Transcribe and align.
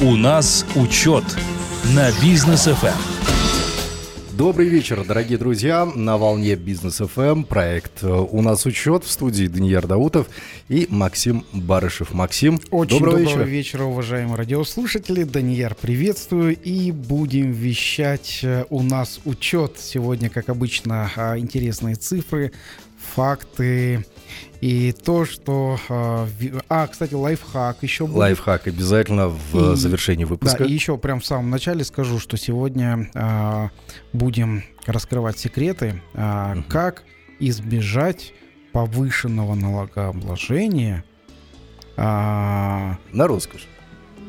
У 0.00 0.14
нас 0.14 0.64
учет 0.76 1.24
на 1.92 2.12
бизнес 2.22 2.66
ФМ. 2.66 4.36
Добрый 4.36 4.68
вечер, 4.68 5.04
дорогие 5.04 5.38
друзья. 5.38 5.86
На 5.86 6.16
волне 6.16 6.54
Бизнес 6.54 6.98
ФМ 6.98 7.42
проект 7.42 8.04
э, 8.04 8.08
«У 8.08 8.40
нас 8.40 8.64
учет» 8.64 9.02
в 9.02 9.10
студии 9.10 9.48
Даниил 9.48 9.80
Даутов 9.80 10.28
и 10.68 10.86
Максим 10.88 11.44
Барышев. 11.52 12.14
Максим, 12.14 12.60
Очень 12.70 13.00
доброго, 13.00 13.18
доброго 13.18 13.38
вечера. 13.38 13.42
вечера, 13.42 13.84
уважаемые 13.86 14.36
радиослушатели. 14.36 15.24
Данияр, 15.24 15.74
приветствую. 15.74 16.56
И 16.56 16.92
будем 16.92 17.50
вещать 17.50 18.38
э, 18.44 18.66
«У 18.70 18.84
нас 18.84 19.18
учет». 19.24 19.78
Сегодня, 19.80 20.30
как 20.30 20.48
обычно, 20.48 21.10
а, 21.16 21.36
интересные 21.36 21.96
цифры, 21.96 22.52
факты 23.16 24.04
и 24.60 24.92
то, 24.92 25.24
что... 25.24 25.78
а, 25.88 26.26
А, 26.68 26.86
кстати, 26.86 27.14
лайфхак 27.14 27.78
еще 27.82 28.06
будет. 28.06 28.16
Лайфхак 28.16 28.66
обязательно 28.66 29.28
в 29.28 29.72
И- 29.72 29.76
завершении 29.76 30.24
Да, 30.24 30.30
выпуска. 30.30 30.64
и 30.64 30.72
еще 30.72 30.98
прям 30.98 31.20
в 31.20 31.26
самом 31.26 31.50
начале 31.50 31.84
скажу, 31.84 32.18
что 32.18 32.36
сегодня 32.36 33.08
а, 33.14 33.70
будем 34.12 34.64
раскрывать 34.86 35.38
секреты, 35.38 36.02
а, 36.14 36.54
Мгм. 36.54 36.62
как 36.64 37.04
избежать 37.38 38.32
повышенного 38.72 39.54
налогообложения. 39.54 41.04
а, 41.96 42.96
На 43.12 43.26
роскошь. 43.26 43.66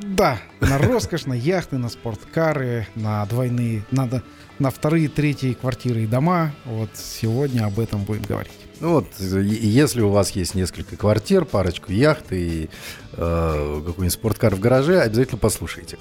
да, 0.04 0.40
на 0.60 0.78
роскошь, 0.80 1.26
на 1.26 1.34
яхты, 1.34 1.78
на 1.78 1.90
спорткары, 1.90 2.88
на 2.96 3.26
двойные, 3.28 3.84
надо 3.92 4.24
на 4.58 4.72
вторые, 4.72 5.08
третьи 5.08 5.54
квартиры 5.54 6.04
и 6.04 6.08
дома. 6.08 6.52
Вот 6.66 6.90
сегодня 6.96 7.66
об 7.66 7.80
этом 7.80 8.04
будем 8.04 8.24
говорить. 8.24 8.52
Ну 8.80 8.94
вот, 8.94 9.08
э, 9.20 9.42
если 9.44 10.02
у 10.02 10.10
вас 10.10 10.32
есть 10.32 10.56
несколько 10.56 10.96
квартир, 10.96 11.46
парочку 11.46 11.92
яхт 11.92 12.32
и 12.32 12.70
э, 13.14 13.82
какой-нибудь 13.86 14.14
спорткар 14.14 14.56
в 14.56 14.60
гараже, 14.60 15.02
обязательно 15.02 15.38
послушайте. 15.38 15.98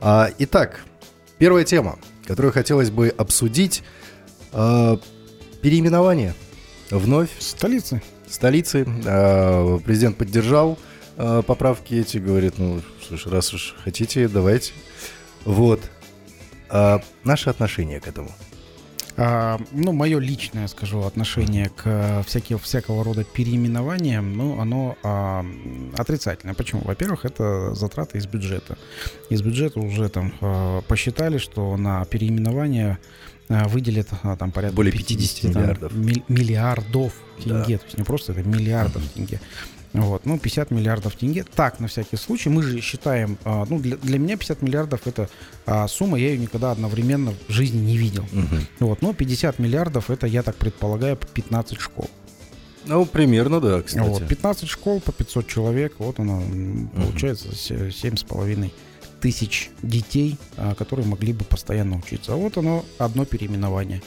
А, 0.00 0.30
итак, 0.38 0.80
первая 1.38 1.64
тема, 1.64 1.98
которую 2.26 2.52
хотелось 2.52 2.90
бы 2.90 3.08
обсудить, 3.08 3.82
э, 4.52 4.96
переименование 5.60 6.34
вновь 6.90 7.30
Столицы. 7.38 8.02
столицы. 8.28 8.86
Э, 9.04 9.78
Президент 9.84 10.16
поддержал 10.16 10.78
э, 11.18 11.42
поправки 11.46 11.94
эти, 11.94 12.16
говорит, 12.18 12.54
ну, 12.56 12.80
слушай, 13.06 13.30
раз 13.30 13.52
уж 13.52 13.74
хотите, 13.84 14.26
давайте. 14.28 14.72
Вот. 15.44 15.80
А 16.70 17.02
наше 17.24 17.50
отношение 17.50 18.00
к 18.00 18.08
этому. 18.08 18.30
А, 19.16 19.58
ну, 19.72 19.92
мое 19.92 20.18
личное, 20.18 20.66
скажу, 20.68 21.02
отношение 21.02 21.68
к 21.68 21.82
э, 21.84 22.22
всякие, 22.26 22.58
всякого 22.58 23.04
рода 23.04 23.24
переименованиям, 23.24 24.36
ну, 24.36 24.58
оно 24.60 24.96
а, 25.02 25.44
отрицательное. 25.96 26.54
Почему? 26.54 26.80
Во-первых, 26.84 27.24
это 27.26 27.74
затраты 27.74 28.18
из 28.18 28.26
бюджета. 28.26 28.78
Из 29.28 29.42
бюджета 29.42 29.80
уже 29.80 30.08
там 30.08 30.32
э, 30.40 30.80
посчитали, 30.88 31.36
что 31.38 31.76
на 31.76 32.04
переименование 32.06 32.98
э, 33.48 33.68
выделят 33.68 34.08
а, 34.22 34.36
там 34.36 34.50
порядка 34.50 34.76
Более 34.76 34.92
50 34.92 35.52
там, 35.52 35.62
миллиардов. 35.62 35.92
миль- 35.94 36.24
миллиардов 36.28 37.12
Да. 37.44 37.62
тенге. 37.64 37.78
То 37.78 37.84
есть 37.84 37.98
не 37.98 38.04
просто 38.04 38.32
это 38.32 38.42
миллиардов 38.42 39.02
тенге. 39.14 39.40
Вот, 39.92 40.24
ну, 40.24 40.38
50 40.38 40.70
миллиардов 40.70 41.16
тенге. 41.16 41.44
Так, 41.54 41.78
на 41.78 41.86
всякий 41.86 42.16
случай, 42.16 42.48
мы 42.48 42.62
же 42.62 42.80
считаем, 42.80 43.36
а, 43.44 43.66
ну, 43.68 43.78
для, 43.78 43.96
для 43.96 44.18
меня 44.18 44.36
50 44.36 44.62
миллиардов 44.62 45.06
это 45.06 45.28
а, 45.66 45.86
сумма, 45.86 46.18
я 46.18 46.30
ее 46.30 46.38
никогда 46.38 46.72
одновременно 46.72 47.34
в 47.48 47.52
жизни 47.52 47.78
не 47.78 47.96
видел. 47.98 48.24
Мгм. 48.32 48.66
Вот, 48.80 49.02
но 49.02 49.12
50 49.12 49.58
миллиардов 49.58 50.10
это, 50.10 50.26
я 50.26 50.42
так 50.42 50.56
предполагаю, 50.56 51.16
15 51.16 51.78
школ. 51.78 52.08
Ну, 52.86 53.04
примерно, 53.04 53.60
да, 53.60 53.82
кстати. 53.82 54.08
Вот, 54.08 54.26
15 54.26 54.68
школ 54.68 55.00
по 55.00 55.12
500 55.12 55.46
человек, 55.46 55.94
вот 55.98 56.18
оно, 56.18 56.42
получается, 56.94 57.48
с 57.54 58.24
половиной 58.24 58.72
тысяч 59.20 59.70
детей, 59.82 60.36
а, 60.56 60.74
которые 60.74 61.06
могли 61.06 61.32
бы 61.32 61.44
постоянно 61.44 61.98
учиться. 61.98 62.32
А 62.32 62.36
вот 62.36 62.56
оно, 62.56 62.84
одно 62.98 63.24
переименование. 63.24 64.02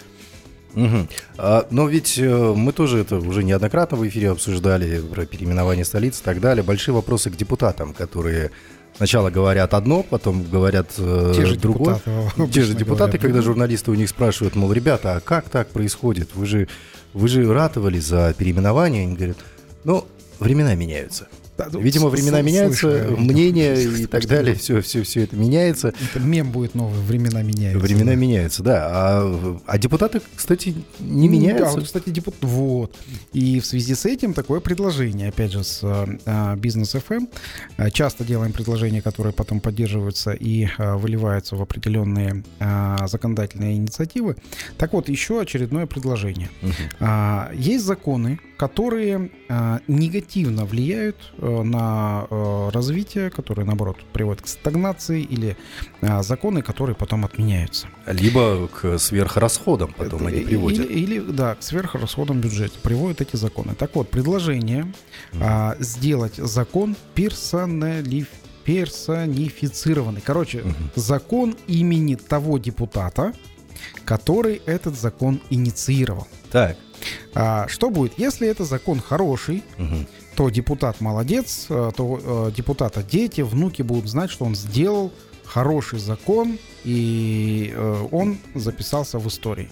Мгм. 0.75 1.07
А, 1.37 1.65
но 1.71 1.87
ведь 1.87 2.17
э, 2.19 2.53
мы 2.55 2.71
тоже 2.73 2.99
это 2.99 3.17
уже 3.17 3.43
неоднократно 3.43 3.97
в 3.97 4.07
эфире 4.07 4.31
обсуждали 4.31 4.99
про 4.99 5.25
переименование 5.25 5.85
столиц 5.85 6.19
и 6.19 6.23
так 6.23 6.39
далее. 6.41 6.63
Большие 6.63 6.93
вопросы 6.93 7.29
к 7.31 7.37
депутатам, 7.37 7.93
которые 7.93 8.51
сначала 8.97 9.29
говорят 9.29 9.73
одно, 9.73 10.03
потом 10.03 10.43
говорят 10.43 10.91
э, 10.97 11.33
Те 11.35 11.45
же 11.45 11.55
другое. 11.55 11.95
депутаты. 11.95 12.31
Те 12.35 12.41
обычно 12.41 12.63
же 12.63 12.73
депутаты, 12.73 13.11
говорят 13.11 13.21
когда 13.21 13.41
журналисты 13.41 13.91
у 13.91 13.95
них 13.95 14.09
спрашивают, 14.09 14.55
мол, 14.55 14.71
ребята, 14.71 15.15
а 15.15 15.19
как 15.19 15.49
так 15.49 15.69
происходит? 15.69 16.29
Вы 16.35 16.45
же, 16.45 16.67
вы 17.13 17.27
же 17.27 17.51
ратовали 17.51 17.99
за 17.99 18.33
переименование. 18.37 19.03
Они 19.03 19.15
говорят, 19.15 19.37
ну, 19.83 20.05
времена 20.39 20.75
меняются. 20.75 21.27
Да, 21.57 21.67
ну, 21.71 21.79
Видимо, 21.79 22.09
времена 22.09 22.41
меняются, 22.41 22.89
видел. 22.89 23.17
мнения 23.17 23.75
и 23.75 24.05
так 24.07 24.25
далее, 24.25 24.55
все, 24.55 24.81
все, 24.81 25.03
все 25.03 25.23
это 25.23 25.35
меняется. 25.37 25.93
Это 26.09 26.19
мем 26.19 26.51
будет 26.51 26.75
новый, 26.75 26.99
времена 26.99 27.41
меняются. 27.43 27.79
Времена 27.79 28.11
да. 28.11 28.15
меняются, 28.15 28.63
да. 28.63 28.87
А, 28.91 29.59
а 29.65 29.77
депутаты, 29.77 30.21
кстати, 30.35 30.75
не 30.99 31.27
Ну, 31.27 31.33
меняются. 31.33 31.65
Да, 31.65 31.71
вот, 31.71 31.83
кстати, 31.85 32.09
депутат. 32.09 32.39
Вот. 32.41 32.97
И 33.31 33.59
в 33.59 33.65
связи 33.65 33.95
с 33.95 34.05
этим 34.05 34.33
такое 34.33 34.59
предложение, 34.59 35.29
опять 35.29 35.51
же, 35.53 35.63
с 35.63 35.79
э, 35.83 36.55
бизнес 36.57 36.95
FM. 36.95 37.29
Э, 37.77 37.89
Часто 37.89 38.25
делаем 38.25 38.51
предложения, 38.51 39.01
которые 39.01 39.31
потом 39.31 39.59
поддерживаются 39.61 40.31
и 40.31 40.67
э, 40.77 40.95
выливаются 40.95 41.55
в 41.55 41.61
определенные 41.61 42.43
э, 42.59 42.97
законодательные 43.07 43.77
инициативы. 43.77 44.35
Так 44.77 44.93
вот, 44.93 45.07
еще 45.07 45.39
очередное 45.41 45.85
предложение. 45.85 46.49
Мгм. 46.61 46.73
А, 46.99 47.51
Есть 47.53 47.85
законы, 47.85 48.39
которые 48.57 49.29
а, 49.49 49.79
негативно 49.87 50.65
влияют 50.65 51.17
э, 51.37 51.44
на 51.49 52.27
э, 52.29 52.69
развитие, 52.73 53.29
которые, 53.29 53.65
наоборот, 53.65 53.97
приводят 54.13 54.41
к 54.43 54.47
стагнации, 54.47 55.21
или 55.21 55.57
а, 56.01 56.23
законы, 56.23 56.61
которые 56.61 56.95
потом 56.95 57.25
отменяются. 57.25 57.87
Либо 58.07 58.67
к 58.67 58.97
сверхрасходам 58.97 59.93
потом 59.97 60.27
Это 60.27 60.29
они 60.35 60.41
приводят. 60.45 60.89
Или, 60.89 61.15
или, 61.15 61.19
да, 61.19 61.55
к 61.55 61.63
сверхрасходам 61.63 62.41
бюджета 62.41 62.79
приводят 62.81 63.21
эти 63.21 63.35
законы. 63.35 63.75
Так 63.75 63.95
вот, 63.95 64.09
предложение 64.09 64.91
а, 65.39 65.75
сделать 65.79 66.35
закон 66.35 66.95
персоналив 67.13 68.27
персонифицированный. 68.63 70.21
Короче, 70.21 70.59
Мгм. 70.63 70.91
закон 70.95 71.55
имени 71.67 72.15
того 72.15 72.57
депутата, 72.57 73.33
который 74.05 74.61
этот 74.65 74.97
закон 74.97 75.39
инициировал. 75.49 76.27
Так. 76.51 76.77
А, 77.35 77.67
что 77.67 77.89
будет, 77.89 78.17
если 78.17 78.47
это 78.47 78.63
закон 78.65 78.99
хороший, 78.99 79.63
Мгм. 79.77 80.07
То 80.35 80.49
депутат 80.49 81.01
молодец, 81.01 81.67
э, 81.69 81.91
то 81.95 82.19
э, 82.21 82.51
депутата 82.55 83.03
дети, 83.03 83.41
внуки 83.41 83.81
будут 83.81 84.09
знать, 84.09 84.29
что 84.29 84.45
он 84.45 84.55
сделал 84.55 85.11
хороший 85.45 85.99
закон, 85.99 86.57
и 86.83 87.71
э, 87.73 88.07
он 88.11 88.37
записался 88.53 89.19
в 89.19 89.27
истории. 89.27 89.69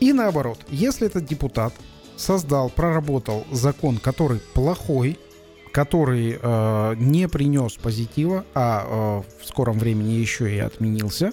И 0.00 0.12
наоборот, 0.12 0.58
если 0.70 1.06
этот 1.06 1.26
депутат 1.26 1.72
создал, 2.16 2.70
проработал 2.70 3.46
закон, 3.52 3.98
который 3.98 4.40
плохой, 4.54 5.18
который 5.72 6.38
э, 6.40 6.94
не 6.98 7.28
принес 7.28 7.74
позитива, 7.74 8.44
а 8.54 9.22
э, 9.28 9.42
в 9.42 9.46
скором 9.46 9.78
времени 9.78 10.12
еще 10.12 10.54
и 10.54 10.58
отменился, 10.58 11.32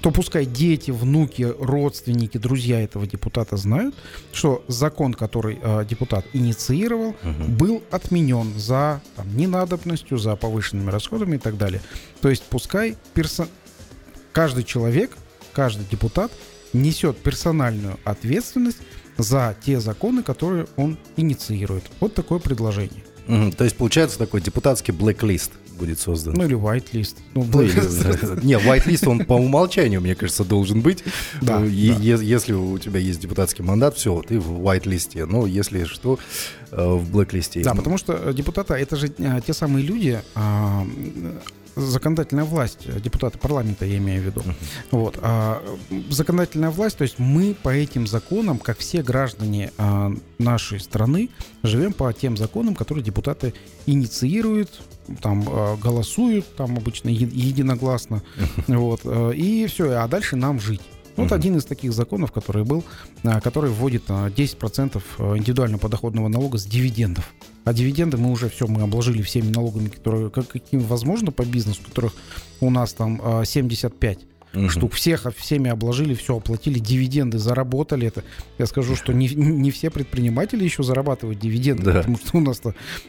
то 0.00 0.10
пускай 0.10 0.46
дети, 0.46 0.90
внуки, 0.90 1.52
родственники, 1.58 2.38
друзья 2.38 2.80
этого 2.80 3.06
депутата 3.06 3.56
знают, 3.56 3.94
что 4.32 4.62
закон, 4.68 5.14
который 5.14 5.58
э, 5.60 5.84
депутат 5.88 6.24
инициировал, 6.32 7.16
Мгм. 7.22 7.56
был 7.56 7.82
отменен 7.90 8.52
за 8.58 9.00
там, 9.16 9.36
ненадобностью, 9.36 10.18
за 10.18 10.36
повышенными 10.36 10.90
расходами 10.90 11.36
и 11.36 11.38
так 11.38 11.56
далее. 11.56 11.80
То 12.20 12.28
есть 12.30 12.42
пускай 12.44 12.96
персо- 13.14 13.48
каждый 14.32 14.64
человек, 14.64 15.16
каждый 15.52 15.86
депутат 15.90 16.30
несет 16.72 17.16
персональную 17.18 17.98
ответственность 18.04 18.78
за 19.18 19.54
те 19.64 19.80
законы, 19.80 20.22
которые 20.22 20.66
он 20.76 20.96
инициирует. 21.16 21.84
Вот 22.00 22.14
такое 22.14 22.38
предложение. 22.38 23.02
Мгм. 23.26 23.52
То 23.52 23.64
есть 23.64 23.76
получается 23.76 24.18
такой 24.18 24.40
депутатский 24.40 24.92
блэк-лист 24.92 25.52
будет 25.78 25.98
создан. 25.98 26.34
Ну 26.36 26.44
или 26.44 26.56
white 26.56 26.92
list. 26.92 27.16
Ну, 27.34 27.44
Ну, 27.52 27.62
Не, 28.42 28.54
white-лист, 28.58 29.06
он 29.08 29.24
по 29.24 29.34
умолчанию, 29.34 30.00
мне 30.00 30.14
кажется, 30.14 30.44
должен 30.44 30.80
быть. 30.80 31.02
Да, 31.40 31.58
Ну, 31.60 31.66
е- 31.66 31.94
да. 31.94 32.22
Если 32.22 32.52
у 32.52 32.78
тебя 32.78 33.00
есть 33.00 33.20
депутатский 33.20 33.64
мандат, 33.64 33.96
все, 33.96 34.22
ты 34.22 34.38
в 34.38 34.60
white-листе. 34.60 35.24
Но 35.26 35.46
если 35.46 35.84
что, 35.84 36.18
э, 36.70 36.76
в 36.84 37.10
блэк-листе. 37.10 37.62
Да, 37.62 37.74
потому 37.74 37.98
что 37.98 38.12
э, 38.12 38.32
депутаты 38.34 38.74
это 38.74 38.96
же 38.96 39.10
э, 39.18 39.40
те 39.46 39.52
самые 39.54 39.84
люди, 39.84 40.20
а, 40.34 40.86
законодательная 41.76 42.44
власть, 42.44 42.80
э, 42.86 43.00
депутаты 43.00 43.38
парламента, 43.38 43.84
я 43.84 43.98
имею 43.98 44.22
в 44.22 44.24
виду. 44.26 44.42
Вот. 44.90 45.18
а, 45.22 45.62
законодательная 46.10 46.70
власть, 46.70 46.98
то 46.98 47.02
есть 47.02 47.18
мы 47.18 47.54
по 47.54 47.70
этим 47.70 48.06
законам, 48.06 48.58
как 48.58 48.78
все 48.78 49.02
граждане 49.02 49.72
а, 49.78 50.12
нашей 50.38 50.80
страны, 50.80 51.30
живем 51.62 51.92
по 51.92 52.12
тем 52.12 52.36
законам, 52.36 52.74
которые 52.74 53.04
депутаты 53.04 53.54
инициируют, 53.86 54.82
там 55.20 55.44
а, 55.48 55.76
голосуют, 55.76 56.54
там 56.56 56.76
обычно 56.76 57.08
единогласно, 57.08 58.22
вот, 58.68 59.00
э, 59.04 59.32
и 59.34 59.66
все, 59.66 59.92
а 59.92 60.08
дальше 60.08 60.36
нам 60.36 60.60
жить. 60.60 60.82
Вот 61.16 61.26
Мгм. 61.26 61.34
один 61.34 61.56
из 61.58 61.64
таких 61.64 61.92
законов, 61.92 62.32
который 62.32 62.64
был, 62.64 62.84
а, 63.22 63.40
который 63.40 63.70
вводит 63.70 64.04
а, 64.08 64.30
10% 64.30 65.02
индивидуального 65.36 65.80
подоходного 65.80 66.28
налога 66.28 66.58
с 66.58 66.64
дивидендов. 66.64 67.32
А 67.64 67.72
дивиденды 67.72 68.16
мы 68.16 68.30
уже 68.30 68.48
все, 68.48 68.66
мы 68.66 68.82
обложили 68.82 69.22
всеми 69.22 69.50
налогами, 69.50 69.88
которые 69.88 70.30
как, 70.30 70.48
какими 70.48 70.80
возможно 70.80 71.30
по 71.30 71.44
бизнесу, 71.44 71.82
которых 71.82 72.14
у 72.60 72.70
нас 72.70 72.92
там 72.92 73.20
а, 73.22 73.44
75 73.44 74.18
Мгм. 74.54 74.68
штук. 74.70 74.92
Всех 74.94 75.26
всеми 75.36 75.70
обложили, 75.70 76.14
все 76.14 76.36
оплатили, 76.36 76.78
дивиденды 76.78 77.38
заработали. 77.38 78.06
Это 78.08 78.22
я 78.58 78.66
скажу, 78.66 78.96
что 78.96 79.12
не, 79.12 79.28
не 79.28 79.70
все 79.70 79.90
предприниматели 79.90 80.62
еще 80.64 80.82
зарабатывают 80.82 81.38
дивиденды, 81.38 81.84
Да. 81.84 81.92
потому 81.94 82.18
что 82.18 82.36
у 82.36 82.40
нас 82.40 82.60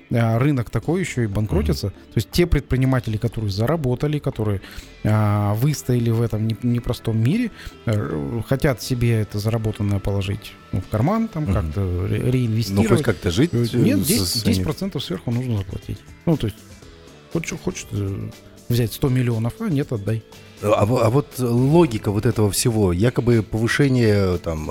рынок 0.09 0.69
такой 0.69 1.01
еще 1.01 1.23
и 1.23 1.27
банкротится. 1.27 1.89
То 1.89 1.95
есть 2.15 2.29
те 2.31 2.47
предприниматели, 2.47 3.17
которые 3.17 3.51
заработали, 3.51 4.19
которые 4.19 4.61
а, 5.05 5.53
выстояли 5.55 6.09
в 6.11 6.21
этом 6.21 6.47
не- 6.47 6.57
непростом 6.63 7.21
мире, 7.21 7.51
э, 7.85 8.41
хотят 8.47 8.81
себе 8.81 9.19
это 9.19 9.37
заработанное 9.37 9.99
положить 9.99 10.53
ну, 10.71 10.79
в 10.79 10.87
карман, 10.87 11.27
там 11.27 11.43
Мгм. 11.43 11.53
как-то 11.53 12.07
ре- 12.07 12.19
Ну, 12.23 12.31
реинвестировать. 12.31 12.87
хоть 12.89 13.01
как-то 13.03 13.31
жить. 13.31 13.49
Э, 13.53 13.65
Нет, 13.73 13.99
с- 13.99 14.07
10%, 14.07 14.25
с 14.25 14.45
ними. 14.45 14.55
10% 14.65 14.99
сверху 15.03 15.31
нужно 15.31 15.57
заплатить. 15.57 15.97
Ну, 16.25 16.37
то 16.37 16.47
есть, 16.47 16.57
хочешь, 17.33 17.59
хочешь 17.61 17.85
э, 17.91 18.29
взять 18.69 18.93
100 18.93 19.09
миллионов, 19.09 19.53
а 19.59 19.67
нет, 19.69 19.91
отдай. 19.91 20.23
А, 20.63 20.83
а 20.83 21.09
вот 21.09 21.27
логика 21.39 22.09
вот 22.11 22.25
этого 22.25 22.49
всего, 22.49 22.93
якобы 22.93 23.43
повышение 23.43 24.37
там 24.37 24.69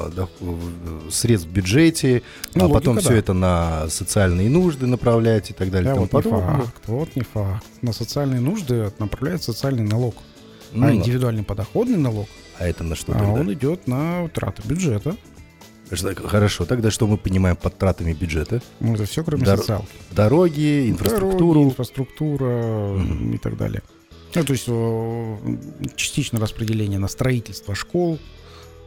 средств 1.11 1.49
в 1.49 1.53
бюджете, 1.53 2.23
Ну, 2.55 2.65
а 2.67 2.69
потом 2.69 2.95
логика, 2.95 3.01
все 3.01 3.11
да. 3.11 3.19
это 3.19 3.33
на 3.35 3.89
социальные 3.89 4.49
нужды 4.49 4.87
направлять 4.87 5.51
и 5.51 5.53
так 5.55 5.71
далее. 5.71 5.95
Да, 5.95 6.01
вот 6.01 6.13
не 6.13 6.23
факт, 6.31 6.83
вот 6.87 7.17
не 7.17 7.23
факт. 7.23 7.67
На 7.83 7.93
социальные 7.93 8.41
нужды 8.41 8.91
направляет 8.99 9.43
социальный 9.43 9.83
налог. 9.85 10.15
Ну, 10.73 10.87
а 10.87 10.95
индивидуальный 10.95 11.43
подоходный 11.45 11.99
налог, 11.99 12.27
А 12.59 12.67
это 12.67 12.83
на 12.85 12.95
что 12.97 13.13
а 13.13 13.17
тогда? 13.19 13.33
он 13.33 13.53
идет 13.53 13.87
на 13.87 14.29
траты 14.31 14.63
бюджета. 14.67 15.15
Хорошо, 16.25 16.65
тогда 16.65 16.91
что 16.91 17.07
мы 17.07 17.19
понимаем 17.19 17.57
под 17.57 17.77
тратами 17.77 18.15
бюджета? 18.15 18.63
Ну, 18.81 18.95
это 18.95 19.05
все, 19.05 19.23
кроме 19.23 19.45
Дор- 19.45 19.59
социалки. 19.59 19.89
Дороги, 20.11 20.89
инфраструктуру. 20.89 21.53
Дороги, 21.53 21.65
инфраструктура 21.69 22.95
Мгм. 22.97 23.35
и 23.35 23.39
так 23.39 23.59
далее. 23.59 23.83
Ну, 24.35 24.45
то 24.45 24.53
есть 24.53 24.65
э, 24.67 25.37
частично 25.97 26.41
распределение 26.41 26.99
на 26.99 27.09
строительство 27.09 27.75
школ, 27.75 28.19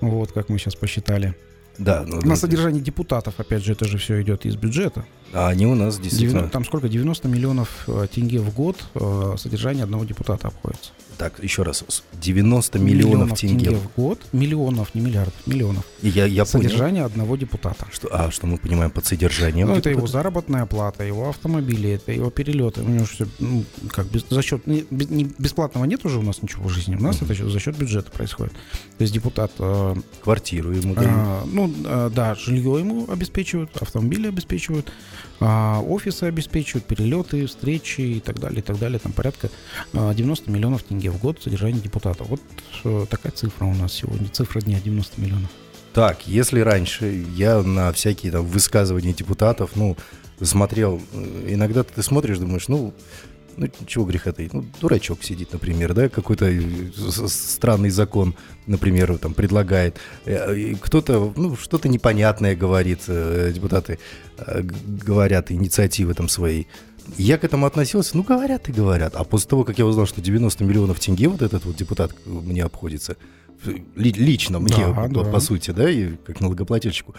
вот 0.01 0.31
как 0.31 0.50
мы 0.50 0.57
сейчас 0.57 0.75
посчитали. 0.75 1.36
Да, 1.77 2.03
ну, 2.07 2.18
На 2.18 2.30
да. 2.30 2.36
содержание 2.36 2.81
депутатов, 2.81 3.36
опять 3.38 3.63
же, 3.63 3.74
это 3.74 3.86
же 3.86 3.97
все 3.97 4.21
идет 4.21 4.45
из 4.45 4.56
бюджета. 4.56 5.06
А 5.33 5.50
они 5.50 5.66
у 5.66 5.75
нас 5.75 5.95
90 5.98 6.04
действительно... 6.04 6.50
там 6.50 6.63
сколько? 6.66 6.88
90 6.88 7.27
миллионов 7.27 7.83
э, 7.88 8.07
тенге 8.13 8.39
в 8.39 8.54
год 8.54 8.77
э, 8.95 9.36
содержание 9.38 9.83
одного 9.83 10.06
депутата 10.06 10.48
обходится. 10.48 10.92
Так, 11.18 11.42
еще 11.44 11.63
раз. 11.63 11.83
с- 11.88 12.04
90 12.22 12.77
миллионов, 12.80 13.39
тенге. 13.39 13.72
в 13.72 13.89
год. 13.95 14.19
Миллионов, 14.33 14.94
не 14.95 15.01
миллиардов, 15.01 15.33
миллионов. 15.45 15.86
Я, 16.01 16.25
я 16.25 16.45
понял. 16.45 16.63
Содержание 16.69 17.04
одного 17.06 17.38
депутата. 17.38 17.86
Что, 17.92 18.10
а 18.12 18.31
что 18.31 18.48
мы 18.48 18.57
понимаем 18.57 18.92
под 18.92 19.06
содержанием? 19.06 19.68
Ну, 19.68 19.75
это 19.75 19.89
его 19.89 20.01
депутата? 20.01 20.12
заработная 20.19 20.66
плата, 20.66 21.04
его 21.04 21.30
автомобили, 21.30 21.92
это 21.92 22.12
его 22.12 22.30
перелеты. 22.30 22.81
У 22.81 22.88
него 22.89 23.06
все, 23.06 23.27
ну, 23.39 23.63
как 23.92 24.07
без, 24.07 24.25
за 24.30 24.42
счет 24.42 24.68
не, 24.68 24.86
не- 24.92 25.30
бесплатного 25.38 25.86
нет 25.86 26.06
уже 26.06 26.19
у 26.19 26.22
нас 26.22 26.42
ничего 26.42 26.68
в 26.68 26.69
жизни. 26.69 26.95
У 26.95 27.01
нас 27.01 27.22
это 27.22 27.33
за 27.50 27.60
счет 27.60 27.77
бюджета 27.77 28.12
происходит. 28.12 28.54
То 28.98 29.01
есть 29.01 29.13
депутат, 29.13 29.51
э, 29.60 29.95
Квартиру 30.22 30.72
ему 30.72 30.95
дают. 30.95 31.10
а, 31.13 31.44
ну 31.45 31.74
э, 31.86 32.12
да, 32.13 32.36
жилье 32.36 32.77
ему 32.80 33.10
обеспечивают, 33.10 33.69
автомобили 33.81 34.27
обеспечивают, 34.27 34.92
а, 35.39 35.81
офисы 35.81 36.23
обеспечивают, 36.23 36.85
перелеты, 36.85 37.45
встречи 37.45 38.01
и 38.01 38.19
так 38.19 38.39
далее, 38.39 38.59
и 38.59 38.63
так 38.63 38.79
далее. 38.79 39.00
Там 39.00 39.12
порядка 39.12 39.50
а, 39.94 40.13
90 40.13 40.50
миллионов 40.51 40.83
тенге 40.83 41.12
в 41.12 41.19
год 41.19 41.41
содержание 41.41 41.81
депутата. 41.81 42.23
Вот 42.23 42.41
э, 42.83 43.06
такая 43.09 43.31
цифра 43.31 43.65
у 43.65 43.73
нас 43.73 43.94
сегодня. 43.94 44.27
Цифра 44.29 44.62
дня 44.62 44.79
90 44.79 45.21
миллионов. 45.21 45.50
Так, 45.94 46.27
если 46.27 46.59
раньше 46.59 47.25
я 47.35 47.62
на 47.62 47.91
всякие 47.94 48.31
там 48.31 48.45
высказывания 48.45 49.13
депутатов, 49.13 49.71
ну, 49.75 49.95
смотрел, 50.41 51.01
э, 51.13 51.45
иногда 51.50 51.83
ты 51.83 52.03
смотришь, 52.03 52.38
думаешь, 52.38 52.67
ну, 52.67 52.94
ну, 53.57 53.67
чего 53.87 54.05
греха 54.05 54.31
таить, 54.31 54.53
ну, 54.53 54.65
дурачок 54.81 55.23
сидит, 55.23 55.53
например, 55.53 55.93
да, 55.93 56.09
какой-то 56.09 56.45
э, 56.45 56.59
странный 57.27 57.89
закон, 57.89 58.35
например, 58.67 59.17
там 59.17 59.33
предлагает. 59.33 59.97
Э, 60.25 60.73
Кто-то, 60.81 61.33
ну, 61.35 61.55
что-то 61.55 61.87
непонятное 61.89 62.55
говорит, 62.55 63.01
э, 63.07 63.51
депутаты 63.53 63.99
говорят, 64.85 65.51
инициативы 65.51 66.13
там 66.13 66.29
свои. 66.29 66.65
Я 67.17 67.37
к 67.37 67.43
этому 67.43 67.65
относился, 67.67 68.17
ну, 68.17 68.23
говорят 68.23 68.67
и 68.69 68.71
говорят. 68.71 69.15
А 69.15 69.23
после 69.23 69.49
того, 69.49 69.63
как 69.63 69.77
я 69.77 69.85
узнал, 69.85 70.07
что 70.07 70.21
90 70.21 70.63
миллионов 70.63 70.99
тенге 70.99 71.27
вот 71.27 71.41
этот 71.41 71.63
вот 71.65 71.75
депутат 71.75 72.11
мне 72.25 72.63
обходится, 72.63 73.15
ли- 73.95 74.11
лично 74.13 74.59
мне, 74.59 74.75
Да, 74.87 74.93
по, 74.93 75.07
да. 75.23 75.31
по 75.31 75.39
сути, 75.39 75.71
да, 75.71 75.89
и 75.89 76.15
как 76.25 76.41
налогоплательщику, 76.41 77.13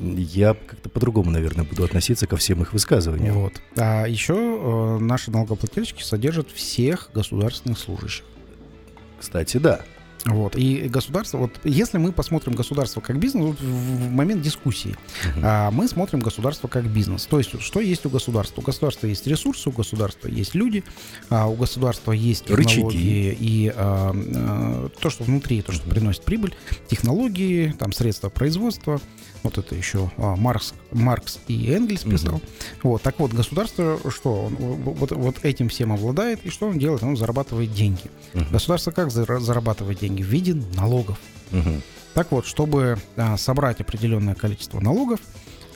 я 0.00 0.54
как-то 0.54 0.88
по-другому, 0.88 1.30
наверное, 1.30 1.64
буду 1.64 1.84
относиться 1.84 2.26
ко 2.26 2.36
всем 2.36 2.62
их 2.62 2.72
высказываниям. 2.72 3.34
Вот. 3.34 3.54
А 3.76 4.06
еще 4.06 4.34
э, 4.34 4.98
наши 4.98 5.30
налогоплательщики 5.30 6.02
содержат 6.02 6.50
всех 6.50 7.10
государственных 7.14 7.78
служащих. 7.78 8.24
Кстати, 9.18 9.56
да. 9.56 9.80
Вот. 10.32 10.56
И 10.56 10.88
государство, 10.88 11.38
вот 11.38 11.60
если 11.64 11.98
мы 11.98 12.12
посмотрим 12.12 12.54
государство 12.54 13.00
как 13.00 13.18
бизнес, 13.18 13.44
вот 13.44 13.60
в 13.60 14.10
момент 14.10 14.42
дискуссии, 14.42 14.96
а 15.42 15.70
мы 15.70 15.88
смотрим 15.88 16.20
государство 16.20 16.68
как 16.68 16.86
бизнес. 16.86 17.26
То 17.26 17.38
есть, 17.38 17.60
что 17.60 17.80
есть 17.80 18.06
у 18.06 18.10
государства? 18.10 18.60
У 18.60 18.64
государства 18.64 19.06
есть 19.06 19.26
ресурсы, 19.26 19.68
у 19.68 19.72
государства 19.72 20.28
есть 20.28 20.54
люди, 20.54 20.84
а 21.30 21.46
у 21.46 21.54
государства 21.54 22.12
есть 22.12 22.50
Рычаги. 22.50 22.74
технологии 22.74 23.36
и 23.38 23.72
а, 23.74 24.12
а, 24.14 24.88
то, 25.00 25.10
что 25.10 25.24
внутри, 25.24 25.62
то, 25.62 25.72
что 25.72 25.88
приносит 25.88 26.22
прибыль, 26.22 26.54
технологии, 26.88 27.74
там 27.78 27.92
средства 27.92 28.28
производства. 28.28 29.00
Вот 29.42 29.56
это 29.56 29.74
еще 29.74 30.10
а, 30.16 30.36
Маркс, 30.36 30.74
Маркс 30.92 31.38
и 31.48 31.70
Энгельс 31.70 32.02
писал. 32.02 32.40
Вот, 32.82 33.02
так 33.02 33.18
вот, 33.18 33.32
государство 33.32 33.98
что? 34.10 34.44
Он 34.46 34.54
вот, 34.54 35.10
вот 35.12 35.44
этим 35.44 35.68
всем 35.68 35.92
обладает, 35.92 36.44
и 36.44 36.50
что 36.50 36.68
он 36.68 36.78
делает? 36.78 37.02
Он 37.02 37.16
зарабатывает 37.16 37.72
деньги. 37.72 38.04
Мгм. 38.34 38.46
Государство 38.50 38.90
как 38.90 39.08
зара- 39.08 39.40
зарабатывает 39.40 39.98
деньги? 39.98 40.22
В 40.22 40.26
виде 40.26 40.54
налогов. 40.74 41.18
Мгм. 41.50 41.82
Так 42.14 42.32
вот, 42.32 42.46
чтобы 42.46 42.98
а, 43.16 43.36
собрать 43.36 43.80
определенное 43.80 44.34
количество 44.34 44.80
налогов, 44.80 45.20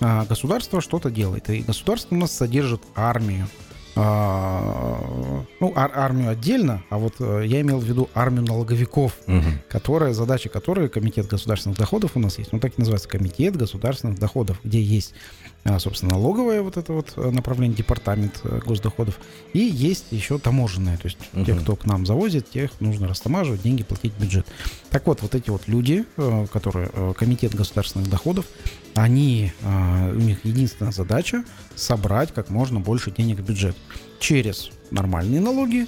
а, 0.00 0.24
государство 0.24 0.80
что-то 0.80 1.10
делает. 1.10 1.48
И 1.50 1.60
государство 1.60 2.14
у 2.14 2.18
нас 2.18 2.32
содержит 2.32 2.82
армию. 2.94 3.48
А, 3.94 5.44
ну, 5.60 5.72
ар- 5.76 5.92
армию 5.94 6.30
отдельно, 6.30 6.82
а 6.90 6.98
вот 6.98 7.14
э, 7.20 7.42
я 7.46 7.60
имел 7.60 7.78
в 7.78 7.84
виду 7.84 8.08
армию 8.14 8.44
налоговиков, 8.44 9.16
Мгм. 9.26 9.60
которая, 9.68 10.12
задача 10.14 10.48
которой 10.48 10.88
Комитет 10.88 11.26
государственных 11.26 11.78
доходов 11.78 12.12
у 12.14 12.20
нас 12.20 12.38
есть. 12.38 12.52
Ну, 12.52 12.58
так 12.60 12.72
и 12.72 12.74
называется 12.78 13.08
Комитет 13.08 13.56
государственных 13.56 14.18
доходов, 14.18 14.58
где 14.64 14.80
есть, 14.80 15.14
собственно, 15.78 16.12
налоговое 16.14 16.60
вот 16.62 16.76
это 16.76 16.92
вот 16.92 17.12
э, 17.16 17.30
направление, 17.30 17.76
департамент 17.76 18.40
э, 18.42 18.60
госдоходов, 18.66 19.18
и 19.52 19.60
есть 19.60 20.06
еще 20.10 20.38
таможенное. 20.38 20.96
То 20.96 21.06
есть 21.06 21.18
те, 21.46 21.54
Мгм. 21.54 21.62
кто 21.62 21.76
к 21.76 21.84
нам 21.86 22.04
завозит, 22.04 22.50
тех 22.50 22.70
нужно 22.80 23.06
растамаживать, 23.08 23.62
деньги 23.62 23.82
платить 23.84 24.12
в 24.14 24.20
бюджет. 24.20 24.46
Так 24.90 25.06
вот, 25.06 25.22
вот 25.22 25.34
эти 25.34 25.50
вот 25.50 25.68
люди, 25.68 26.04
э, 26.16 26.46
которые 26.52 26.90
Комитет 27.16 27.54
государственных 27.54 28.10
доходов, 28.10 28.46
они, 28.94 29.52
а, 29.62 30.10
у 30.10 30.18
них 30.18 30.44
единственная 30.44 30.92
задача 30.92 31.44
собрать 31.74 32.34
как 32.34 32.50
можно 32.50 32.78
больше 32.80 33.10
денег 33.10 33.38
в 33.38 33.42
бюджет 33.42 33.74
через 34.20 34.70
нормальные 34.90 35.40
налоги 35.40 35.86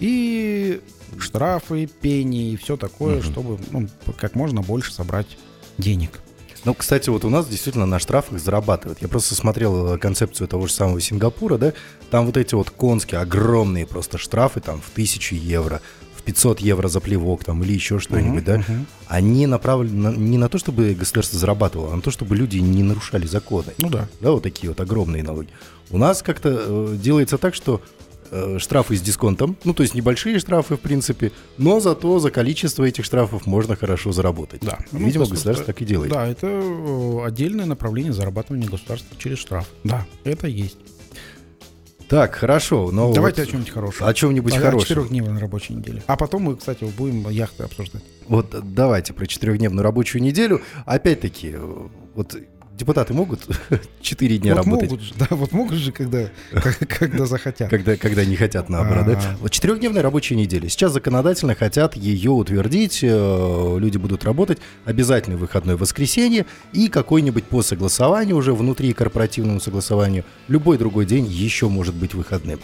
и 0.00 0.80
штрафы, 1.18 1.86
пени 1.86 2.52
и 2.52 2.56
все 2.56 2.76
такое, 2.76 3.18
Мгм. 3.18 3.32
чтобы 3.32 3.58
ну, 3.70 3.88
как 4.18 4.34
можно 4.34 4.62
больше 4.62 4.92
собрать 4.92 5.36
денег. 5.78 6.20
Ну, 6.64 6.72
кстати, 6.74 7.10
вот 7.10 7.24
у 7.24 7.30
нас 7.30 7.46
действительно 7.46 7.86
на 7.86 7.98
штрафах 7.98 8.38
зарабатывают. 8.40 9.02
Я 9.02 9.08
просто 9.08 9.34
смотрел 9.34 9.94
э, 9.94 9.98
концепцию 9.98 10.48
того 10.48 10.66
же 10.66 10.72
самого 10.72 11.00
Сингапура, 11.00 11.58
да, 11.58 11.72
там 12.10 12.26
вот 12.26 12.36
эти 12.36 12.54
вот 12.54 12.70
конские 12.70 13.20
огромные 13.20 13.86
просто 13.86 14.16
штрафы, 14.18 14.60
там, 14.60 14.80
в 14.80 14.88
тысячу 14.90 15.34
евро, 15.34 15.82
в 16.16 16.22
500 16.22 16.60
евро 16.60 16.88
за 16.88 17.00
плевок, 17.00 17.44
там, 17.44 17.62
или 17.62 17.72
еще 17.74 17.98
что-нибудь, 17.98 18.44
да, 18.44 18.58
Мгм. 18.58 18.86
они 19.08 19.46
направлены 19.46 20.10
на- 20.10 20.16
не 20.16 20.38
на 20.38 20.48
то, 20.48 20.56
чтобы 20.58 20.94
государство 20.94 21.38
зарабатывало, 21.38 21.92
а 21.92 21.96
на 21.96 22.02
то, 22.02 22.10
чтобы 22.10 22.34
люди 22.34 22.56
не 22.58 22.82
нарушали 22.82 23.26
законы. 23.26 23.74
Ну 23.76 23.90
да. 23.90 24.08
Да, 24.20 24.30
вот 24.32 24.42
такие 24.42 24.70
вот 24.70 24.80
огромные 24.80 25.22
налоги. 25.22 25.48
У 25.90 25.98
нас 25.98 26.22
как-то 26.22 26.48
э, 26.66 26.96
делается 26.96 27.36
так, 27.36 27.54
что 27.54 27.82
штрафы 28.58 28.96
с 28.96 29.00
дисконтом, 29.00 29.56
ну, 29.64 29.74
то 29.74 29.82
есть 29.82 29.94
небольшие 29.94 30.38
штрафы, 30.38 30.76
в 30.76 30.80
принципе, 30.80 31.32
но 31.58 31.80
зато 31.80 32.18
за 32.18 32.30
количество 32.30 32.84
этих 32.84 33.04
штрафов 33.04 33.46
можно 33.46 33.76
хорошо 33.76 34.12
заработать. 34.12 34.60
Да. 34.62 34.78
И, 34.92 34.96
Ну, 34.96 35.06
Видимо, 35.06 35.26
государство- 35.26 35.66
так 35.66 35.80
и 35.82 35.84
делает. 35.84 36.12
Да, 36.12 36.26
это 36.26 36.46
э, 36.48 37.24
отдельное 37.26 37.66
направление 37.66 38.12
зарабатывания 38.12 38.68
государства 38.68 39.16
через 39.18 39.38
штраф. 39.38 39.68
Да, 39.84 40.06
это 40.24 40.46
есть. 40.48 40.78
Так, 42.08 42.34
хорошо, 42.34 42.90
но 42.92 43.12
Давайте 43.14 43.42
вот 43.42 43.48
о 43.48 43.50
чем-нибудь 43.52 43.72
хорошем. 43.72 44.06
о 44.06 44.14
чем-нибудь 44.14 44.52
О- 44.52 44.56
О 44.58 44.60
хорошем. 44.60 44.88
четырехдневной 44.88 45.40
рабочей 45.40 45.72
неделе. 45.74 46.02
А 46.06 46.16
потом 46.16 46.42
мы, 46.42 46.56
кстати, 46.56 46.84
будем 46.84 47.28
яхты 47.30 47.62
обсуждать. 47.64 48.02
Вот 48.28 48.54
э, 48.54 48.60
давайте 48.62 49.14
про 49.14 49.26
четырехдневную 49.26 49.82
рабочую 49.82 50.22
неделю. 50.22 50.60
Опять-таки, 50.84 51.52
э, 51.54 51.86
вот 52.14 52.36
депутаты 52.76 53.14
могут 53.14 53.46
4 54.00 54.38
дня 54.38 54.54
вот 54.54 54.64
работать? 54.64 54.90
Могут 54.90 55.16
да, 55.16 55.26
вот 55.30 55.52
могут 55.52 55.76
же, 55.78 55.92
когда, 55.92 56.28
когда 56.88 57.26
захотят. 57.26 57.70
Когда, 57.70 57.96
когда 57.96 58.24
не 58.24 58.36
хотят, 58.36 58.68
наоборот. 58.68 59.06
Да? 59.06 59.12
А. 59.22 59.36
Вот 59.40 59.50
четырехдневная 59.50 60.02
рабочая 60.02 60.36
неделя. 60.36 60.68
Сейчас 60.68 60.92
законодательно 60.92 61.54
хотят 61.54 61.96
ее 61.96 62.30
утвердить. 62.30 63.00
э, 63.02 63.76
Люди 63.78 63.98
будут 63.98 64.24
работать. 64.24 64.58
Обязательный 64.84 65.36
выходной 65.36 65.76
воскресенье 65.76 66.46
и 66.72 66.88
какой-нибудь 66.88 67.44
по 67.44 67.62
согласованию, 67.62 68.36
уже 68.36 68.52
внутри 68.52 68.92
корпоративному 68.92 69.60
согласованию, 69.60 70.24
любой 70.48 70.78
другой 70.78 71.06
день 71.06 71.26
еще 71.26 71.68
может 71.68 71.94
быть 71.94 72.14
выходным. 72.14 72.60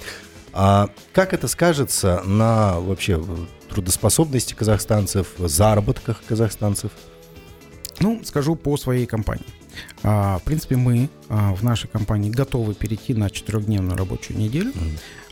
А 0.52 0.88
как 1.12 1.32
это 1.32 1.46
скажется 1.46 2.22
на 2.24 2.80
вообще 2.80 3.24
трудоспособности 3.68 4.54
казахстанцев, 4.54 5.28
заработках 5.38 6.20
казахстанцев? 6.26 6.90
Ну, 8.00 8.22
скажу 8.24 8.56
по 8.56 8.76
своей 8.76 9.06
компании. 9.06 9.44
А, 10.02 10.38
в 10.38 10.42
принципе, 10.42 10.76
мы 10.76 11.08
а, 11.28 11.54
в 11.54 11.62
нашей 11.62 11.88
компании 11.88 12.30
готовы 12.30 12.74
перейти 12.74 13.14
на 13.14 13.30
четырехдневную 13.30 13.96
рабочую 13.96 14.38
неделю, 14.38 14.72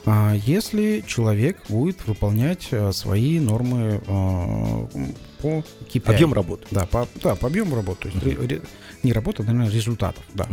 а, 0.07 0.35
если 0.35 1.03
человек 1.07 1.59
будет 1.69 2.07
выполнять 2.07 2.69
свои 2.93 3.41
нормы 3.41 4.01
по 4.07 5.65
KPI. 5.93 6.15
Объем 6.15 6.33
работы. 6.35 6.67
Да, 6.71 6.87
по, 6.87 7.07
да, 7.23 7.35
по 7.37 7.47
объему 7.47 7.77
работы. 7.77 8.11
То 8.11 8.29
есть 8.29 8.41
ре- 8.51 8.63
не 9.03 9.13
работы, 9.13 9.43
наверное, 9.45 9.71
результатов. 9.71 10.25
Да. 10.35 10.49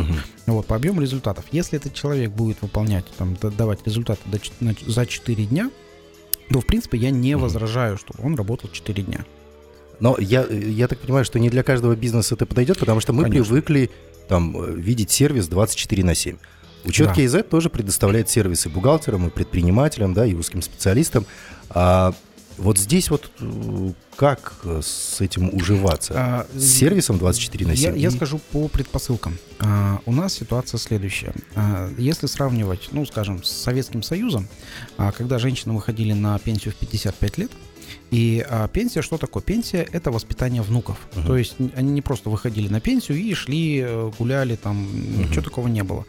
Вот, 0.45 0.67
по 0.67 0.75
объему 0.75 1.01
результатов. 1.01 1.45
Если 1.51 1.77
этот 1.77 1.93
человек 1.93 2.31
будет 2.31 2.61
выполнять, 2.61 3.05
там, 3.17 3.35
да- 3.41 3.49
давать 3.49 3.79
результаты 3.85 4.21
до 4.25 4.39
за 4.91 5.05
4 5.05 5.45
дня, 5.45 5.71
то, 6.51 6.61
в 6.61 6.65
принципе, 6.67 6.97
я 6.99 7.09
не 7.09 7.33
Мгм. 7.33 7.43
возражаю, 7.43 7.97
чтобы 7.97 8.23
он 8.23 8.35
работал 8.35 8.69
4 8.69 9.01
дня. 9.01 9.25
Но 9.99 10.17
я, 10.19 10.45
я 10.45 10.87
так 10.87 10.99
понимаю, 10.99 11.25
что 11.25 11.39
не 11.39 11.49
для 11.49 11.63
каждого 11.63 11.95
бизнеса 11.95 12.35
это 12.35 12.45
подойдет, 12.45 12.79
потому 12.79 12.99
что 12.99 13.13
мы 13.13 13.23
Конечно. 13.23 13.45
привыкли 13.45 13.91
там 14.27 14.55
э, 14.61 14.73
видеть 14.75 15.11
сервис 15.11 15.47
24 15.47 16.03
на 16.03 16.15
7. 16.15 16.37
Учет 16.85 17.07
Да. 17.07 17.13
KZ 17.13 17.43
тоже 17.43 17.69
предоставляет 17.69 18.29
сервисы 18.29 18.69
бухгалтерам 18.69 19.27
и 19.27 19.29
предпринимателям, 19.29 20.13
да, 20.13 20.25
и 20.25 20.33
узким 20.33 20.61
специалистам. 20.61 21.25
А 21.69 22.13
вот 22.57 22.77
здесь 22.77 23.09
вот 23.09 23.29
э, 23.39 23.91
как 24.15 24.53
э, 24.63 24.81
с 24.81 25.19
этим 25.19 25.49
уживаться? 25.53 26.13
А, 26.15 26.47
С 26.55 26.63
сервисом 26.63 27.17
24 27.17 27.67
на 27.67 27.75
7? 27.75 27.91
Я, 27.91 27.97
я 27.97 28.11
скажу 28.11 28.39
по 28.51 28.67
предпосылкам. 28.67 29.37
А, 29.59 29.99
у 30.05 30.13
нас 30.13 30.33
ситуация 30.33 30.77
следующая. 30.77 31.33
А, 31.55 31.91
если 31.97 32.27
сравнивать, 32.27 32.89
ну, 32.91 33.05
скажем, 33.05 33.43
с 33.43 33.51
Советским 33.51 34.03
Союзом, 34.03 34.47
а, 34.97 35.11
когда 35.11 35.37
женщины 35.37 35.73
выходили 35.73 36.13
на 36.13 36.37
пенсию 36.39 36.73
в 36.73 36.77
55 36.77 37.37
лет, 37.37 37.51
и 38.15 38.45
а, 38.49 38.69
пенсия 38.69 39.01
что 39.01 39.17
такое? 39.17 39.43
Пенсия 39.43 39.85
это 39.91 40.09
воспитание 40.09 40.61
внуков. 40.61 40.97
Мгм. 41.15 41.27
То 41.27 41.35
есть 41.35 41.55
они 41.75 41.91
не 41.91 42.01
просто 42.01 42.29
выходили 42.29 42.69
на 42.69 42.79
пенсию 42.79 43.17
и 43.17 43.33
шли, 43.33 43.81
э, 43.81 44.11
гуляли, 44.17 44.55
там 44.55 44.87
ничего 45.19 45.41
такого 45.41 45.67
не 45.67 45.83
было. 45.83 46.05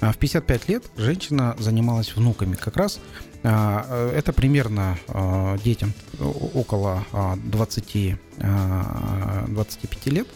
А 0.00 0.12
в 0.12 0.16
55 0.16 0.68
лет 0.70 0.84
женщина 0.96 1.54
занималась 1.58 2.16
внуками. 2.16 2.54
Как 2.54 2.78
раз 2.78 2.98
а, 3.42 3.84
э, 3.90 4.16
это 4.16 4.32
примерно 4.32 4.98
а, 5.08 5.58
детям 5.58 5.92
около 6.54 7.04
а, 7.12 7.36
20, 7.36 8.16
а, 8.38 9.44
25 9.48 10.06
лет. 10.06 10.28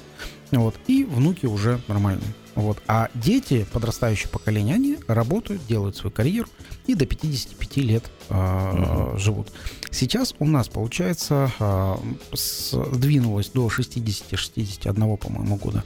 Вот, 0.50 0.75
и 0.88 1.04
внуки 1.04 1.47
уже 1.47 1.81
нормальные. 1.88 2.35
Вот. 2.54 2.78
А 2.87 3.08
дети, 3.14 3.66
подрастающее 3.73 4.28
поколение, 4.28 4.76
они 4.76 4.99
работают, 5.08 5.66
делают 5.66 5.96
свою 5.96 6.12
карьеру 6.12 6.49
и 6.87 6.94
до 6.94 7.04
55 7.06 7.76
лет 7.78 8.04
а, 8.28 9.14
живут. 9.18 9.49
Сейчас 9.90 10.34
у 10.38 10.46
нас, 10.46 10.68
получается, 10.68 11.50
с- 12.32 12.70
сдвинулось 12.92 13.49
до 13.50 13.68
60-61, 13.68 15.16
по-моему, 15.16 15.56
года 15.56 15.84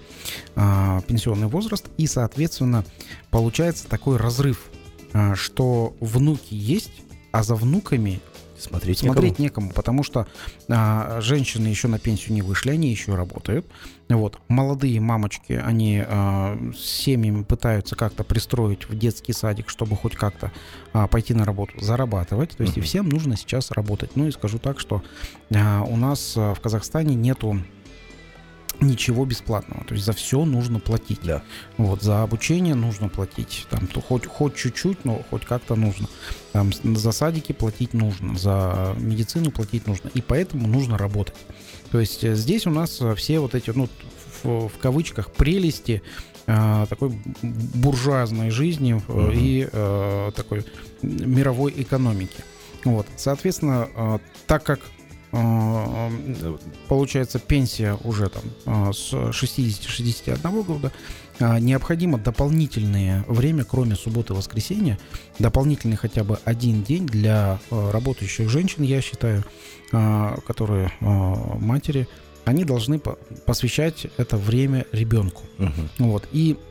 а, 0.56 1.00
пенсионный 1.02 1.46
возраст. 1.48 1.86
И, 1.96 2.06
соответственно, 2.06 2.84
получается 3.30 3.86
такой 3.88 4.16
разрыв, 4.16 4.70
а, 5.12 5.34
что 5.34 5.94
внуки 6.00 6.54
есть, 6.54 6.92
а 7.32 7.42
за 7.42 7.54
внуками 7.54 8.20
Смотреть, 8.58 8.98
смотреть 8.98 9.38
некому, 9.38 9.70
потому 9.70 10.02
что 10.02 10.26
а, 10.68 11.20
женщины 11.20 11.68
еще 11.68 11.88
на 11.88 11.98
пенсию 11.98 12.34
не 12.34 12.42
вышли, 12.42 12.70
они 12.70 12.90
еще 12.90 13.14
работают. 13.14 13.66
Вот. 14.08 14.38
Молодые 14.48 15.00
мамочки, 15.00 15.52
они 15.52 16.02
а, 16.04 16.58
с 16.74 16.80
семьями 16.80 17.42
пытаются 17.42 17.94
как-то 17.94 18.24
пристроить 18.24 18.88
в 18.88 18.98
детский 18.98 19.32
садик, 19.32 19.68
чтобы 19.68 19.96
хоть 19.96 20.14
как-то 20.14 20.52
а, 20.92 21.06
пойти 21.06 21.34
на 21.34 21.44
работу, 21.44 21.72
зарабатывать. 21.80 22.56
То 22.56 22.62
есть 22.62 22.76
и 22.78 22.80
всем 22.80 23.08
нужно 23.08 23.36
сейчас 23.36 23.70
работать. 23.70 24.16
Ну 24.16 24.26
и 24.26 24.30
скажу 24.30 24.58
так, 24.58 24.80
что 24.80 25.02
а, 25.54 25.82
у 25.82 25.96
нас 25.96 26.34
а, 26.36 26.54
в 26.54 26.60
Казахстане 26.60 27.14
нету 27.14 27.60
ничего 28.80 29.24
бесплатного. 29.24 29.84
То 29.84 29.94
есть 29.94 30.06
за 30.06 30.12
все 30.12 30.44
нужно 30.44 30.78
платить. 30.80 31.20
Да. 31.24 31.42
Вот, 31.76 32.02
за 32.02 32.22
обучение 32.22 32.74
нужно 32.74 33.08
платить. 33.08 33.66
Там, 33.70 33.86
то 33.86 34.00
хоть, 34.00 34.26
хоть 34.26 34.54
чуть-чуть, 34.54 35.04
но 35.04 35.22
хоть 35.30 35.44
как-то 35.44 35.74
нужно. 35.74 36.06
Там, 36.52 36.72
за 36.72 37.12
садики 37.12 37.52
платить 37.52 37.94
нужно, 37.94 38.38
за 38.38 38.94
медицину 38.98 39.50
платить 39.50 39.86
нужно. 39.86 40.10
И 40.14 40.20
поэтому 40.22 40.68
нужно 40.68 40.96
работать. 40.98 41.34
То 41.90 42.00
есть 42.00 42.22
э, 42.24 42.34
здесь 42.34 42.66
у 42.66 42.70
нас 42.70 43.00
э, 43.00 43.14
все 43.14 43.40
вот 43.40 43.54
эти, 43.54 43.70
ну, 43.70 43.88
в, 44.42 44.68
в 44.68 44.78
кавычках, 44.78 45.32
прелести 45.32 46.02
э, 46.46 46.86
такой 46.88 47.18
буржуазной 47.42 48.50
жизни 48.50 49.02
э, 49.08 49.12
Мгм. 49.12 49.30
и 49.32 49.68
э, 49.70 50.30
такой 50.36 50.64
мировой 51.02 51.74
экономики. 51.76 52.44
Вот. 52.84 53.06
Соответственно, 53.16 54.20
так 54.46 54.62
как 54.62 54.80
получается 56.88 57.38
пенсия 57.38 57.96
уже 58.04 58.28
там 58.28 58.42
э, 58.66 58.92
с 58.92 59.12
60-61 59.12 60.64
года, 60.64 60.92
э, 61.38 61.58
необходимо 61.58 62.18
дополнительное 62.18 63.24
время, 63.28 63.64
кроме 63.64 63.94
субботы 63.94 64.32
и 64.32 64.36
воскресенья, 64.36 64.98
дополнительный 65.38 65.96
хотя 65.96 66.24
бы 66.24 66.38
один 66.44 66.82
день 66.82 67.06
для 67.06 67.58
э, 67.70 67.90
работающих 67.90 68.48
женщин, 68.48 68.82
я 68.82 69.00
считаю, 69.00 69.44
э, 69.92 70.36
которые 70.46 70.92
э, 71.00 71.04
матери, 71.60 72.08
они 72.44 72.64
должны 72.64 72.98
по- 72.98 73.18
посвящать 73.44 74.06
это 74.16 74.36
время 74.38 74.86
ребенку. 74.92 75.42
Мгм. 75.58 75.90
Вот. 75.98 76.26
И 76.32 76.56
э, 76.56 76.67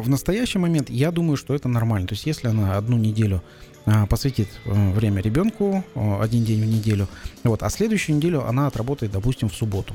в 0.00 0.08
настоящий 0.08 0.58
момент 0.58 0.90
я 0.90 1.10
думаю, 1.10 1.36
что 1.36 1.54
это 1.54 1.68
нормально. 1.68 2.08
То 2.08 2.14
есть, 2.14 2.26
если 2.26 2.48
она 2.48 2.76
одну 2.76 2.96
неделю 2.96 3.42
э, 3.86 4.06
посвятит 4.06 4.48
э, 4.64 4.92
время 4.92 5.22
ребенку, 5.22 5.84
э, 5.94 6.18
один 6.20 6.44
день 6.44 6.62
в 6.62 6.66
неделю, 6.66 7.08
вот, 7.44 7.62
а 7.62 7.70
следующую 7.70 8.16
неделю 8.16 8.46
она 8.46 8.66
отработает, 8.66 9.12
допустим, 9.12 9.48
в 9.48 9.54
субботу. 9.54 9.94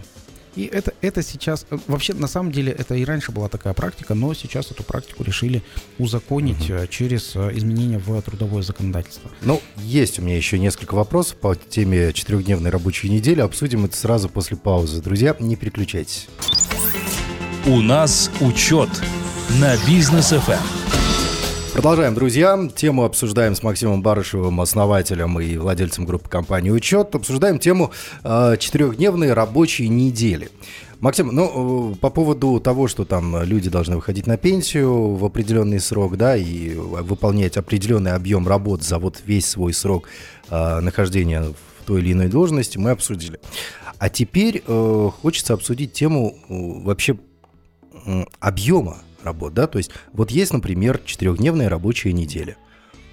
И 0.55 0.65
это, 0.65 0.93
это 1.01 1.23
сейчас, 1.23 1.65
э, 1.69 1.77
вообще, 1.87 2.13
на 2.13 2.27
самом 2.27 2.51
деле, 2.51 2.71
это 2.73 2.95
и 2.95 3.05
раньше 3.05 3.31
была 3.31 3.47
такая 3.47 3.73
практика, 3.73 4.15
но 4.15 4.33
сейчас 4.33 4.71
эту 4.71 4.83
практику 4.83 5.23
решили 5.23 5.63
узаконить 5.97 6.69
э, 6.69 6.87
через 6.89 7.35
э, 7.35 7.51
изменения 7.53 7.99
в 7.99 8.21
трудовое 8.21 8.61
законодательство. 8.61 9.31
Ну, 9.41 9.61
есть 9.77 10.19
у 10.19 10.21
меня 10.21 10.35
еще 10.35 10.59
несколько 10.59 10.95
вопросов 10.95 11.37
по 11.37 11.55
теме 11.55 12.11
четырехдневной 12.11 12.69
рабочей 12.69 13.09
недели. 13.09 13.39
Обсудим 13.39 13.85
это 13.85 13.95
сразу 13.95 14.27
после 14.27 14.57
паузы. 14.57 15.01
Друзья, 15.01 15.35
не 15.39 15.55
переключайтесь. 15.55 16.27
У 17.65 17.79
нас 17.79 18.29
учет 18.41 18.89
на 19.59 19.75
бизнес 19.87 20.31
FM. 20.31 20.59
Продолжаем, 21.73 22.13
друзья. 22.13 22.69
Тему 22.75 23.03
обсуждаем 23.03 23.55
с 23.55 23.63
Максимом 23.63 24.01
Барышевым, 24.01 24.61
основателем 24.61 25.39
и 25.39 25.57
владельцем 25.57 26.05
группы 26.05 26.29
компании 26.29 26.69
«Учет». 26.69 27.15
Обсуждаем 27.15 27.59
тему 27.59 27.91
э, 28.23 28.55
четырехдневной 28.59 29.33
рабочей 29.33 29.87
недели. 29.87 30.49
Максим, 30.99 31.29
ну, 31.33 31.93
э, 31.93 31.95
по 31.95 32.09
поводу 32.09 32.59
того, 32.59 32.87
что 32.87 33.03
там 33.03 33.41
люди 33.43 33.69
должны 33.69 33.95
выходить 33.95 34.27
на 34.27 34.37
пенсию 34.37 35.15
в 35.15 35.25
определенный 35.25 35.79
срок, 35.79 36.17
да, 36.17 36.35
и 36.37 36.75
выполнять 36.75 37.57
определенный 37.57 38.11
объем 38.11 38.47
работ 38.47 38.83
за 38.83 38.99
вот 38.99 39.21
весь 39.25 39.47
свой 39.47 39.73
срок 39.73 40.07
э, 40.49 40.79
нахождения 40.81 41.41
в 41.41 41.85
той 41.85 42.01
или 42.01 42.13
иной 42.13 42.27
должности, 42.27 42.77
мы 42.77 42.91
обсудили. 42.91 43.39
А 43.97 44.09
теперь 44.09 44.63
э, 44.65 45.09
хочется 45.21 45.53
обсудить 45.53 45.93
тему 45.93 46.35
э, 46.47 46.53
вообще 46.83 47.17
м, 48.05 48.27
объема 48.39 48.97
работ, 49.23 49.53
да, 49.53 49.67
то 49.67 49.77
есть 49.77 49.91
вот 50.13 50.31
есть, 50.31 50.53
например, 50.53 50.99
четырехдневная 51.05 51.69
рабочая 51.69 52.13
неделя, 52.13 52.57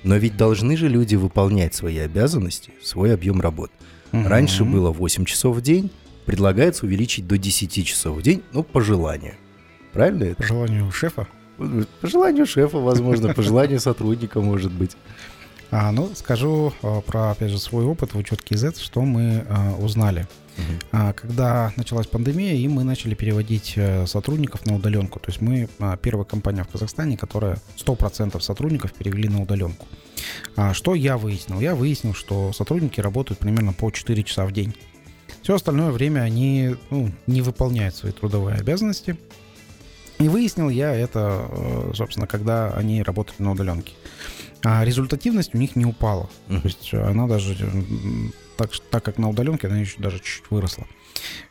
но 0.05 0.17
ведь 0.17 0.37
должны 0.37 0.77
же 0.77 0.89
люди 0.89 1.17
выполнять 1.17 1.75
свои 1.75 1.99
обязанности, 1.99 2.73
свой 2.83 3.13
объем 3.15 3.41
работ. 3.41 3.71
Раньше 4.13 4.65
Мгм. 4.65 4.73
было 4.73 4.91
8 4.91 5.25
часов 5.25 5.57
в 5.57 5.61
день, 5.61 5.91
предлагается 6.25 6.87
увеличить 6.87 7.27
до 7.27 7.37
10 7.39 7.85
часов 7.85 8.17
в 8.17 8.23
день, 8.23 8.43
ну, 8.53 8.63
по 8.63 8.81
желанию. 8.81 9.35
Правильно 9.93 10.25
это? 10.25 10.37
По 10.37 10.45
желанию 10.45 10.91
шефа. 10.93 11.27
По 11.57 12.07
желанию 12.07 12.47
шефа, 12.47 12.79
возможно, 12.79 13.35
по 13.35 13.43
желанию 13.43 13.81
сотрудника, 13.81 14.41
может 14.41 14.73
быть. 14.73 14.97
А, 15.71 15.93
ну, 15.93 16.11
скажу 16.15 16.73
а, 16.83 17.01
про, 17.03 17.33
опять 17.33 17.51
же, 17.51 17.59
свой 17.59 17.85
опыт 17.85 18.15
в 18.15 18.19
учетке 18.19 18.57
Z, 18.57 18.79
что 18.81 19.03
мы 19.03 19.45
а, 19.49 19.75
узнали. 19.79 20.27
А, 20.93 21.13
Когда 21.13 21.73
началась 21.77 22.07
пандемия, 22.07 22.55
и 22.55 22.69
мы 22.69 22.85
начали 22.85 23.15
переводить 23.15 23.75
э, 23.77 24.07
сотрудников 24.07 24.67
на 24.67 24.77
удаленку. 24.77 25.21
То 25.21 25.31
есть 25.31 25.41
мы 25.41 25.69
а, 25.79 25.97
первая 25.97 26.25
компания 26.25 26.65
в 26.65 26.69
Казахстане, 26.69 27.17
которая 27.17 27.59
100% 27.77 28.41
сотрудников 28.41 28.93
перевели 28.93 29.29
на 29.29 29.43
удаленку. 29.43 29.87
А, 30.57 30.75
Что 30.75 30.95
я 30.95 31.17
выяснил? 31.17 31.61
Я 31.61 31.75
выяснил, 31.75 32.15
что 32.15 32.53
сотрудники 32.53 33.01
работают 33.01 33.39
примерно 33.39 33.73
по 33.73 33.91
4 33.91 34.23
часа 34.25 34.47
в 34.47 34.53
день. 34.53 34.75
Все 35.43 35.55
остальное 35.55 35.91
время 35.91 36.21
они 36.21 36.77
ну, 36.91 37.11
не 37.27 37.43
выполняют 37.43 37.95
свои 37.95 38.13
трудовые 38.13 38.57
обязанности. 38.57 39.17
И 40.19 40.29
выяснил 40.29 40.69
я 40.69 40.93
это, 40.93 41.47
э, 41.49 41.93
собственно, 41.95 42.27
когда 42.27 42.73
они 42.75 43.03
работали 43.03 43.37
на 43.39 43.53
удаленке. 43.53 43.93
А 44.65 44.85
результативность 44.85 45.55
у 45.55 45.59
них 45.59 45.77
не 45.77 45.85
упала. 45.85 46.29
То 46.49 46.61
есть 46.65 46.93
она 46.93 47.29
даже, 47.29 47.55
так, 48.59 48.73
так 48.91 49.05
как 49.05 49.17
на 49.19 49.31
удаленке, 49.31 49.69
она 49.69 49.79
еще 49.79 49.99
даже 50.01 50.19
чуть-чуть 50.19 50.51
выросла. 50.51 50.87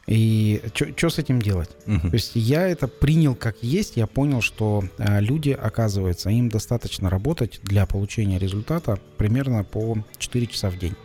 И 0.06 0.62
что 0.74 1.10
с 1.10 1.18
этим 1.18 1.42
делать? 1.42 1.70
Мгм. 1.86 2.10
То 2.10 2.16
есть 2.16 2.32
я 2.36 2.68
это 2.68 2.88
принял 2.88 3.34
как 3.34 3.58
есть, 3.62 3.98
я 3.98 4.08
понял, 4.08 4.42
что 4.42 4.84
а, 4.98 5.20
люди, 5.20 5.50
оказывается, 5.50 6.30
им 6.30 6.50
достаточно 6.50 7.10
работать 7.10 7.60
для 7.64 7.86
получения 7.86 8.38
результата 8.38 9.00
примерно 9.18 9.64
по 9.64 9.98
4 10.18 10.48
часа 10.48 10.70
в 10.70 10.78
день. 10.78 10.96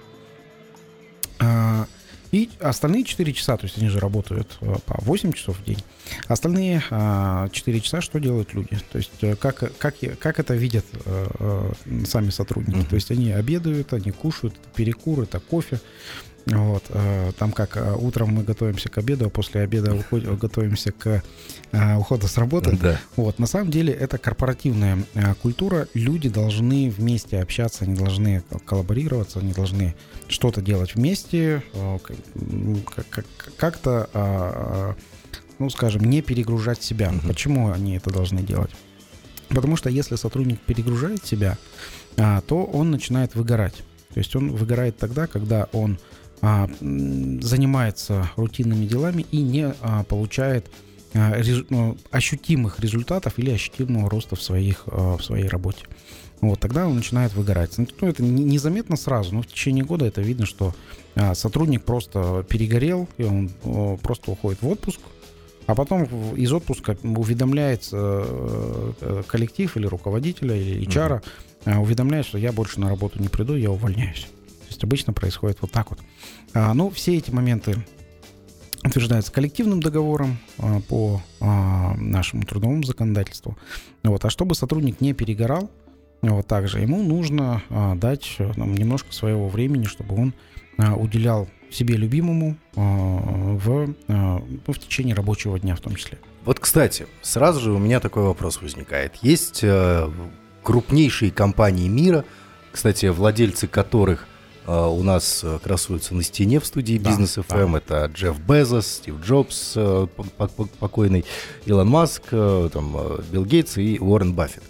А, 1.39 1.87
И 2.33 2.49
остальные 2.61 3.05
4 3.05 3.31
часа, 3.35 3.59
то 3.59 3.65
есть 3.65 3.77
они 3.77 3.89
же 3.89 4.01
работают 4.01 4.57
э, 4.63 4.75
по 4.87 4.99
8 5.03 5.35
часов 5.35 5.59
в 5.59 5.65
день, 5.65 5.79
остальные 6.29 6.83
а, 6.91 7.51
4 7.51 7.81
часа 7.81 8.01
что 8.01 8.19
делают 8.19 8.55
люди? 8.55 8.79
То 8.91 8.97
есть 8.97 9.13
э, 9.21 9.37
как, 9.37 9.77
как, 9.77 9.97
как 10.19 10.41
это 10.41 10.55
видят 10.55 10.87
э, 11.05 11.73
сами 12.07 12.31
сотрудники? 12.31 12.87
То 12.89 12.95
есть 12.95 13.11
они 13.11 13.33
обедают, 13.33 13.93
они 13.93 14.13
кушают, 14.13 14.55
это 14.55 14.75
перекур, 14.75 15.21
это 15.21 15.41
кофе. 15.41 15.79
Вот, 16.47 16.85
э, 16.89 17.33
там 17.39 17.53
как 17.53 17.77
э, 17.77 17.95
утром 17.95 18.35
мы 18.35 18.43
готовимся 18.43 18.89
к 18.89 18.99
обеду, 18.99 19.27
а 19.27 19.31
после 19.31 19.61
обеда 19.61 19.95
уходим, 19.95 20.37
готовимся 20.37 20.91
к 20.91 21.23
э, 21.71 21.97
уходу 21.97 22.27
с 22.27 22.37
работы. 22.37 22.77
Да. 22.77 23.01
Вот, 23.17 23.39
на 23.39 23.47
самом 23.47 23.71
деле 23.71 23.93
это 23.93 24.19
корпоративная 24.19 25.05
э, 25.15 25.35
культура. 25.35 25.87
Люди 25.95 26.29
должны 26.29 26.91
вместе 26.91 27.41
общаться, 27.41 27.85
они 27.85 27.95
должны 27.95 28.41
кол- 28.41 28.83
коллаборироваться, 28.83 29.39
они 29.39 29.53
должны 29.53 29.95
что-то 30.29 30.61
делать 30.63 30.97
вместе, 30.97 31.63
э, 31.75 31.99
как-то, 33.57 34.11
а, 34.13 34.97
ну, 35.59 35.71
скажем, 35.71 36.05
не 36.05 36.23
перегружать 36.23 36.83
себя. 36.83 37.13
Мгм. 37.13 37.29
Почему 37.29 37.71
они 37.71 37.97
это 37.97 38.11
должны 38.11 38.43
делать? 38.43 38.71
Потому 39.49 39.77
что 39.77 39.91
если 39.91 40.17
сотрудник 40.17 40.61
перегружает 40.61 41.25
себя, 41.25 41.59
а, 42.17 42.41
то 42.41 42.65
он 42.65 42.91
начинает 42.91 43.35
выгорать. 43.35 43.77
То 44.13 44.19
есть 44.19 44.35
он 44.37 44.51
выгорает 44.51 44.99
тогда, 44.99 45.27
когда 45.27 45.69
он 45.73 45.99
а, 45.99 46.22
занимается 46.43 48.31
рутинными 48.37 48.85
делами 48.85 49.25
и 49.31 49.39
не 49.39 49.73
а, 49.81 50.03
получает 50.03 50.67
а, 51.15 51.41
ну, 51.71 51.97
ощутимых 52.11 52.81
результатов 52.81 53.35
или 53.39 53.51
ощутимого 53.51 54.11
роста 54.11 54.35
в, 54.35 54.43
своих, 54.43 54.83
а, 54.87 55.17
в 55.17 55.25
своей 55.25 55.47
работе. 55.47 55.87
Вот, 56.41 56.59
тогда 56.59 56.89
он 56.89 56.97
начинает 56.97 57.33
выгорать. 57.35 57.79
Ну, 57.79 57.87
это 58.09 58.25
не- 58.25 58.43
незаметно 58.43 58.97
сразу, 58.97 59.33
но 59.35 59.43
в 59.43 59.47
течение 59.47 59.85
года 59.85 60.05
это 60.05 60.21
видно, 60.21 60.45
что 60.45 60.75
а, 61.15 61.35
сотрудник 61.37 61.85
просто 61.85 62.45
перегорел, 62.49 63.09
и 63.19 63.23
он 63.23 63.49
просто 64.03 64.33
уходит 64.33 64.63
в 64.63 64.69
отпуск, 64.69 64.99
а 65.67 65.77
потом 65.77 66.05
из 66.35 66.53
отпуска 66.53 66.97
уведомляет 67.05 67.89
э, 67.93 68.93
э, 69.01 69.23
коллектив 69.29 69.77
или 69.77 69.87
руководителя, 69.87 70.57
или 70.57 70.85
HR, 70.87 71.23
э, 71.67 71.77
уведомляет, 71.79 72.27
что 72.27 72.39
я 72.39 72.51
больше 72.51 72.81
на 72.81 72.89
работу 72.89 73.23
не 73.23 73.29
приду, 73.29 73.55
я 73.55 73.71
увольняюсь. 73.71 74.27
Есть 74.73 74.85
обычно 74.85 75.13
происходит 75.13 75.59
вот 75.61 75.71
так 75.71 75.91
вот. 75.91 76.01
А, 76.55 76.73
ну, 76.73 76.89
все 76.89 77.17
эти 77.19 77.31
моменты 77.31 77.77
утверждаются 78.83 79.31
коллективным 79.31 79.81
договором 79.81 80.39
а, 80.59 80.81
по 80.81 81.21
а, 81.41 81.95
нашему 81.97 82.45
трудовому 82.45 82.83
законодательству. 82.83 83.59
Вот. 84.03 84.25
А 84.25 84.31
чтобы 84.31 84.55
сотрудник 84.55 85.03
не 85.03 85.13
перегорал, 85.13 85.71
вот 86.23 86.47
также 86.47 86.81
ему 86.81 87.03
нужно 87.03 87.63
а, 87.69 87.97
дать 87.97 88.37
э, 88.39 88.51
нам 88.57 88.75
немножко 88.75 89.13
своего 89.13 89.49
времени, 89.49 89.85
чтобы 89.85 90.17
он 90.17 90.35
уделял 90.79 91.49
себе 91.71 91.97
любимому 91.97 92.57
в, 92.75 93.95
в 94.09 94.79
течение 94.79 95.15
рабочего 95.15 95.61
дня 95.61 95.77
в 95.77 95.81
том 95.81 95.95
числе. 95.97 96.19
Вот, 96.47 96.59
кстати, 96.59 97.07
сразу 97.21 97.61
же 97.61 97.73
у 97.73 97.79
меня 97.79 98.01
такой 98.01 98.25
вопрос 98.25 98.61
возникает. 98.63 99.17
Есть 99.17 99.61
э, 99.63 100.11
крупнейшие 100.63 101.31
компании 101.31 101.89
мира, 101.89 102.25
кстати, 102.73 103.07
владельцы 103.07 103.69
которых 103.69 104.27
у 104.67 105.03
нас 105.03 105.41
э, 105.43 105.59
красуются 105.63 106.15
на 106.15 106.23
стене 106.23 106.61
в 106.61 106.67
студии 106.67 106.99
Да, 106.99 107.11
Бизнес 107.11 107.39
FM. 107.39 107.77
Это 107.77 108.07
Джефф 108.13 108.39
Безос, 108.41 108.87
Стив 108.87 109.17
Джобс, 109.25 109.73
э, 109.77 110.07
по- 110.37 110.47
по- 110.47 110.67
покойный 110.67 111.25
Илон 111.67 111.89
Маск, 111.89 112.23
э, 112.31 112.69
там, 112.73 112.97
Билл 113.31 113.45
Гейтс 113.45 113.77
и 113.79 113.99
Уоррен 114.01 114.33
Баффет. 114.35 114.63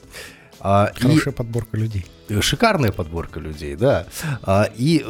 А, 0.64 0.92
и- 0.96 1.00
Хорошая 1.02 1.34
подборка 1.34 1.76
людей. 1.76 2.06
Шикарная 2.40 2.92
подборка 2.92 3.40
людей, 3.40 3.74
да. 3.74 4.06
А, 4.42 4.70
и 4.76 5.04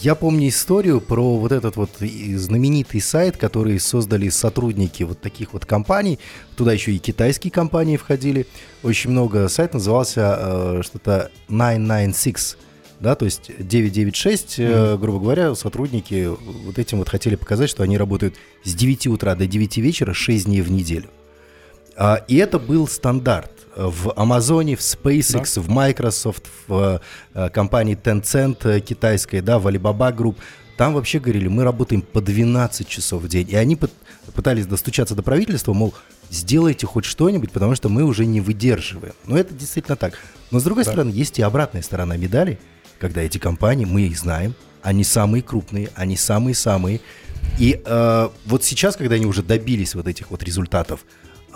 я 0.00 0.14
помню 0.14 0.48
историю 0.48 1.00
про 1.00 1.36
вот 1.36 1.50
этот 1.52 1.76
вот 1.76 2.00
и 2.00 2.36
знаменитый 2.36 3.00
сайт, 3.02 3.36
который 3.36 3.78
создали 3.80 4.28
сотрудники 4.30 5.02
вот 5.02 5.20
таких 5.20 5.52
вот 5.52 5.66
компаний. 5.66 6.18
Туда 6.56 6.72
еще 6.72 6.92
и 6.92 6.98
китайские 6.98 7.50
компании 7.50 7.96
входили. 7.98 8.46
Очень 8.84 9.10
много. 9.10 9.48
Сайт 9.48 9.74
назывался 9.74 10.80
что-то 10.82 11.30
996. 11.48 12.56
Да, 13.04 13.14
то 13.16 13.26
есть 13.26 13.50
996, 13.58 14.54
э, 14.58 14.96
грубо 14.96 15.18
говоря, 15.20 15.54
сотрудники 15.54 16.26
вот 16.26 16.78
этим 16.78 16.98
вот 16.98 17.10
хотели 17.10 17.34
показать, 17.36 17.68
что 17.68 17.82
они 17.82 17.98
работают 17.98 18.36
с 18.64 18.72
9 18.74 19.08
утра 19.08 19.34
до 19.34 19.46
9 19.46 19.76
вечера 19.76 20.14
6 20.14 20.46
дней 20.46 20.62
в 20.62 20.70
неделю. 20.70 21.10
А, 21.96 22.24
И 22.28 22.36
это 22.36 22.58
был 22.58 22.88
стандарт 22.88 23.50
в 23.76 24.10
Амазоне, 24.16 24.74
в 24.76 24.80
SpaceX, 24.80 25.60
в 25.60 25.68
Microsoft, 25.68 26.44
в 26.66 27.02
э, 27.34 27.50
компании 27.50 27.94
Tencent 27.94 28.56
э, 28.64 28.80
китайской, 28.80 29.42
да, 29.42 29.58
в 29.58 29.66
Alibaba 29.68 30.10
Group. 30.16 30.36
Там 30.78 30.94
вообще 30.94 31.18
говорили, 31.18 31.48
мы 31.48 31.62
работаем 31.62 32.00
по 32.00 32.22
12 32.22 32.88
часов 32.88 33.22
в 33.22 33.28
день. 33.28 33.48
И 33.50 33.54
они 33.54 33.76
пыт- 33.76 33.90
пытались 34.34 34.66
достучаться 34.66 35.14
до 35.14 35.22
правительства, 35.22 35.74
мол, 35.74 35.92
сделайте 36.30 36.86
хоть 36.86 37.04
что-нибудь, 37.04 37.52
потому 37.52 37.74
что 37.74 37.90
мы 37.90 38.04
уже 38.04 38.24
не 38.24 38.40
выдерживаем. 38.40 39.12
Но 39.26 39.36
это 39.36 39.52
действительно 39.52 39.96
так. 39.96 40.14
Но 40.50 40.58
с 40.58 40.62
другой 40.64 40.84
Да. 40.84 40.90
стороны, 40.92 41.10
есть 41.10 41.38
и 41.38 41.42
обратная 41.42 41.82
сторона 41.82 42.16
медали, 42.16 42.58
когда 42.98 43.22
эти 43.22 43.38
компании, 43.38 43.84
мы 43.84 44.02
их 44.02 44.18
знаем, 44.18 44.54
они 44.82 45.04
самые 45.04 45.42
крупные, 45.42 45.90
они 45.94 46.16
самые-самые. 46.16 47.00
И 47.58 47.80
э, 47.84 48.28
вот 48.46 48.64
сейчас, 48.64 48.96
когда 48.96 49.16
они 49.16 49.26
уже 49.26 49.42
добились 49.42 49.94
вот 49.94 50.08
этих 50.08 50.30
вот 50.30 50.42
результатов, 50.42 51.04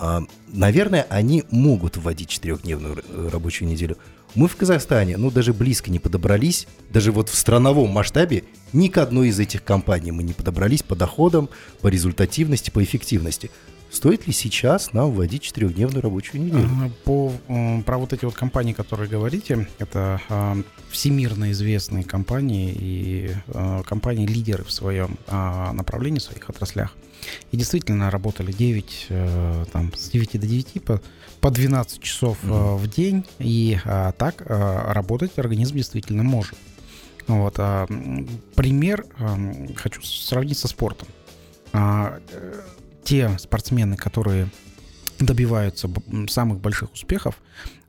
а, 0.01 0.23
наверное, 0.47 1.07
они 1.11 1.45
могут 1.51 1.97
вводить 1.97 2.29
четырехдневную 2.29 3.03
э, 3.09 3.29
рабочую 3.33 3.69
неделю. 3.69 3.99
Мы 4.37 4.47
в 4.47 4.55
Казахстане, 4.55 5.17
ну, 5.17 5.31
даже 5.31 5.53
близко 5.53 5.91
не 5.91 5.99
подобрались, 5.99 6.69
даже 6.91 7.11
вот 7.11 7.29
в 7.29 7.35
страновом 7.35 7.91
масштабе 7.91 8.45
ни 8.73 8.89
к 8.89 8.99
одной 8.99 9.29
из 9.29 9.41
этих 9.41 9.65
компаний 9.65 10.13
мы 10.13 10.23
не 10.23 10.35
подобрались 10.35 10.85
по 10.85 10.95
доходам, 10.95 11.49
по 11.81 11.89
результативности, 11.89 12.71
по 12.71 12.85
эффективности. 12.85 13.51
Стоит 13.91 14.27
ли 14.27 14.33
сейчас 14.33 14.93
нам 14.93 15.13
вводить 15.13 15.43
четырехдневную 15.43 16.03
рабочую 16.03 16.43
неделю? 16.43 16.69
А, 16.83 16.91
По, 17.05 17.33
про 17.85 17.99
вот 17.99 18.13
эти 18.13 18.25
вот 18.25 18.35
компании, 18.35 18.75
которые 18.75 19.09
говорите, 19.09 19.67
это 19.79 20.21
а, 20.29 20.57
всемирно 20.91 21.51
известные 21.53 22.05
компании 22.05 22.77
и 22.79 23.31
а, 23.49 23.83
компании-лидеры 23.83 24.65
в 24.65 24.71
своем 24.71 25.17
а, 25.27 25.73
направлении, 25.73 26.19
в 26.19 26.23
своих 26.23 26.49
отраслях. 26.51 26.95
И 27.51 27.57
действительно 27.57 28.11
работали 28.11 28.53
9, 28.53 29.07
э, 29.09 29.65
там, 29.73 29.93
с 29.93 30.09
9 30.11 30.41
до 30.41 30.47
9 30.47 30.85
по, 30.85 31.03
по 31.41 31.51
12 31.51 32.01
часов 32.01 32.39
э, 32.45 32.47
в 32.47 32.87
день. 32.89 33.25
И 33.41 33.77
так 33.85 34.45
работать 34.47 35.37
организм 35.37 35.75
действительно 35.75 36.23
может. 36.23 36.57
Вот, 37.27 37.55
пример 38.55 39.05
хочу 39.77 40.01
сравнить 40.03 40.59
со 40.59 40.69
спортом. 40.69 41.09
Те 43.09 43.39
спортсмены, 43.39 43.97
которые 43.97 44.49
добиваются 45.19 45.89
самых 46.29 46.61
больших 46.61 46.93
успехов, 46.93 47.37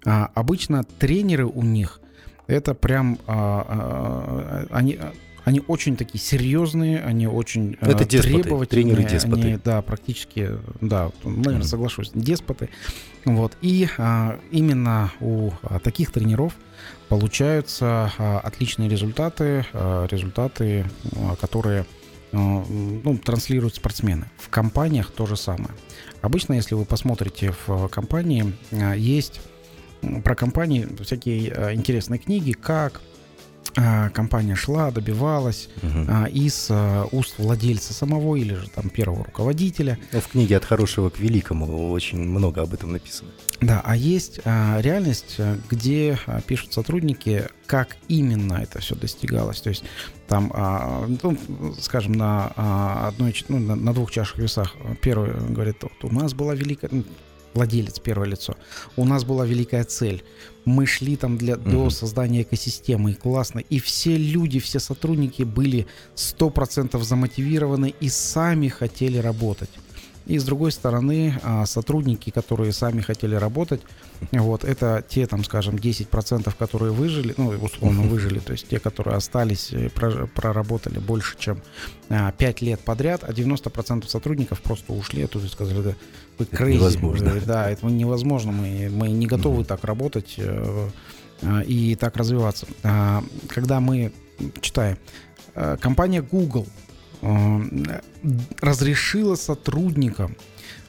а, 0.05 0.31
обычно 0.33 0.85
тренеры 0.85 1.45
у 1.45 1.61
них 1.61 1.99
это 2.47 2.73
прям 2.73 3.19
а, 3.27 3.65
а, 3.67 4.67
они 4.71 4.97
они 5.45 5.61
очень 5.67 5.97
такие 5.97 6.21
серьезные, 6.23 6.99
они 7.01 7.25
очень 7.27 7.75
Это 7.81 8.05
деспоты, 8.05 8.43
требовательные, 8.43 8.83
тренеры-деспоты. 8.95 9.41
они, 9.41 9.57
да, 9.63 9.81
практически, 9.81 10.51
да, 10.79 11.11
наверное, 11.23 11.53
Мгм. 11.59 11.63
соглашусь, 11.63 12.11
деспоты. 12.13 12.69
Вот 13.25 13.57
и 13.61 13.87
а, 13.97 14.39
именно 14.51 15.11
у 15.19 15.51
а, 15.63 15.79
таких 15.79 16.11
тренеров 16.11 16.53
получаются 17.09 18.11
а, 18.17 18.39
отличные 18.39 18.89
результаты, 18.89 19.65
а, 19.73 20.05
результаты, 20.07 20.85
а, 21.15 21.35
которые 21.35 21.85
ну, 22.31 23.17
транслируют 23.17 23.75
спортсмены. 23.75 24.29
В 24.37 24.49
компаниях 24.49 25.11
то 25.11 25.25
же 25.25 25.35
самое. 25.35 25.71
Обычно, 26.21 26.53
если 26.53 26.75
вы 26.75 26.85
посмотрите 26.85 27.53
в 27.65 27.87
компании, 27.87 28.53
а, 28.71 28.93
есть 28.93 29.41
про 30.23 30.35
компании 30.35 30.87
всякие 31.03 31.73
интересные 31.75 32.19
книги, 32.19 32.51
как 32.51 33.01
компания 33.73 34.55
шла, 34.55 34.91
добивалась 34.91 35.69
Мгм. 35.81 36.05
а, 36.09 36.25
из 36.25 36.67
а, 36.69 37.07
уст 37.11 37.35
владельца 37.37 37.93
самого 37.93 38.35
или 38.35 38.53
же 38.55 38.69
там 38.69 38.89
первого 38.89 39.25
руководителя. 39.25 39.97
Ну, 40.11 40.19
в 40.21 40.27
книге 40.27 40.57
«От 40.57 40.65
хорошего 40.65 41.09
к 41.09 41.19
великому» 41.19 41.91
очень 41.91 42.19
много 42.19 42.61
об 42.61 42.73
этом 42.73 42.91
написано. 42.91 43.31
Да, 43.61 43.81
а 43.83 43.95
есть 43.95 44.39
а, 44.45 44.79
реальность, 44.81 45.35
а, 45.37 45.57
где 45.69 46.17
а, 46.25 46.41
пишут 46.41 46.73
сотрудники, 46.73 47.47
как 47.65 47.97
именно 48.07 48.53
это 48.53 48.79
все 48.79 48.95
достигалось. 48.95 49.61
То 49.61 49.69
есть 49.69 49.83
там, 50.27 50.51
а, 50.53 51.07
ну, 51.21 51.37
скажем, 51.79 52.13
на 52.13 52.51
а, 52.55 53.07
одной, 53.09 53.35
ну, 53.49 53.59
на, 53.59 53.75
на 53.75 53.93
двух 53.93 54.11
чашах 54.11 54.37
весах. 54.37 54.75
Первый 55.01 55.31
говорит, 55.49 55.77
вот 55.81 55.91
у 56.03 56.13
нас 56.13 56.33
была 56.33 56.55
великая, 56.55 56.89
ну, 56.91 57.03
владелец, 57.53 57.99
первое 57.99 58.27
лицо. 58.27 58.55
У 58.95 59.05
нас 59.05 59.23
была 59.23 59.45
великая 59.45 59.83
цель. 59.83 60.23
Мы 60.69 60.85
шли 60.85 61.15
там 61.15 61.37
для, 61.37 61.55
угу. 61.55 61.69
до 61.69 61.89
создания 61.89 62.43
экосистемы, 62.43 63.11
и 63.11 63.13
классно. 63.15 63.59
И 63.59 63.79
все 63.79 64.17
люди, 64.17 64.59
все 64.59 64.79
сотрудники 64.79 65.43
были 65.43 65.87
100% 66.15 67.03
замотивированы 67.03 67.93
и 67.99 68.09
сами 68.09 68.67
хотели 68.67 69.17
работать. 69.17 69.69
И 70.29 70.37
с 70.37 70.43
другой 70.43 70.71
стороны, 70.71 71.39
а, 71.41 71.65
сотрудники, 71.65 72.29
которые 72.29 72.71
сами 72.71 73.01
хотели 73.01 73.33
работать, 73.33 73.81
вот, 74.31 74.63
это 74.63 75.03
те, 75.09 75.25
там, 75.25 75.43
скажем, 75.43 75.75
10%, 75.75 76.55
которые 76.55 76.91
выжили, 76.91 77.33
ну, 77.35 77.47
условно 77.47 78.03
выжили, 78.03 78.37
то 78.37 78.51
есть 78.51 78.67
те, 78.67 78.79
которые 78.79 79.15
остались, 79.15 79.73
э, 79.73 79.89
проработали 79.89 80.99
больше, 80.99 81.35
чем 81.39 81.59
5 82.09 82.61
а, 82.61 82.65
лет 82.65 82.79
подряд, 82.81 83.23
а 83.23 83.33
90% 83.33 84.07
сотрудников 84.07 84.61
просто 84.61 84.93
ушли 84.93 85.23
оттуда 85.23 85.47
и 85.47 85.49
сказали, 85.49 85.81
да, 85.81 85.95
вы 86.37 86.45
crazy. 86.45 86.73
Невозможно. 86.75 87.41
Да, 87.47 87.71
это 87.71 87.87
невозможно, 87.87 88.51
мы, 88.51 88.87
мы 88.91 89.07
не 89.07 89.25
готовы 89.25 89.65
так 89.65 89.83
работать 89.83 90.35
э, 90.37 90.89
и 91.65 91.95
так 91.95 92.15
развиваться. 92.17 92.67
А, 92.83 93.23
когда 93.47 93.79
мы 93.79 94.11
читаем, 94.61 94.99
компания 95.81 96.21
Google 96.21 96.67
разрешила 98.61 99.35
сотрудникам 99.35 100.35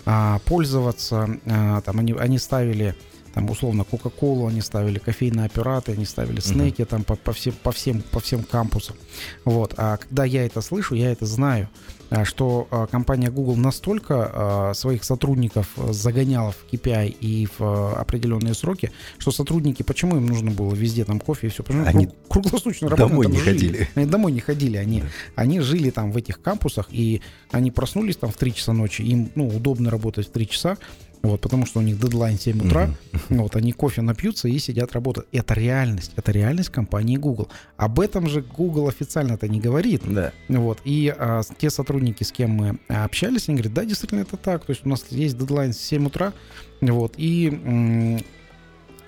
а, 0.06 0.38
пользоваться, 0.44 1.28
а, 1.46 1.80
там 1.82 1.98
они, 1.98 2.12
они 2.12 2.38
ставили 2.38 2.94
там 3.34 3.48
условно 3.50 3.84
Кока-Колу, 3.84 4.46
они 4.46 4.60
ставили 4.60 4.98
кофейные 4.98 5.46
аппараты, 5.46 5.92
они 5.92 6.04
ставили 6.04 6.40
снеки 6.40 6.82
uh-huh. 6.82 6.86
там 6.86 7.04
по, 7.04 7.16
по, 7.16 7.32
всем, 7.32 7.54
по, 7.62 7.72
всем, 7.72 8.02
по 8.02 8.20
всем 8.20 8.42
кампусам. 8.42 8.96
Вот. 9.44 9.74
А 9.76 9.96
когда 9.96 10.24
я 10.24 10.44
это 10.44 10.60
слышу, 10.60 10.94
я 10.94 11.12
это 11.12 11.26
знаю, 11.26 11.68
а, 12.10 12.24
что 12.24 12.66
а, 12.70 12.86
компания 12.88 13.30
Google 13.30 13.56
настолько 13.56 14.30
а, 14.32 14.74
своих 14.74 15.04
сотрудников 15.04 15.68
загоняла 15.90 16.50
в 16.50 16.66
KPI 16.70 17.16
и 17.20 17.48
в 17.56 17.94
определенные 17.94 18.54
сроки, 18.54 18.90
что 19.18 19.30
сотрудники, 19.30 19.84
почему 19.84 20.16
им 20.16 20.26
нужно 20.26 20.50
было 20.50 20.74
везде 20.74 21.04
там 21.04 21.20
кофе 21.20 21.46
и 21.46 21.50
все, 21.50 21.62
потому 21.62 21.86
они 21.86 22.08
круглосуточно 22.28 22.88
работали. 22.88 23.10
Домой 23.10 23.26
не 23.28 23.38
жили. 23.38 23.44
ходили. 23.44 23.88
Они 23.94 24.06
домой 24.06 24.32
не 24.32 24.40
ходили, 24.40 24.76
они, 24.76 25.00
да. 25.02 25.06
они 25.36 25.60
жили 25.60 25.90
там 25.90 26.10
в 26.10 26.16
этих 26.16 26.42
кампусах, 26.42 26.88
и 26.90 27.22
они 27.52 27.70
проснулись 27.70 28.16
там 28.16 28.30
в 28.30 28.36
3 28.36 28.54
часа 28.54 28.72
ночи, 28.72 29.02
им 29.02 29.30
ну, 29.36 29.46
удобно 29.46 29.88
работать 29.88 30.26
в 30.26 30.32
3 30.32 30.48
часа, 30.48 30.78
вот, 31.22 31.40
потому 31.42 31.66
что 31.66 31.80
у 31.80 31.82
них 31.82 31.98
дедлайн 31.98 32.38
7 32.38 32.66
утра. 32.66 32.86
Mm-hmm. 32.86 33.36
Вот, 33.36 33.56
они 33.56 33.72
кофе 33.72 34.00
напьются 34.00 34.48
и 34.48 34.58
сидят 34.58 34.92
работать. 34.92 35.26
Это 35.32 35.54
реальность. 35.54 36.12
Это 36.16 36.32
реальность 36.32 36.70
компании 36.70 37.16
Google. 37.16 37.48
Об 37.76 38.00
этом 38.00 38.26
же 38.28 38.40
Google 38.40 38.88
официально 38.88 39.34
это 39.34 39.46
не 39.46 39.60
говорит. 39.60 40.02
Да. 40.06 40.32
Вот, 40.48 40.78
и 40.84 41.14
а, 41.16 41.42
те 41.58 41.68
сотрудники, 41.68 42.22
с 42.22 42.32
кем 42.32 42.50
мы 42.50 42.78
общались, 42.88 43.48
они 43.48 43.58
говорят, 43.58 43.74
да, 43.74 43.84
действительно 43.84 44.20
это 44.20 44.36
так. 44.36 44.64
То 44.64 44.70
есть 44.70 44.86
у 44.86 44.88
нас 44.88 45.04
есть 45.10 45.36
дедлайн 45.36 45.74
7 45.74 46.06
утра. 46.06 46.32
Вот, 46.80 47.14
и 47.16 47.48
м- 47.48 48.20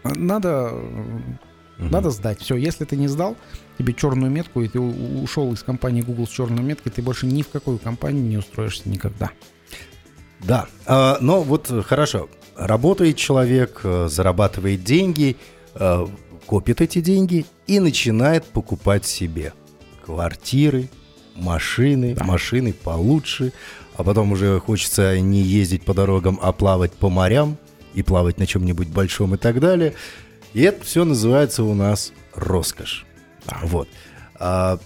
надо... 0.04 0.72
Угу. 1.78 1.88
Надо 1.88 2.10
сдать. 2.10 2.40
Все, 2.40 2.56
если 2.56 2.84
ты 2.84 2.96
не 2.96 3.08
сдал, 3.08 3.36
тебе 3.78 3.94
черную 3.94 4.30
метку, 4.30 4.60
и 4.60 4.68
ты 4.68 4.78
ушел 4.78 5.52
из 5.52 5.62
компании 5.62 6.02
Google 6.02 6.26
с 6.26 6.30
черной 6.30 6.62
меткой, 6.62 6.92
ты 6.92 7.02
больше 7.02 7.26
ни 7.26 7.42
в 7.42 7.48
какую 7.48 7.78
компанию 7.78 8.22
не 8.22 8.36
устроишься 8.36 8.88
никогда. 8.88 9.30
Да, 10.42 10.66
а, 10.86 11.18
но 11.20 11.42
вот 11.42 11.70
хорошо, 11.86 12.28
работает 12.56 13.16
человек, 13.16 13.80
э, 13.84 14.08
зарабатывает 14.10 14.84
деньги, 14.84 15.36
э, 15.74 16.06
копит 16.46 16.80
эти 16.80 17.00
деньги 17.00 17.46
и 17.66 17.80
начинает 17.80 18.44
покупать 18.44 19.06
себе 19.06 19.52
квартиры, 20.04 20.88
машины, 21.34 22.14
да. 22.14 22.24
машины 22.24 22.72
получше, 22.72 23.52
а 23.96 24.04
потом 24.04 24.32
уже 24.32 24.58
хочется 24.60 25.18
не 25.20 25.40
ездить 25.40 25.84
по 25.84 25.94
дорогам, 25.94 26.38
а 26.42 26.52
плавать 26.52 26.92
по 26.92 27.08
морям 27.08 27.56
и 27.94 28.02
плавать 28.02 28.38
на 28.38 28.46
чем-нибудь 28.46 28.88
большом 28.88 29.34
и 29.34 29.38
так 29.38 29.60
далее. 29.60 29.94
И 30.54 30.62
это 30.62 30.84
все 30.84 31.04
называется 31.04 31.62
у 31.64 31.74
нас 31.74 32.12
роскошь. 32.34 33.06
Да. 33.46 33.58
Вот. 33.62 33.88
А 34.34 34.78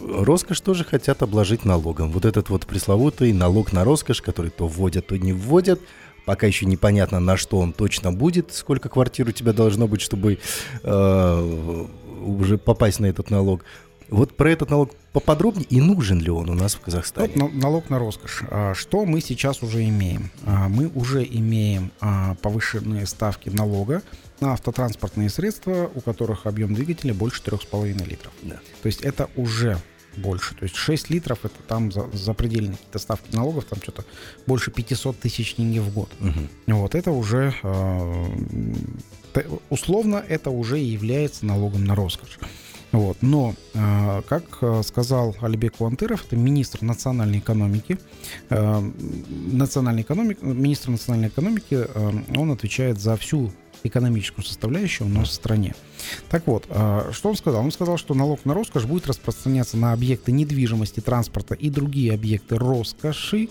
роскошь 0.00 0.60
тоже 0.60 0.84
хотят 0.84 1.22
обложить 1.22 1.64
налогом. 1.64 2.10
Вот 2.10 2.24
этот 2.24 2.48
вот 2.50 2.66
пресловутый 2.66 3.32
налог 3.32 3.72
на 3.72 3.84
роскошь, 3.84 4.22
который 4.22 4.50
то 4.50 4.66
вводят, 4.66 5.08
то 5.08 5.16
не 5.16 5.32
вводят. 5.32 5.80
Пока 6.24 6.46
еще 6.46 6.64
непонятно, 6.66 7.20
на 7.20 7.36
что 7.36 7.58
он 7.58 7.72
точно 7.72 8.12
будет, 8.12 8.52
сколько 8.52 8.88
квартир 8.88 9.28
у 9.28 9.32
тебя 9.32 9.52
должно 9.52 9.86
быть, 9.86 10.00
чтобы 10.00 10.38
э, 10.82 11.86
уже 12.24 12.58
попасть 12.58 13.00
на 13.00 13.06
этот 13.06 13.30
налог. 13.30 13.64
Вот 14.08 14.36
про 14.36 14.50
этот 14.50 14.70
налог 14.70 14.92
поподробнее 15.12 15.66
и 15.68 15.80
нужен 15.80 16.20
ли 16.20 16.30
он 16.30 16.50
у 16.50 16.54
нас 16.54 16.74
в 16.74 16.80
Казахстане? 16.80 17.32
Вот 17.36 17.54
налог 17.54 17.90
на 17.90 17.98
роскошь. 17.98 18.42
А, 18.50 18.74
что 18.74 19.04
мы 19.04 19.20
сейчас 19.20 19.62
уже 19.62 19.84
имеем? 19.88 20.30
А, 20.44 20.68
мы 20.68 20.88
уже 20.88 21.24
имеем 21.24 21.90
а, 22.00 22.34
повышенные 22.36 23.06
ставки 23.06 23.48
налога 23.48 24.02
на 24.40 24.52
автотранспортные 24.52 25.30
средства, 25.30 25.90
у 25.94 26.00
которых 26.00 26.46
объем 26.46 26.74
двигателя 26.74 27.14
больше 27.14 27.42
3,5 27.42 28.08
литров. 28.08 28.32
Да. 28.42 28.60
То 28.82 28.86
есть 28.86 29.02
это 29.02 29.30
уже 29.36 29.78
больше. 30.16 30.54
То 30.54 30.64
есть 30.64 30.76
6 30.76 31.10
литров 31.10 31.44
это 31.44 31.56
там 31.66 31.90
за, 31.90 32.08
запредельные 32.12 32.72
какие-то 32.72 32.98
ставки 32.98 33.34
налогов, 33.34 33.64
там 33.64 33.80
что-то 33.82 34.04
больше 34.46 34.70
500 34.70 35.18
тысяч 35.18 35.54
тенге 35.54 35.80
в 35.80 35.92
год. 35.92 36.10
Угу. 36.20 36.76
Вот 36.78 36.94
это 36.94 37.10
уже 37.10 37.54
условно 39.70 40.24
это 40.28 40.50
уже 40.50 40.78
является 40.78 41.44
налогом 41.46 41.84
на 41.84 41.94
роскошь. 41.94 42.38
Вот. 42.94 43.16
Но, 43.22 43.56
э, 43.74 44.22
как 44.28 44.44
э, 44.60 44.82
сказал 44.84 45.34
Алибек 45.40 45.78
Куантыров, 45.78 46.24
это 46.24 46.36
министр 46.36 46.84
национальной 46.84 47.38
экономики, 47.38 47.98
э, 48.50 48.90
национальной 49.50 50.02
экономики, 50.02 50.38
министр 50.42 50.90
национальной 50.90 51.26
экономики, 51.26 51.86
он 52.36 52.52
отвечает 52.52 53.00
за 53.00 53.16
всю 53.16 53.50
экономическую 53.82 54.44
составляющую 54.44 55.08
у 55.08 55.10
нас 55.10 55.30
в 55.30 55.32
стране. 55.32 55.74
Так 56.30 56.46
вот, 56.46 56.66
что 57.10 57.28
он 57.28 57.36
сказал? 57.36 57.64
Он 57.64 57.72
сказал, 57.72 57.98
что 57.98 58.14
налог 58.14 58.44
на 58.44 58.54
роскошь 58.54 58.84
будет 58.84 59.08
распространяться 59.08 59.76
на 59.76 59.92
объекты 59.92 60.32
недвижимости, 60.32 61.00
транспорта 61.00 61.54
и 61.54 61.70
другие 61.70 62.14
объекты 62.14 62.56
роскоши, 62.56 63.48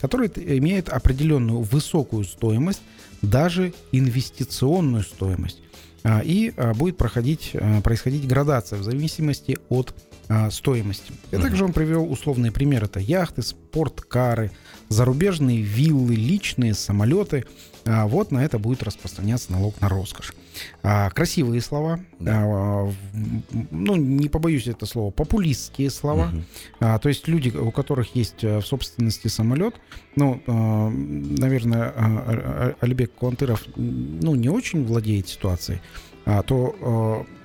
которые 0.00 0.30
имеют 0.58 0.88
определенную 0.88 1.60
высокую 1.62 2.24
стоимость, 2.24 2.80
даже 3.20 3.74
инвестиционную 3.92 5.02
стоимость. 5.02 5.63
А, 6.04 6.20
и 6.22 6.52
а, 6.56 6.74
будет 6.74 6.98
проходить, 6.98 7.52
а, 7.54 7.80
происходить 7.80 8.28
градация 8.28 8.78
в 8.78 8.82
зависимости 8.82 9.58
от 9.70 9.94
стоимости. 10.50 11.12
И 11.30 11.36
также 11.36 11.64
он 11.64 11.72
привел 11.72 12.10
условные 12.10 12.52
примеры. 12.52 12.86
Это 12.86 13.00
яхты, 13.00 13.42
спорткары, 13.42 14.50
зарубежные 14.88 15.60
виллы, 15.60 16.14
личные 16.14 16.74
самолеты. 16.74 17.44
Вот 17.84 18.30
на 18.30 18.42
это 18.42 18.58
будет 18.58 18.82
распространяться 18.82 19.52
налог 19.52 19.78
на 19.80 19.88
роскошь. 19.88 20.32
Красивые 20.82 21.60
слова, 21.60 22.00
да. 22.18 22.88
ну, 23.70 23.96
не 23.96 24.28
побоюсь 24.28 24.66
это 24.66 24.86
слова, 24.86 25.10
популистские 25.10 25.90
слова. 25.90 26.32
Угу. 26.80 26.98
То 27.00 27.08
есть 27.08 27.28
люди, 27.28 27.50
у 27.50 27.70
которых 27.70 28.14
есть 28.14 28.42
в 28.42 28.62
собственности 28.62 29.28
самолет, 29.28 29.74
ну, 30.16 30.40
наверное, 30.46 32.74
Алибек 32.80 33.12
Куантыров, 33.12 33.64
ну, 33.76 34.34
не 34.34 34.48
очень 34.48 34.86
владеет 34.86 35.28
ситуацией, 35.28 35.80
а, 36.24 36.42
то 36.42 37.26
э, 37.26 37.43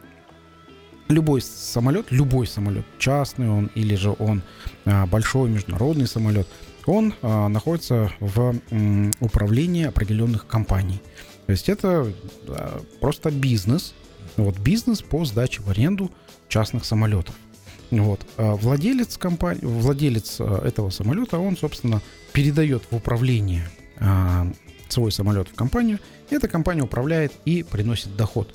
любой 1.09 1.41
самолет, 1.41 2.11
любой 2.11 2.47
самолет, 2.47 2.85
частный 2.99 3.49
он 3.49 3.71
или 3.75 3.95
же 3.95 4.15
он 4.19 4.43
а, 4.85 5.07
большой 5.07 5.49
международный 5.49 6.07
самолет, 6.07 6.47
он 6.85 7.13
а, 7.21 7.49
находится 7.49 8.11
в 8.19 8.55
управлении 9.19 9.85
определенных 9.85 10.45
компаний. 10.47 11.01
То 11.47 11.51
есть 11.51 11.67
это 11.67 12.13
а, 12.47 12.81
просто 13.01 13.31
бизнес, 13.31 13.95
вот 14.37 14.57
бизнес 14.59 15.01
по 15.01 15.25
сдаче 15.25 15.61
в 15.63 15.69
аренду 15.69 16.11
частных 16.47 16.85
самолетов. 16.85 17.35
Вот. 17.89 18.23
Владелец 18.37 19.17
компании, 19.17 19.65
владелец 19.65 20.39
этого 20.39 20.91
самолета, 20.91 21.39
он, 21.39 21.57
собственно, 21.57 22.03
передает 22.33 22.83
в 22.91 22.95
управление 22.95 23.67
свой 24.89 25.11
самолет 25.11 25.47
в 25.47 25.55
компанию. 25.55 25.99
И 26.29 26.35
эта 26.35 26.47
компания 26.47 26.83
управляет 26.83 27.33
и 27.45 27.63
приносит 27.63 28.15
доход. 28.15 28.53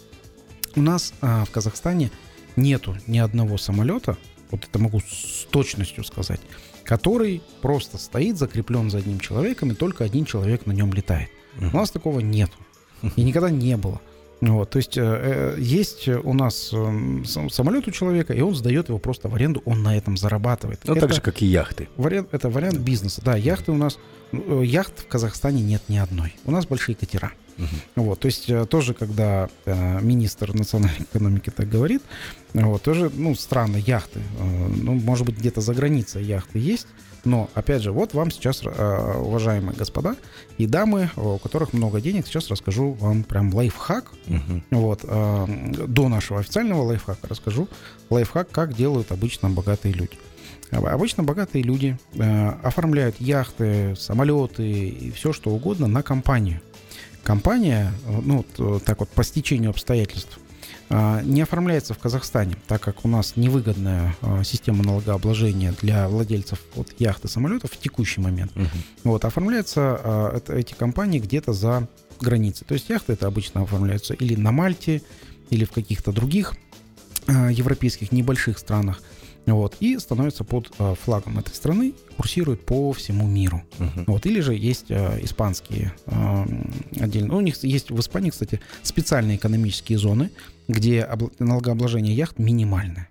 У 0.77 0.83
нас 0.83 1.13
в 1.21 1.49
Казахстане 1.51 2.13
нету 2.57 2.97
ни 3.07 3.19
одного 3.19 3.59
самолета, 3.59 4.17
вот 4.51 4.65
это 4.65 4.79
могу 4.79 5.01
с 5.01 5.47
точностью 5.51 6.05
сказать, 6.05 6.41
который 6.85 7.43
просто 7.63 7.99
стоит 7.99 8.37
закреплен 8.37 8.91
за 8.91 8.99
одним 8.99 9.21
человеком, 9.21 9.73
и 9.73 9.75
только 9.75 10.05
один 10.05 10.25
человек 10.25 10.67
на 10.67 10.73
нем 10.73 10.93
летает. 10.93 11.31
У 11.59 11.77
нас 11.77 11.91
такого 11.91 12.21
нету. 12.21 12.57
И 13.17 13.23
никогда 13.23 13.51
не 13.51 13.77
было. 13.77 14.01
Вот, 14.49 14.71
то 14.71 14.79
есть 14.79 14.99
э, 14.99 15.03
э 15.03 15.57
есть 15.59 16.09
у 16.09 16.33
нас 16.35 16.71
э, 16.73 17.23
самолет 17.51 17.89
у 17.89 17.91
человека, 17.91 18.33
и 18.33 18.41
он 18.41 18.55
сдает 18.55 18.89
его 18.89 18.99
просто 18.99 19.29
в 19.29 19.35
аренду, 19.35 19.63
он 19.65 19.83
на 19.83 19.97
этом 19.97 20.17
зарабатывает. 20.17 20.81
Ну, 20.85 20.95
так 20.97 21.13
же, 21.13 21.21
как 21.21 21.43
и 21.43 21.47
яхты. 21.47 21.89
Вариант, 21.97 22.29
это 22.33 22.51
вариант 22.51 22.79
бизнеса. 22.79 23.23
Да, 23.25 23.37
яхты 23.37 23.73
у 23.73 23.77
нас, 23.77 23.99
э, 24.33 24.63
яхт 24.65 25.01
в 25.01 25.07
Казахстане 25.07 25.63
нет 25.63 25.83
ни 25.89 25.97
одной. 25.97 26.35
У 26.45 26.51
нас 26.51 26.67
большие 26.67 26.95
катера. 26.95 27.33
Вот, 27.95 28.21
то 28.21 28.27
есть 28.27 28.51
э, 28.51 28.67
тоже, 28.67 28.95
когда 28.95 29.49
э, 29.65 30.01
министр 30.01 30.55
национальной 30.55 31.03
экономики 31.03 31.51
так 31.51 31.69
говорит, 31.69 32.03
вот, 32.53 32.83
тоже, 32.83 33.11
ну, 33.15 33.35
странно, 33.35 33.77
яхты, 33.77 34.21
э, 34.21 34.69
ну, 34.69 34.95
может 34.95 35.27
быть, 35.27 35.39
где-то 35.39 35.61
за 35.61 35.75
границей 35.75 36.25
яхты 36.25 36.59
есть, 36.59 36.89
но, 37.25 37.49
опять 37.55 37.83
же, 37.83 37.93
вот 37.93 38.15
вам 38.15 38.31
сейчас, 38.31 38.63
э, 38.65 39.19
уважаемые 39.19 39.77
господа 39.77 40.17
и 40.59 40.67
дамы, 40.67 41.11
у 41.17 41.39
которых 41.39 41.73
много 41.73 42.01
денег, 42.01 42.27
сейчас 42.27 42.49
расскажу 42.51 42.93
вам 42.93 43.25
прям 43.25 43.55
лайфхак. 43.55 44.13
Мгм. 44.27 44.65
Вот, 44.71 45.01
э, 45.03 45.47
до 45.87 46.09
нашего 46.09 46.41
официального 46.41 46.83
лайфхака 46.83 47.29
расскажу 47.29 47.69
лайфхак, 48.11 48.51
как 48.51 48.75
делают 48.75 49.13
обычно 49.13 49.51
богатые 49.51 49.95
люди. 49.95 50.19
Обычно 50.71 51.23
богатые 51.23 51.63
люди 51.63 51.99
э, 52.15 52.49
оформляют 52.63 53.21
яхты, 53.21 53.95
самолеты 53.97 54.69
и 54.69 55.11
все 55.13 55.33
что 55.33 55.51
угодно 55.51 55.87
на 55.87 56.03
компанию. 56.03 56.61
Компания, 57.23 57.93
э, 58.07 58.21
ну, 58.23 58.45
э, 58.59 58.81
так 58.85 59.01
вот, 59.01 59.09
по 59.11 59.25
стечению 59.25 59.71
обстоятельств, 59.71 60.39
э, 60.39 60.44
не 61.25 61.43
оформляется 61.43 61.95
в 61.95 61.99
Казахстане, 61.99 62.57
так 62.69 62.81
как 62.83 63.05
у 63.05 63.09
нас 63.09 63.37
невыгодная 63.37 64.15
э, 64.23 64.43
система 64.45 64.85
налогообложения 64.85 65.75
для 65.81 66.09
владельцев 66.09 66.61
вот, 66.75 66.89
яхт 66.99 67.25
и 67.25 67.29
самолетов 67.29 67.73
в 67.73 67.79
текущий 67.79 68.21
момент. 68.21 68.55
Мгм. 68.55 68.69
Вот, 69.05 69.25
оформляются 69.25 69.81
а, 70.03 70.37
это- 70.37 70.55
эти 70.55 70.75
компании 70.75 71.19
где-то 71.21 71.53
за 71.53 71.89
границей. 72.21 72.67
То 72.67 72.75
есть 72.75 72.89
яхты 72.91 73.15
это 73.15 73.27
обычно 73.27 73.63
оформляются 73.63 74.15
или 74.15 74.37
на 74.37 74.53
Мальте, 74.53 75.03
или 75.51 75.65
в 75.65 75.73
каких-то 75.73 76.13
других 76.13 76.55
а, 77.27 77.49
европейских 77.51 78.13
небольших 78.13 78.59
странах. 78.59 79.03
Вот, 79.47 79.77
и 79.81 79.99
становятся 79.99 80.43
под 80.45 80.73
а, 80.79 80.95
флагом 80.95 81.39
этой 81.39 81.55
страны, 81.55 81.93
курсируют 82.17 82.65
по 82.65 82.93
всему 82.95 83.27
миру. 83.27 83.63
Мгм. 83.79 84.05
Вот, 84.07 84.25
или 84.27 84.41
же 84.41 84.55
есть 84.55 84.87
а, 84.91 85.19
испанские 85.23 85.93
а, 86.07 86.45
м, 86.47 86.73
отдельно. 86.99 87.29
Ну, 87.29 87.37
у 87.39 87.41
них 87.43 87.63
есть 87.65 87.91
в 87.91 88.01
Испании, 88.01 88.31
кстати, 88.31 88.61
специальные 88.83 89.37
экономические 89.37 89.99
зоны, 89.99 90.31
где 90.69 91.09
налогообложение 91.39 92.15
яхт 92.15 92.39
минимальное. 92.39 93.09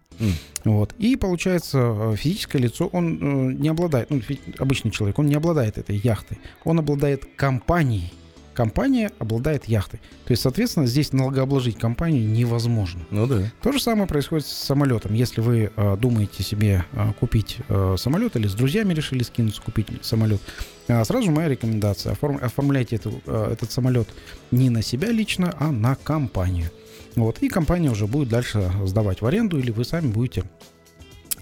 Вот. 0.63 0.93
И 0.97 1.15
получается, 1.15 1.79
э, 2.13 2.15
физическое 2.15 2.59
лицо, 2.59 2.87
он 2.87 3.17
э, 3.19 3.53
не 3.53 3.67
обладает, 3.67 4.09
ну, 4.09 4.21
обычный 4.59 4.91
человек, 4.91 5.19
он 5.19 5.25
не 5.25 5.35
обладает 5.35 5.77
этой 5.77 5.97
яхтой, 5.97 6.39
он 6.63 6.79
обладает 6.79 7.25
компанией. 7.35 8.13
Компания 8.53 9.11
обладает 9.17 9.65
яхтой. 9.65 9.99
То 10.25 10.31
есть, 10.31 10.43
соответственно, 10.43 10.85
здесь 10.85 11.11
налогообложить 11.11 11.79
компанию 11.79 12.29
невозможно. 12.29 13.01
Ну 13.09 13.25
да. 13.25 13.51
То 13.63 13.71
же 13.71 13.81
самое 13.81 14.07
происходит 14.07 14.45
с 14.45 14.51
самолетом. 14.51 15.15
Если 15.15 15.41
вы 15.41 15.71
э, 15.75 15.97
думаете 15.99 16.43
себе 16.43 16.85
э, 16.91 17.13
купить 17.19 17.57
э, 17.67 17.95
самолет 17.97 18.35
или 18.35 18.47
с 18.47 18.53
друзьями 18.53 18.93
решили 18.93 19.23
скинуться 19.23 19.59
купить 19.59 19.87
самолет, 20.01 20.39
э, 20.87 21.03
сразу 21.03 21.31
моя 21.31 21.49
рекомендация: 21.49 22.13
оформ- 22.13 22.39
оформляйте 22.39 22.97
эту, 22.97 23.21
э, 23.25 23.49
этот 23.53 23.71
самолет 23.71 24.07
не 24.51 24.69
на 24.69 24.83
себя 24.83 25.09
лично, 25.09 25.55
а 25.59 25.71
на 25.71 25.95
компанию. 25.95 26.69
Вот, 27.15 27.39
и 27.39 27.49
компания 27.49 27.89
уже 27.91 28.07
будет 28.07 28.29
дальше 28.29 28.71
сдавать 28.85 29.21
в 29.21 29.25
аренду, 29.25 29.59
или 29.59 29.71
вы 29.71 29.85
сами 29.85 30.07
будете 30.07 30.43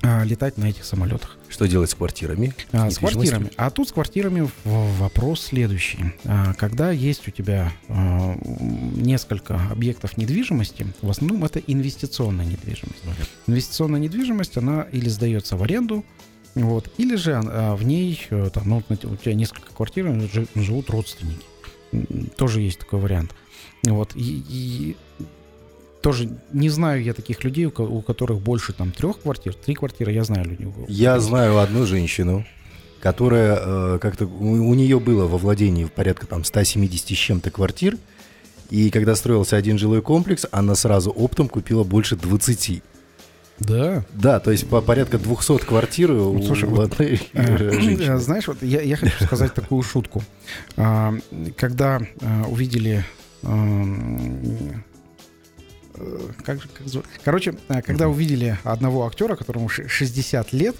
э, 0.01 0.25
летать 0.25 0.57
на 0.57 0.65
этих 0.65 0.83
самолетах. 0.85 1.37
Что 1.49 1.67
делать 1.67 1.89
с 1.89 1.93
квартирами? 1.95 2.53
А, 2.71 2.89
с 2.89 2.97
квартирами. 2.97 3.51
А 3.57 3.69
тут 3.69 3.89
с 3.89 3.91
квартирами 3.91 4.49
вопрос 4.63 5.41
следующий. 5.41 6.13
А, 6.25 6.53
Когда 6.53 6.91
есть 6.91 7.27
у 7.27 7.31
тебя 7.31 7.71
а, 7.89 8.35
несколько 8.95 9.61
объектов 9.69 10.17
недвижимости, 10.17 10.87
в 11.01 11.09
основном 11.09 11.43
это 11.45 11.59
инвестиционная 11.59 12.45
недвижимость. 12.45 13.03
Мгм. 13.03 13.13
Инвестиционная 13.47 13.99
недвижимость, 13.99 14.57
она 14.57 14.83
или 14.91 15.09
сдается 15.09 15.55
в 15.57 15.63
аренду, 15.63 16.03
вот, 16.55 16.91
или 16.97 17.15
же 17.15 17.41
а, 17.43 17.75
в 17.75 17.83
ней, 17.83 18.19
э, 18.29 18.49
там, 18.53 18.67
ну, 18.67 18.83
у 18.89 19.15
тебя 19.15 19.33
несколько 19.35 19.73
квартир, 19.73 20.07
жи- 20.33 20.47
живут 20.55 20.89
родственники. 20.89 21.45
Тоже 22.37 22.61
есть 22.61 22.79
такой 22.79 22.99
вариант. 22.99 23.35
Вот, 23.83 24.15
и, 24.15 24.43
и 24.49 24.97
тоже 26.01 26.29
не 26.51 26.69
знаю 26.69 27.03
я 27.03 27.13
таких 27.13 27.43
людей, 27.43 27.65
у 27.65 27.71
ко- 27.71 27.81
у 27.81 28.01
которых 28.01 28.39
больше 28.39 28.73
там 28.73 28.91
трех 28.91 29.21
квартир, 29.21 29.53
три 29.53 29.75
квартиры, 29.75 30.11
я 30.11 30.23
знаю 30.23 30.45
людей. 30.49 30.67
Я 30.87 31.19
знаю 31.19 31.59
одну 31.59 31.85
женщину, 31.85 32.45
которая 32.99 33.59
э, 33.59 33.99
как-то 34.01 34.25
у, 34.25 34.69
у 34.69 34.73
нее 34.73 34.99
было 34.99 35.27
во 35.27 35.37
владении 35.37 35.85
порядка 35.85 36.27
там 36.27 36.43
170 36.43 37.09
с 37.09 37.19
чем-то 37.19 37.51
квартир, 37.51 37.97
и 38.69 38.89
когда 38.89 39.15
строился 39.15 39.57
один 39.57 39.77
жилой 39.77 40.01
комплекс, 40.01 40.45
она 40.51 40.75
сразу 40.75 41.11
оптом 41.11 41.49
купила 41.49 41.83
больше 41.83 42.15
20. 42.15 42.81
Да. 43.59 44.03
Да, 44.13 44.39
то 44.39 44.51
есть 44.51 44.67
по 44.67 44.81
порядка 44.81 45.19
200 45.19 45.59
квартир 45.65 46.11
у, 46.11 46.33
Ну, 46.33 46.43
слушай, 46.43 46.67
у 46.67 46.73
вот, 46.73 46.93
одной 46.93 47.21
Э, 47.33 47.57
женщины. 47.81 48.17
Знаешь, 48.17 48.47
вот 48.47 48.63
я, 48.63 48.81
я 48.81 48.95
хочу 48.95 49.23
сказать 49.23 49.53
такую 49.53 49.83
шутку. 49.83 50.23
А, 50.77 51.13
Когда 51.57 51.99
а, 52.21 52.45
увидели... 52.47 53.05
э, 56.01 56.19
Как 56.43 56.59
как? 56.61 57.03
Короче, 57.23 57.55
а, 57.67 57.81
когда 57.81 58.07
увидели 58.07 58.57
одного 58.63 59.05
актера, 59.05 59.35
которому 59.35 59.69
ш- 59.69 59.87
60 59.87 60.53
лет, 60.53 60.75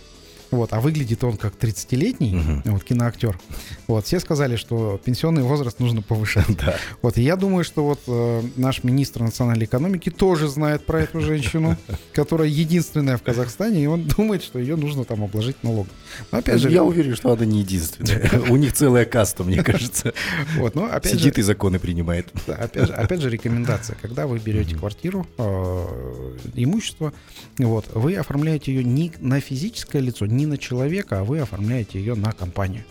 вот, 0.51 0.73
а 0.73 0.79
выглядит 0.81 1.23
он 1.23 1.37
как 1.37 1.55
30-летний, 1.57 2.35
Мгм. 2.35 2.61
вот, 2.65 2.83
киноактер, 2.83 3.39
вот, 3.87 4.05
все 4.05 4.19
сказали, 4.19 4.55
что 4.57 4.99
пенсионный 5.03 5.43
возраст 5.43 5.79
нужно 5.79 6.01
повышать. 6.01 6.45
Да. 6.61 6.75
Вот, 7.01 7.17
и 7.17 7.21
я 7.23 7.35
думаю, 7.37 7.63
что 7.63 7.83
вот 7.83 8.01
э, 8.07 8.41
наш 8.57 8.83
министр 8.83 9.21
национальной 9.23 9.65
экономики 9.65 10.09
тоже 10.11 10.47
знает 10.47 10.85
про 10.85 11.01
эту 11.01 11.21
женщину, 11.21 11.77
которая 12.13 12.47
единственная 12.49 13.17
в 13.17 13.23
Казахстане, 13.23 13.83
и 13.83 13.87
он 13.87 14.03
думает, 14.05 14.43
что 14.43 14.59
ее 14.59 14.75
нужно 14.75 15.05
там 15.05 15.23
обложить 15.23 15.63
налогом. 15.63 15.91
Но 16.31 16.39
опять 16.39 16.59
же, 16.59 16.69
Я 16.69 16.83
уверен, 16.83 17.15
что 17.15 17.31
она 17.31 17.45
не 17.45 17.59
единственная. 17.61 18.29
У 18.49 18.57
них 18.57 18.73
целая 18.73 19.05
каста, 19.05 19.43
мне 19.43 19.63
кажется. 19.63 20.13
вот, 20.57 20.75
но 20.75 20.85
опять 20.85 21.13
Сидит 21.13 21.35
же, 21.35 21.41
и 21.41 21.43
законы 21.43 21.79
принимает. 21.79 22.27
да, 22.45 22.55
опять 22.55 22.87
же, 22.87 22.93
опять 22.93 23.21
же 23.21 23.29
рекомендация, 23.29 23.95
когда 24.01 24.27
вы 24.27 24.37
берете 24.39 24.75
квартиру, 24.75 25.25
э, 25.37 26.37
имущество, 26.55 27.13
вот, 27.57 27.85
вы 27.93 28.15
оформляете 28.15 28.73
ее 28.73 28.83
не 28.83 29.11
на 29.19 29.39
физическое 29.39 29.99
лицо, 30.01 30.25
не 30.25 30.40
на 30.45 30.58
человека, 30.58 31.19
а 31.19 31.23
вы 31.23 31.39
оформляете 31.39 31.99
ее 31.99 32.15
на 32.15 32.32
компанию. 32.32 32.84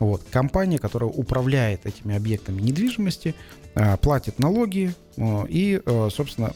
Вот. 0.00 0.22
Компания, 0.30 0.78
которая 0.78 1.10
управляет 1.10 1.84
этими 1.84 2.16
объектами 2.16 2.58
недвижимости, 2.62 3.34
э, 3.74 3.98
платит 3.98 4.38
налоги 4.38 4.94
э, 5.18 5.46
и, 5.46 5.82
э, 5.84 6.08
собственно, 6.10 6.54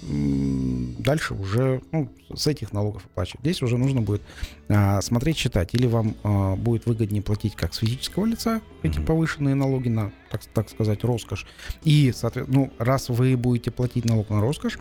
дальше 0.99 1.35
уже 1.35 1.83
ну, 1.93 2.11
с 2.35 2.47
этих 2.47 2.73
налогов 2.73 3.05
оплачивать. 3.05 3.43
Здесь 3.43 3.61
уже 3.61 3.77
нужно 3.77 4.01
будет 4.01 4.23
смотреть, 5.03 5.37
считать. 5.37 5.75
Или 5.75 5.87
вам 5.87 6.15
будет 6.57 6.87
выгоднее 6.87 7.21
платить 7.21 7.55
как 7.55 7.75
с 7.75 7.79
физического 7.79 8.25
лица 8.25 8.63
эти 8.83 8.99
повышенные 8.99 9.55
налоги 9.55 9.91
на, 9.91 10.11
так, 10.31 10.41
так 10.47 10.71
сказать, 10.71 11.05
роскошь. 11.05 11.47
И, 11.83 12.13
соответственно, 12.17 12.61
ну, 12.61 12.73
раз 12.79 13.11
вы 13.11 13.37
будете 13.37 13.71
платить 13.71 14.07
налог 14.07 14.31
на 14.31 14.41
роскошь, 14.41 14.79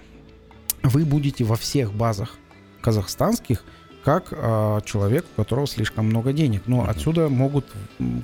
вы 0.84 1.04
будете 1.04 1.44
во 1.44 1.58
всех 1.58 1.94
базах 1.94 2.38
казахстанских 2.82 3.66
как 4.04 4.30
а, 4.32 4.82
человек, 4.82 5.26
у 5.38 5.42
которого 5.42 5.68
слишком 5.68 6.06
много 6.08 6.34
денег. 6.34 6.64
Но 6.68 6.82
Мгм. 6.82 6.90
отсюда 6.90 7.30
могут 7.30 7.66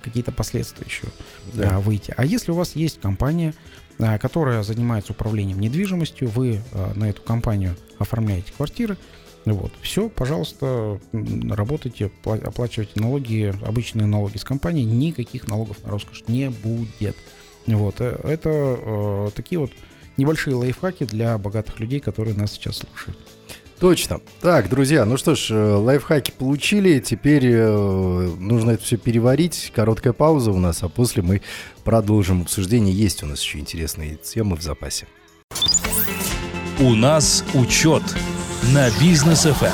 какие-то 0.04 0.32
последствия 0.32 0.86
еще 0.86 1.04
Да. 1.54 1.78
а, 1.78 1.80
выйти. 1.80 2.14
А 2.18 2.26
если 2.26 2.52
у 2.52 2.56
вас 2.56 2.76
есть 2.76 3.00
компания, 3.00 3.54
а, 3.98 4.18
которая 4.18 4.64
занимается 4.64 5.14
управлением 5.14 5.60
недвижимостью, 5.60 6.30
вы 6.30 6.62
а, 6.74 6.94
на 6.96 7.10
эту 7.10 7.22
компанию 7.22 7.76
оформляете 7.98 8.52
квартиры, 8.56 8.98
вот, 9.46 9.72
все, 9.82 10.10
пожалуйста, 10.10 11.00
работайте, 11.50 12.12
пла- 12.24 12.44
оплачивайте 12.44 13.00
налоги, 13.00 13.54
обычные 13.66 14.06
налоги 14.06 14.38
с 14.38 14.44
компании, 14.44 14.84
никаких 14.84 15.48
налогов 15.48 15.78
на 15.84 15.90
роскошь 15.92 16.24
не 16.28 16.50
будет. 16.50 17.16
Вот, 17.66 17.96
э, 18.00 18.20
это 18.24 18.50
э, 18.50 19.30
такие 19.36 19.60
вот 19.60 19.72
небольшие 20.18 20.56
лайфхаки 20.56 21.06
для 21.06 21.38
богатых 21.38 21.80
людей, 21.80 22.00
которые 22.02 22.36
нас 22.36 22.52
сейчас 22.52 22.78
слушают. 22.78 23.18
Точно. 23.80 24.20
Так, 24.42 24.70
друзья, 24.70 25.06
ну 25.06 25.16
что 25.16 25.36
ж, 25.36 25.52
э, 25.52 25.74
лайфхаки 25.76 26.32
получили. 26.38 27.00
Теперь 27.00 27.46
э, 27.46 28.30
нужно 28.38 28.72
это 28.72 28.84
все 28.84 28.98
переварить. 28.98 29.72
Короткая 29.74 30.12
пауза 30.12 30.52
у 30.52 30.58
нас, 30.58 30.84
а 30.84 30.90
после 30.90 31.24
мы 31.24 31.42
продолжим 31.86 32.42
обсуждение. 32.42 32.94
Есть 32.94 33.24
у 33.24 33.26
нас 33.26 33.42
еще 33.42 33.58
интересные 33.60 34.18
темы 34.18 34.58
в 34.58 34.62
запасе. 34.62 35.08
У 36.82 36.94
нас 36.94 37.44
учет 37.54 38.04
на 38.74 38.90
бизнес 39.00 39.46
Эм. 39.46 39.54
ФМ. 39.54 39.66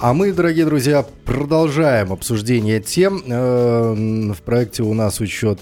А 0.00 0.14
мы, 0.14 0.32
дорогие 0.32 0.64
друзья, 0.64 1.04
продолжаем 1.26 2.10
обсуждение 2.12 2.80
тем. 2.80 3.22
Э, 3.26 4.32
В 4.32 4.40
проекте 4.42 4.82
у 4.84 4.94
нас 4.94 5.20
учет. 5.20 5.60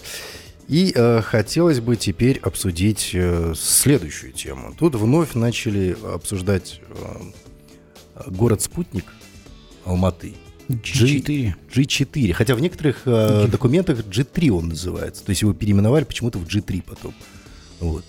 И 0.69 0.93
э, 0.95 1.23
хотелось 1.23 1.81
бы 1.81 1.97
теперь 1.97 2.39
обсудить 2.41 3.11
э, 3.15 3.55
следующую 3.57 4.33
тему. 4.33 4.75
Тут 4.79 4.97
вновь 4.97 5.35
начали 5.35 5.97
обсуждать 6.15 6.81
э, 6.91 8.27
город-спутник 8.27 9.07
Алматы. 9.87 10.35
G4. 10.69 11.55
G4. 11.75 12.33
Хотя 12.33 12.55
в 12.55 12.61
некоторых 12.61 13.03
э, 13.07 13.49
документах 13.49 14.01
G3 14.01 14.51
он 14.51 14.69
называется. 14.69 15.25
То 15.25 15.31
есть 15.31 15.41
его 15.41 15.55
переименовали 15.55 16.05
почему-то 16.05 16.39
в 16.39 16.47
G3 16.47 16.83
потом. 16.87 17.15
Вот. 17.81 18.05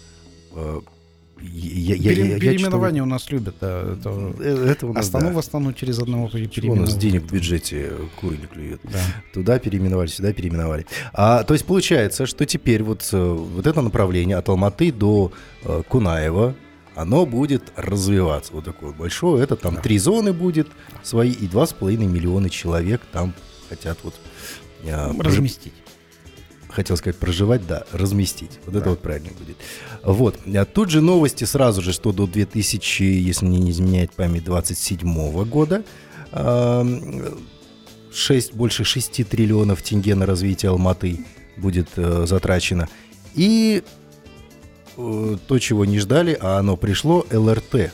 Я, 1.41 1.95
я, 1.95 2.09
Пере- 2.09 2.23
я- 2.27 2.33
я 2.33 2.39
переименование 2.39 2.99
читал- 3.01 3.07
у 3.07 3.09
нас 3.09 3.29
любят. 3.31 3.55
да, 3.61 3.81
это- 3.93 4.33
Э, 4.39 4.71
Это 4.71 4.87
у 4.87 4.93
нас, 4.93 5.05
Астану 5.05 5.27
да. 5.27 5.33
в 5.33 5.37
Астану 5.39 5.73
через 5.73 5.99
одного 5.99 6.27
пере- 6.29 6.49
Чего 6.49 6.73
у 6.73 6.75
нас 6.75 6.95
денег 6.97 7.23
в 7.23 7.31
бюджете 7.33 7.91
куры 8.19 8.37
не 8.37 8.45
клюют. 8.47 8.81
Да. 8.83 8.99
Туда 9.33 9.57
переименовали, 9.59 10.07
сюда 10.07 10.33
переименовали. 10.33 10.85
А, 11.13 11.43
то 11.43 11.53
есть 11.53 11.65
получается, 11.65 12.25
что 12.25 12.45
теперь 12.45 12.83
вот, 12.83 13.07
э, 13.11 13.17
вот 13.33 13.65
это 13.67 13.81
направление 13.81 14.37
от 14.37 14.49
Алматы 14.49 14.91
до 14.91 15.31
э, 15.63 15.83
Кунаева, 15.87 16.55
оно 16.95 17.25
будет 17.25 17.63
развиваться. 17.77 18.51
Вот 18.53 18.65
такое 18.65 18.91
большое. 18.91 19.43
Это 19.43 19.55
там 19.55 19.75
Да. 19.75 19.81
три 19.81 19.97
зоны 19.97 20.33
будет 20.33 20.67
свои, 21.03 21.31
и 21.31 21.47
два 21.47 21.65
с 21.65 21.71
половиной 21.73 22.07
миллиона 22.07 22.49
человек 22.49 23.01
там 23.13 23.33
хотят 23.69 23.97
вот... 24.03 24.15
э, 24.83 24.89
прожи- 25.13 25.23
Разместить. 25.23 25.73
Хотел 26.69 26.97
сказать 26.97 27.17
проживать, 27.17 27.65
да, 27.67 27.83
разместить. 27.91 28.59
Вот 28.65 28.75
это 28.75 28.85
Да. 28.85 28.89
вот 28.91 29.01
правильно 29.01 29.29
будет. 29.37 29.57
Вот. 30.03 30.37
А 30.55 30.65
тут 30.65 30.89
же 30.89 31.01
новости 31.01 31.43
сразу 31.43 31.81
же, 31.81 31.93
что 31.93 32.11
до 32.11 32.27
2000, 32.27 33.03
если 33.03 33.45
мне 33.45 33.57
не 33.59 33.71
изменяет 33.71 34.11
память, 34.11 34.43
27 34.43 35.45
года 35.45 35.83
а, 36.31 36.85
6, 38.13 38.53
больше 38.53 38.83
6 38.83 39.27
триллионов 39.27 39.81
тенге 39.81 40.15
на 40.15 40.25
развитие 40.25 40.69
Алматы 40.69 41.25
будет 41.57 41.89
э, 41.97 42.25
затрачено. 42.25 42.87
И 43.35 43.83
э, 44.97 45.37
то, 45.47 45.59
чего 45.59 45.85
не 45.85 45.99
ждали, 45.99 46.37
а 46.39 46.57
оно 46.59 46.77
пришло, 46.77 47.25
ЛРТ 47.31 47.91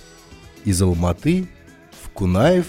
из 0.64 0.82
Алматы 0.82 1.48
в 2.04 2.10
Кунаев 2.12 2.68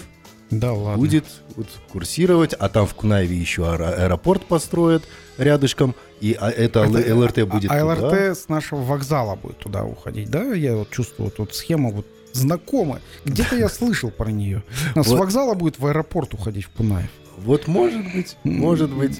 Да, 0.51 0.73
ладно. 0.73 0.97
будет 0.97 1.25
вот 1.57 1.67
курсировать, 1.91 2.53
а 2.53 2.69
там 2.69 2.87
в 2.87 2.93
Кунаеве 2.93 3.35
еще 3.35 3.63
аэро- 3.63 3.93
аэропорт 4.03 4.45
построят 4.45 5.03
рядышком, 5.37 5.95
и 6.21 6.37
а, 6.39 6.49
это, 6.49 6.81
Это- 6.85 7.15
ЛРТ 7.15 7.43
будет 7.49 7.69
а 7.71 7.79
туда. 7.79 7.85
ЛРТ 7.85 8.13
с 8.37 8.47
нашего 8.47 8.81
вокзала 8.81 9.35
будет 9.35 9.57
туда 9.57 9.83
уходить, 9.83 10.29
да? 10.29 10.43
Я 10.53 10.75
вот 10.75 10.89
чувствую, 10.91 11.31
вот 11.37 11.53
схема 11.53 11.89
вот 11.91 12.05
знакомая. 12.33 13.01
Где-то 13.25 13.55
я 13.57 13.67
слышал 13.69 14.11
про 14.11 14.31
нее. 14.31 14.63
А 14.95 15.03
С 15.03 15.07
Вот. 15.07 15.19
вокзала 15.19 15.55
будет 15.55 15.79
в 15.79 15.85
аэропорт 15.87 16.33
уходить 16.33 16.65
в 16.65 16.69
Кунаев. 16.69 17.09
Вот 17.37 17.67
может 17.67 18.03
быть, 18.13 18.37
может 18.43 18.91
быть. 18.91 19.19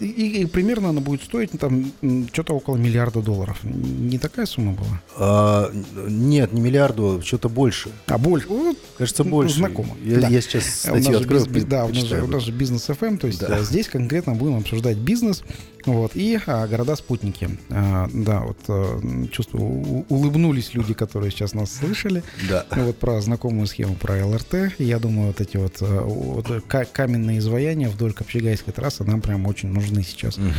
И, 0.00 0.42
и 0.42 0.46
примерно 0.46 0.90
она 0.90 1.00
будет 1.00 1.22
стоить 1.22 1.52
ну, 1.52 1.58
там 1.58 1.92
что-то 2.32 2.54
около 2.54 2.76
миллиарда 2.76 3.20
долларов. 3.20 3.58
Не 3.64 4.18
такая 4.18 4.46
сумма 4.46 4.72
была? 4.72 5.00
А, 5.16 5.70
нет, 6.08 6.52
не 6.52 6.60
миллиарду, 6.60 7.20
что-то 7.24 7.48
больше. 7.48 7.90
А 8.06 8.18
больше. 8.18 8.48
Вот, 8.48 8.76
Кажется, 8.98 9.24
Ну, 9.24 9.30
больше. 9.30 9.56
знакомо. 9.56 9.96
Я, 10.04 10.20
Да. 10.20 10.28
я 10.28 10.40
сейчас 10.40 10.64
статью 10.66 11.18
открою. 11.18 11.44
биз- 11.44 11.48
биз- 11.50 11.66
да, 11.66 11.84
у 11.84 11.88
нас, 11.88 12.04
же, 12.04 12.22
у 12.22 12.26
нас 12.26 12.42
же 12.42 12.52
бизнес 12.52 12.88
FM, 12.88 13.18
то 13.18 13.26
есть 13.26 13.40
Да. 13.40 13.56
а, 13.56 13.62
здесь 13.62 13.88
конкретно 13.88 14.34
будем 14.34 14.56
обсуждать 14.58 14.96
бизнес, 14.96 15.42
вот, 15.84 16.12
и 16.14 16.38
а, 16.46 16.66
города-спутники. 16.66 17.50
А, 17.70 18.08
да, 18.12 18.40
вот 18.40 18.58
а, 18.68 19.26
чувствую, 19.30 20.04
улыбнулись 20.08 20.74
люди, 20.74 20.94
которые 20.94 21.30
сейчас 21.30 21.54
нас 21.54 21.72
слышали. 21.72 22.22
Да. 22.48 22.64
Ну, 22.74 22.86
вот 22.86 22.96
про 22.98 23.20
знакомую 23.20 23.66
схему 23.66 23.94
про 23.94 24.24
ЛРТ. 24.26 24.72
Я 24.78 24.98
думаю, 24.98 25.28
вот 25.28 25.40
эти 25.40 25.56
вот, 25.56 25.76
э, 25.80 26.00
вот 26.00 26.46
ка- 26.68 26.84
каменные 26.86 27.38
изваяния 27.38 27.88
вдоль 27.88 28.12
Копчегайской 28.12 28.72
трассы 28.72 29.04
нам 29.04 29.20
прям 29.20 29.46
очень 29.46 29.55
нужны 29.64 30.02
сейчас. 30.02 30.36
Мгм. 30.38 30.52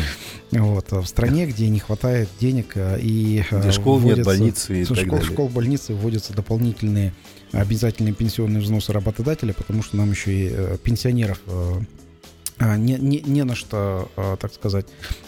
Вот, 0.51 0.91
э, 0.93 0.99
в 0.99 1.05
стране, 1.07 1.45
где 1.45 1.69
не 1.69 1.79
хватает 1.79 2.29
денег 2.39 2.71
э, 2.75 2.99
и... 3.01 3.43
э, 3.51 3.59
Где 3.61 3.71
школ 3.71 3.99
нет, 3.99 4.17
вводятся- 4.19 4.25
больницы 4.25 4.81
и 4.81 4.85
школ, 4.85 4.95
так 4.97 5.09
далее. 5.09 5.25
школ, 5.25 5.49
больницы 5.49 5.93
вводятся 5.93 6.33
дополнительные 6.33 7.13
обязательные 7.51 8.13
пенсионные 8.13 8.61
взносы 8.61 8.91
работодателя, 8.91 9.53
потому 9.53 9.81
что 9.83 9.97
нам 9.97 10.11
еще 10.11 10.31
и 10.33 10.49
э, 10.51 10.77
пенсионеров 10.83 11.39
э, 11.47 11.79
а, 12.59 12.75
не, 12.75 12.95
не, 12.95 13.21
не 13.21 13.43
на 13.43 13.53
что, 13.55 14.09
э, 14.17 14.35
так 14.39 14.51
сказать, 14.53 14.87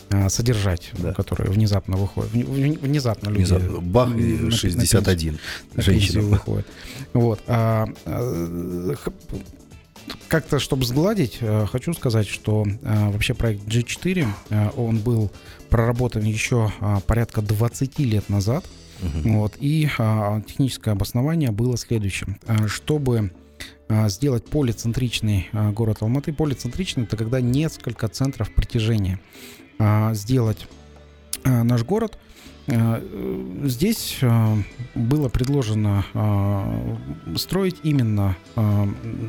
э, 0.10 0.30
содержать, 0.30 0.90
Да. 0.98 1.14
которые 1.14 1.52
внезапно 1.52 1.96
выходят. 1.96 2.32
Вне- 2.34 2.44
вне- 2.46 2.80
Внезапно 2.80 3.30
люди... 3.30 3.42
Внезапно. 3.44 3.80
Бах, 3.82 4.10
на- 4.10 4.18
и 4.18 4.34
на 4.34 4.38
пен- 4.50 4.52
61 4.52 5.34
на 5.76 5.84
пенсию 5.84 6.00
женщина. 6.00 6.22
выходит. 6.24 6.66
Вот. 7.14 7.40
А, 7.48 7.88
а, 8.06 8.96
х- 8.96 9.12
как-то, 10.28 10.60
чтобы 10.60 10.86
сгладить, 10.86 11.38
э, 11.42 11.66
хочу 11.66 11.94
сказать, 11.94 12.28
что 12.28 12.66
а, 12.84 13.10
вообще 13.12 13.34
проект 13.34 13.64
G4, 13.66 14.28
а, 14.50 14.70
он 14.78 15.00
был 15.00 15.32
проработан 15.70 16.24
еще 16.24 16.72
порядка 17.08 17.42
20 17.42 18.00
лет 18.00 18.30
назад. 18.30 18.66
Мгм. 19.02 19.38
Вот, 19.38 19.54
и 19.60 19.88
техническое 20.46 20.92
обоснование 20.92 21.52
было 21.52 21.78
следующим. 21.78 22.38
Чтобы 22.68 23.32
сделать 24.08 24.46
полицентричный 24.46 25.48
город 25.54 26.00
Алматы, 26.02 26.34
полицентричный 26.34 27.04
это 27.04 27.16
когда 27.16 27.40
несколько 27.40 28.10
центров 28.10 28.54
притяжения. 28.54 29.20
Сделать 30.12 30.68
наш 31.46 31.84
город, 31.84 32.18
э, 32.18 32.20
здесь 33.64 34.20
а, 34.22 34.58
было 34.96 35.30
предложено 35.30 36.06
а, 36.14 36.98
строить 37.36 37.78
именно 37.84 38.38
а, 38.56 38.88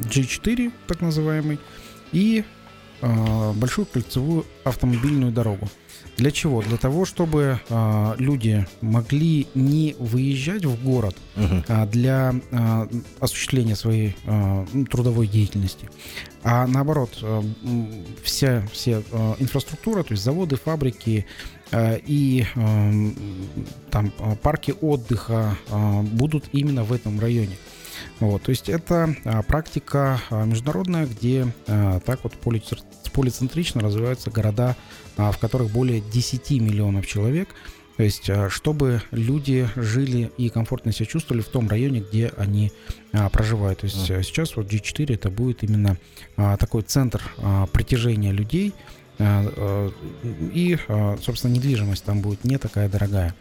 G4, 0.09 0.73
так 0.87 1.01
называемый, 1.01 1.59
и 2.13 2.45
большую 3.55 3.87
кольцевую 3.87 4.45
автомобильную 4.63 5.33
дорогу. 5.33 5.71
Для 6.19 6.31
чего? 6.31 6.61
Для 6.61 6.77
того, 6.77 7.07
чтобы 7.07 7.59
люди 8.19 8.67
могли 8.83 9.47
не 9.55 9.97
выезжать 9.99 10.67
в 10.67 10.85
город 10.85 11.17
а, 11.67 11.87
для 11.87 12.35
а, 12.53 12.87
осуществления 13.21 13.75
своей 13.75 14.17
а, 14.27 14.67
трудовой 14.91 15.29
деятельности, 15.29 15.89
а 16.43 16.67
наоборот, 16.67 17.19
а, 17.23 17.43
вся, 18.23 18.67
вся 18.73 19.03
а, 19.13 19.37
инфраструктура, 19.39 20.03
то 20.03 20.13
есть 20.13 20.25
заводы, 20.25 20.57
фабрики 20.57 21.27
и 21.73 22.47
ам, 22.55 23.15
там 23.91 24.13
а, 24.19 24.35
парки 24.37 24.75
отдыха 24.81 25.57
а, 25.71 26.03
будут 26.03 26.47
именно 26.53 26.85
в 26.85 26.93
этом 26.93 27.21
районе. 27.21 27.57
Вот, 28.19 28.43
то 28.43 28.51
есть 28.51 28.69
это 28.69 29.15
практика 29.47 30.19
международная, 30.31 31.07
где 31.07 31.47
так 31.67 32.21
вот 32.23 32.33
полицентрично 33.13 33.83
развиваются 33.83 34.31
города, 34.31 34.75
в 35.17 35.37
которых 35.39 35.71
более 35.71 36.01
10 36.01 36.51
миллионов 36.63 37.07
человек. 37.07 37.55
То 37.99 38.05
есть, 38.05 38.31
чтобы 38.49 39.03
люди 39.11 39.69
жили 39.77 40.33
и 40.39 40.49
комфортно 40.49 40.93
себя 40.93 41.05
чувствовали 41.05 41.43
в 41.43 41.49
том 41.49 41.69
районе, 41.69 42.01
где 42.01 42.33
они 42.39 42.73
а, 43.13 43.29
проживают. 43.29 43.81
То 43.81 43.87
есть 43.87 44.11
а, 44.11 44.23
сейчас 44.23 44.57
вот 44.57 44.73
G4 44.73 45.15
это 45.15 45.31
будет 45.31 45.63
именно 45.63 45.97
а, 46.37 46.57
такой 46.57 46.83
центр 46.83 47.23
а, 47.39 47.67
притяжения 47.67 48.33
людей. 48.33 48.73
А, 49.23 49.45
а, 49.55 49.93
И, 50.55 50.79
а, 50.89 51.19
собственно, 51.21 51.53
недвижимость 51.53 52.05
там 52.05 52.23
будет 52.23 52.45
не 52.45 52.57
такая 52.57 52.89
дорогая. 52.89 53.35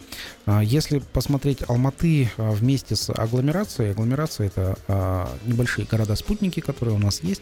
Если 0.61 0.99
посмотреть 0.99 1.63
Алматы 1.67 2.29
вместе 2.37 2.95
с 2.95 3.09
агломерацией, 3.09 3.91
агломерация 3.91 4.47
это 4.47 5.29
небольшие 5.45 5.87
города-спутники, 5.89 6.59
которые 6.59 6.95
у 6.95 6.99
нас 6.99 7.21
есть, 7.23 7.41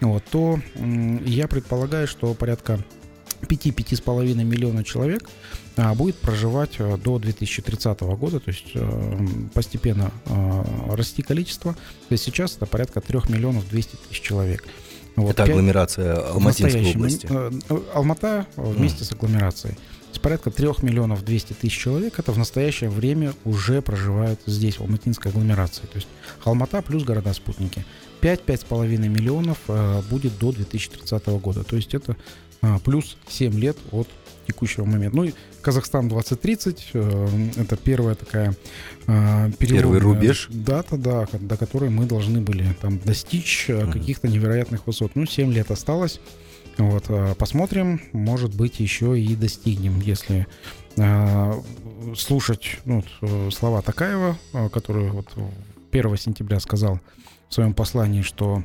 вот, 0.00 0.24
то 0.30 0.60
я 0.76 1.48
предполагаю, 1.48 2.06
что 2.06 2.34
порядка 2.34 2.80
5-5,5 3.42 4.44
миллиона 4.44 4.84
человек 4.84 5.28
будет 5.94 6.16
проживать 6.16 6.76
до 7.02 7.18
2030 7.18 8.00
года, 8.00 8.40
то 8.40 8.50
есть 8.50 8.74
постепенно 9.54 10.10
расти 10.90 11.22
количество. 11.22 11.74
То 11.74 12.12
есть 12.12 12.24
сейчас 12.24 12.56
это 12.56 12.66
порядка 12.66 13.00
3 13.00 13.20
миллионов 13.28 13.68
200 13.68 13.96
тысяч 13.96 14.20
человек. 14.20 14.64
Вот, 15.22 15.30
Это 15.30 15.42
пять- 15.44 15.50
агломерация 15.50 16.14
в 16.16 16.34
Алматинской 16.36 16.90
области. 16.94 17.26
момен- 17.26 17.62
э, 17.68 17.78
Алмата 17.94 18.46
э, 18.56 18.62
вместе 18.62 19.04
с 19.04 19.12
агломерацией. 19.12 19.74
То 19.74 20.12
есть 20.14 20.22
порядка 20.22 20.50
3 20.50 20.82
миллионов 20.82 21.24
200 21.24 21.52
тысяч 21.52 21.78
человек 21.78 22.18
это 22.18 22.32
в 22.32 22.38
настоящее 22.38 22.90
время 22.90 23.32
уже 23.44 23.80
проживают 23.80 24.40
здесь, 24.46 24.76
в 24.76 24.80
Алматинской 24.80 25.30
агломерации. 25.30 25.82
То 25.82 25.96
есть 25.96 26.08
Алмата 26.44 26.82
плюс 26.82 27.04
города-спутники. 27.04 27.84
5-5,5 28.20 29.08
миллионов 29.08 29.58
э, 29.68 30.02
будет 30.10 30.36
до 30.38 30.52
2030 30.52 31.26
года. 31.40 31.62
То 31.64 31.76
есть 31.76 31.94
это 31.94 32.16
плюс 32.84 33.16
7 33.28 33.58
лет 33.58 33.76
от 33.92 34.08
текущего 34.50 34.84
момента. 34.84 35.16
Ну 35.16 35.24
и 35.24 35.32
Казахстан 35.62 36.08
2030 36.08 36.90
э, 36.94 37.28
это 37.56 37.76
первая 37.76 38.14
такая 38.14 38.56
э, 39.06 39.50
переломная 39.58 40.00
рубеж. 40.00 40.48
дата, 40.50 40.96
да, 40.96 41.26
до 41.32 41.56
которой 41.56 41.90
мы 41.90 42.06
должны 42.06 42.40
были 42.40 42.74
там 42.80 42.98
достичь 42.98 43.66
э, 43.68 43.90
каких-то 43.90 44.28
невероятных 44.28 44.86
высот. 44.86 45.12
Ну, 45.14 45.26
7 45.26 45.52
лет 45.52 45.70
осталось. 45.70 46.20
Вот, 46.78 47.10
посмотрим, 47.36 48.00
может 48.12 48.54
быть, 48.54 48.80
еще 48.80 49.20
и 49.20 49.36
достигнем, 49.36 50.00
если 50.00 50.46
э, 50.96 51.52
слушать 52.16 52.78
ну, 52.86 53.04
слова 53.50 53.82
Такаева, 53.82 54.38
который 54.72 55.10
вот 55.10 55.26
1 55.92 56.16
сентября 56.16 56.58
сказал 56.58 57.00
в 57.48 57.54
своем 57.54 57.74
послании, 57.74 58.22
что 58.22 58.64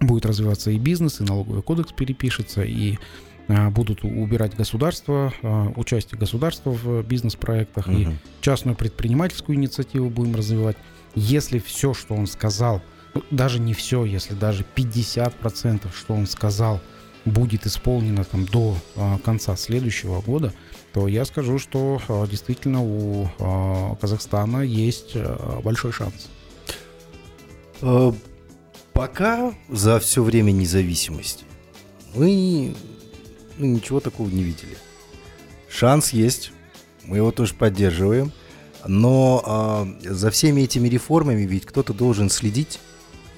будет 0.00 0.26
развиваться 0.26 0.70
и 0.70 0.78
бизнес, 0.78 1.20
и 1.20 1.24
налоговый 1.24 1.62
кодекс 1.62 1.92
перепишется, 1.92 2.62
и 2.62 2.98
а, 3.48 3.70
будут 3.70 4.04
убирать 4.04 4.54
государство, 4.54 5.32
а, 5.42 5.72
участие 5.76 6.18
государства 6.18 6.70
в 6.70 7.02
бизнес-проектах, 7.02 7.88
и 7.88 8.06
Мгм. 8.06 8.18
частную 8.42 8.76
предпринимательскую 8.76 9.56
инициативу 9.56 10.10
будем 10.10 10.34
развивать. 10.34 10.76
Если 11.14 11.58
все, 11.58 11.94
что 11.94 12.14
он 12.14 12.26
сказал, 12.26 12.82
ну, 13.14 13.22
даже 13.30 13.58
не 13.58 13.72
все, 13.72 14.04
если 14.04 14.34
даже 14.34 14.64
50%, 14.74 15.96
что 15.96 16.14
он 16.14 16.26
сказал, 16.26 16.80
будет 17.24 17.66
исполнено 17.66 18.24
там 18.24 18.44
до 18.44 18.76
а, 18.96 19.18
конца 19.24 19.56
следующего 19.56 20.20
года, 20.20 20.52
то 20.92 21.08
я 21.08 21.24
скажу, 21.24 21.58
что 21.58 22.00
действительно 22.30 22.82
у 22.82 23.28
Казахстана 24.00 24.62
есть 24.62 25.14
большой 25.62 25.92
шанс. 25.92 26.28
Э, 28.98 29.00
Пока 29.00 29.54
за 29.68 30.00
все 30.00 30.22
время 30.22 30.50
независимости 30.50 31.44
мы 32.14 32.74
ну, 33.56 33.66
ничего 33.66 34.00
такого 34.00 34.28
не 34.28 34.42
видели. 34.42 34.76
Шанс 35.68 36.12
есть, 36.12 36.52
мы 37.04 37.18
его 37.18 37.30
тоже 37.30 37.54
поддерживаем, 37.54 38.32
но 38.86 39.42
а, 39.44 39.88
за 40.02 40.30
всеми 40.30 40.62
этими 40.62 40.88
реформами 40.88 41.42
ведь 41.42 41.66
кто-то 41.66 41.92
должен 41.92 42.30
следить. 42.30 42.80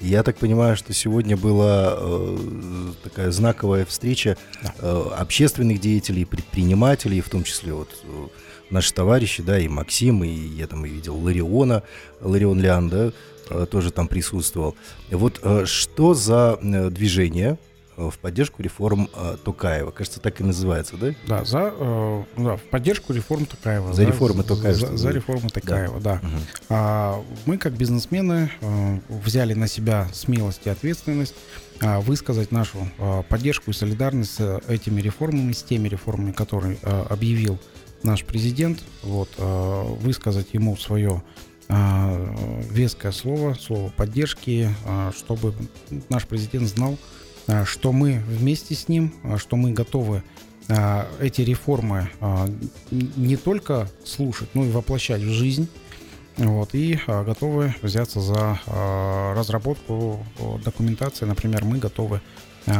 И 0.00 0.08
Я 0.08 0.22
так 0.22 0.38
понимаю, 0.38 0.76
что 0.76 0.94
сегодня 0.94 1.36
была 1.36 1.94
э, 1.94 2.38
такая 3.02 3.30
знаковая 3.30 3.84
встреча 3.84 4.38
э, 4.78 5.04
общественных 5.18 5.78
деятелей, 5.78 6.24
предпринимателей, 6.24 7.20
в 7.20 7.28
том 7.28 7.44
числе 7.44 7.74
вот 7.74 7.90
э, 8.04 8.26
наши 8.70 8.94
товарищи, 8.94 9.42
да, 9.42 9.58
и 9.58 9.68
Максим, 9.68 10.24
и 10.24 10.28
я 10.28 10.66
там 10.66 10.86
и 10.86 10.88
видел 10.88 11.18
Лариона, 11.18 11.82
Ларион 12.22 12.60
Лян, 12.60 12.88
да, 12.88 13.06
э, 13.06 13.12
тоже 13.70 13.90
там 13.90 14.08
присутствовал. 14.08 14.76
Вот 15.10 15.40
э, 15.42 15.64
что 15.66 16.14
за 16.14 16.58
э, 16.60 16.90
движение 16.90 17.58
э, 17.96 18.08
в 18.10 18.18
поддержку 18.18 18.62
реформ 18.62 19.08
э, 19.14 19.36
Токаева? 19.44 19.90
Кажется, 19.90 20.20
так 20.20 20.40
и 20.40 20.44
называется, 20.44 20.96
да? 20.96 21.14
Да, 21.26 21.44
за, 21.44 21.72
э, 21.76 22.24
да, 22.36 22.56
в 22.56 22.62
поддержку 22.62 23.12
реформ 23.12 23.46
Токаева. 23.46 23.92
За 23.92 24.02
да, 24.02 24.08
реформы 24.08 24.42
Токаева, 24.42 24.74
За, 24.74 24.96
за 24.96 25.10
реформы 25.10 25.50
Токаева, 25.50 26.00
да. 26.00 26.20
Мгм. 26.22 26.40
А, 26.68 27.24
мы, 27.46 27.58
как 27.58 27.72
бизнесмены, 27.74 28.50
э, 28.60 28.98
взяли 29.08 29.54
на 29.54 29.66
себя 29.68 30.08
смелость 30.12 30.62
и 30.64 30.70
ответственность 30.70 31.34
высказать 31.80 32.52
нашу 32.52 32.76
поддержку 33.30 33.70
и 33.70 33.72
солидарность 33.72 34.34
с 34.34 34.60
этими 34.68 35.00
реформами, 35.00 35.52
с 35.52 35.62
теми 35.62 35.88
реформами, 35.88 36.32
которые 36.32 36.76
объявил 36.82 37.58
наш 38.02 38.22
президент. 38.26 38.80
Вот, 39.02 39.30
высказать 39.38 40.48
ему 40.52 40.76
свое 40.76 41.22
веское 42.70 43.12
слово, 43.12 43.54
слово 43.54 43.90
поддержки, 43.90 44.74
а, 44.86 45.12
чтобы 45.16 45.54
наш 46.08 46.26
президент 46.26 46.68
знал, 46.68 46.98
а, 47.46 47.64
что 47.64 47.92
мы 47.92 48.22
вместе 48.26 48.74
с 48.74 48.88
ним, 48.88 49.14
а, 49.22 49.38
что 49.38 49.56
мы 49.56 49.72
готовы 49.72 50.22
а, 50.68 51.06
эти 51.20 51.42
реформы 51.42 52.10
а, 52.20 52.48
не 52.90 53.36
только 53.36 53.88
слушать, 54.04 54.48
но 54.54 54.64
и 54.64 54.70
воплощать 54.70 55.22
в 55.22 55.30
жизнь. 55.30 55.68
Вот, 56.36 56.74
и 56.74 56.98
а, 57.06 57.24
готовы 57.24 57.74
взяться 57.82 58.20
за 58.20 58.58
а, 58.66 59.34
разработку 59.34 60.24
а, 60.38 60.58
документации. 60.58 61.26
Например, 61.26 61.64
мы 61.64 61.78
готовы 61.78 62.16
а, 62.16 62.20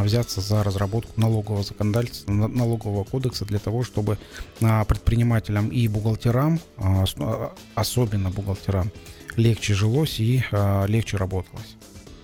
взяться 0.04 0.40
за 0.40 0.62
разработку 0.62 1.20
налогового 1.20 1.62
законодательства, 1.62 2.32
на- 2.32 2.48
налогового 2.48 3.04
кодекса 3.04 3.44
для 3.44 3.58
того, 3.58 3.82
чтобы 3.84 4.18
а, 4.60 4.84
предпринимателям 4.84 5.68
и 5.68 5.88
бухгалтерам, 5.88 6.60
а, 6.76 7.04
а, 7.18 7.52
особенно 7.74 8.30
бухгалтерам, 8.30 8.90
легче 9.36 9.74
жилось 9.74 10.20
и 10.20 10.42
а, 10.52 10.86
легче 10.86 11.16
работалось. 11.16 11.76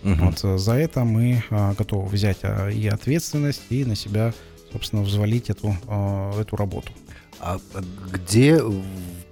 Мгм. 0.03 0.27
Вот 0.27 0.45
э, 0.45 0.59
за 0.59 0.75
это 0.75 1.05
мы 1.05 1.43
а, 1.51 1.75
готовы 1.75 2.09
взять 2.09 2.39
а, 2.43 2.69
и 2.69 2.87
ответственность, 2.87 3.62
и 3.71 3.85
на 3.85 3.97
себя, 3.97 4.33
собственно, 4.73 5.03
взвалить 5.03 5.51
эту, 5.51 5.77
а, 5.89 6.41
эту 6.41 6.57
работу. 6.57 6.93
А 7.41 7.59
где, 8.12 8.61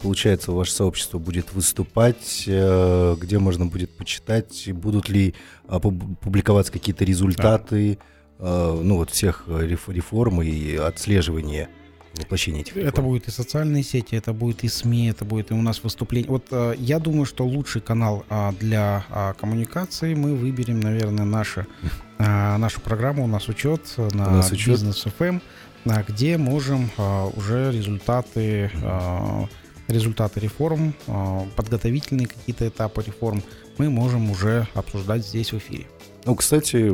получается, 0.02 0.52
ваше 0.52 0.72
сообщество 0.72 1.18
будет 1.18 1.52
выступать, 1.52 2.44
э, 2.46 3.16
где 3.20 3.38
можно 3.38 3.66
будет 3.66 3.96
почитать, 3.96 4.68
будут 4.72 5.08
ли 5.08 5.34
а, 5.68 5.78
пуб- 5.78 6.16
публиковаться 6.16 6.72
какие-то 6.72 7.04
результаты, 7.04 7.92
э, 7.92 7.96
ну 8.38 8.96
вот 8.96 9.10
всех 9.10 9.44
э, 9.46 9.66
реф- 9.66 9.88
реформ 9.88 10.42
и 10.42 10.76
отслеживания 10.76 11.68
воплощения 12.16 12.60
этих 12.60 12.76
Это 12.76 12.86
реформ? 12.86 13.06
будет 13.06 13.28
и 13.28 13.30
социальные 13.30 13.82
сети, 13.82 14.14
это 14.14 14.32
будет 14.32 14.64
и 14.64 14.68
СМИ, 14.68 15.08
это 15.08 15.24
будет 15.24 15.50
и 15.50 15.54
у 15.54 15.62
нас 15.62 15.82
выступление. 15.82 16.30
Вот 16.30 16.46
э, 16.50 16.74
я 16.78 16.98
думаю, 16.98 17.26
что 17.26 17.44
лучший 17.44 17.80
канал 17.80 18.24
а, 18.28 18.52
для 18.52 19.04
а, 19.10 19.32
коммуникации 19.34 20.14
мы 20.14 20.34
выберем, 20.36 20.80
наверное, 20.80 21.24
наши, 21.24 21.66
а, 22.18 22.56
нашу 22.58 22.80
программу 22.80 23.24
«У 23.24 23.26
нас 23.26 23.48
учет» 23.48 23.82
на 23.96 24.30
нас 24.30 24.52
учет. 24.52 24.68
бизнес 24.74 25.06
FM, 25.06 25.40
а, 25.86 26.04
где 26.06 26.38
можем 26.38 26.90
уже 27.36 27.70
результаты, 27.72 28.70
результаты 29.88 30.40
реформ, 30.40 30.94
подготовительные 31.56 32.26
какие-то 32.26 32.66
этапы 32.66 33.02
реформ 33.02 33.42
мы 33.76 33.90
можем 33.90 34.30
уже 34.30 34.66
обсуждать 34.74 35.26
здесь 35.26 35.52
в 35.52 35.58
эфире. 35.58 35.86
Ну, 36.24 36.34
кстати, 36.36 36.90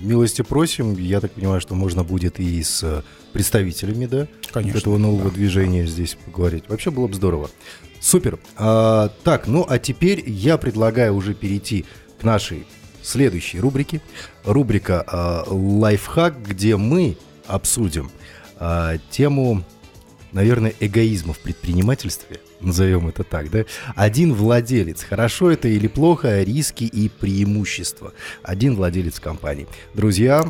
милости 0.00 0.42
просим. 0.42 0.94
Я 0.94 1.20
так 1.20 1.32
понимаю, 1.32 1.60
что 1.60 1.74
можно 1.74 2.04
будет 2.04 2.40
и 2.40 2.62
с 2.62 2.82
э, 2.82 3.02
представителями, 3.32 4.06
да, 4.06 4.28
Конечно. 4.52 4.78
этого 4.78 4.98
нового 4.98 5.30
да. 5.30 5.34
движения 5.36 5.86
здесь 5.86 6.16
поговорить. 6.24 6.64
Вообще 6.68 6.90
было 6.90 7.06
бы 7.06 7.14
здорово. 7.14 7.50
Супер. 8.00 8.38
А, 8.56 9.10
так, 9.24 9.46
ну 9.46 9.66
а 9.68 9.78
теперь 9.78 10.22
я 10.28 10.56
предлагаю 10.56 11.14
уже 11.14 11.34
перейти 11.34 11.84
к 12.20 12.24
нашей 12.24 12.66
следующей 13.02 13.60
рубрике. 13.60 14.00
Рубрика 14.44 15.04
а, 15.06 15.44
«Лайфхак», 15.46 16.42
где 16.42 16.76
мы 16.76 17.16
обсудим 17.46 18.10
а, 18.56 18.98
тему, 19.10 19.64
наверное, 20.32 20.74
эгоизма 20.80 21.32
в 21.32 21.38
предпринимательстве. 21.38 22.40
Назовем 22.60 23.08
это 23.08 23.24
так, 23.24 23.50
да? 23.50 23.64
Один 23.94 24.34
владелец. 24.34 25.02
Хорошо 25.04 25.50
это 25.50 25.68
или 25.68 25.86
плохо? 25.86 26.42
Риски 26.42 26.84
и 26.84 27.08
преимущества. 27.08 28.12
Один 28.42 28.74
владелец 28.74 29.20
компании. 29.20 29.68
Друзья, 29.94 30.44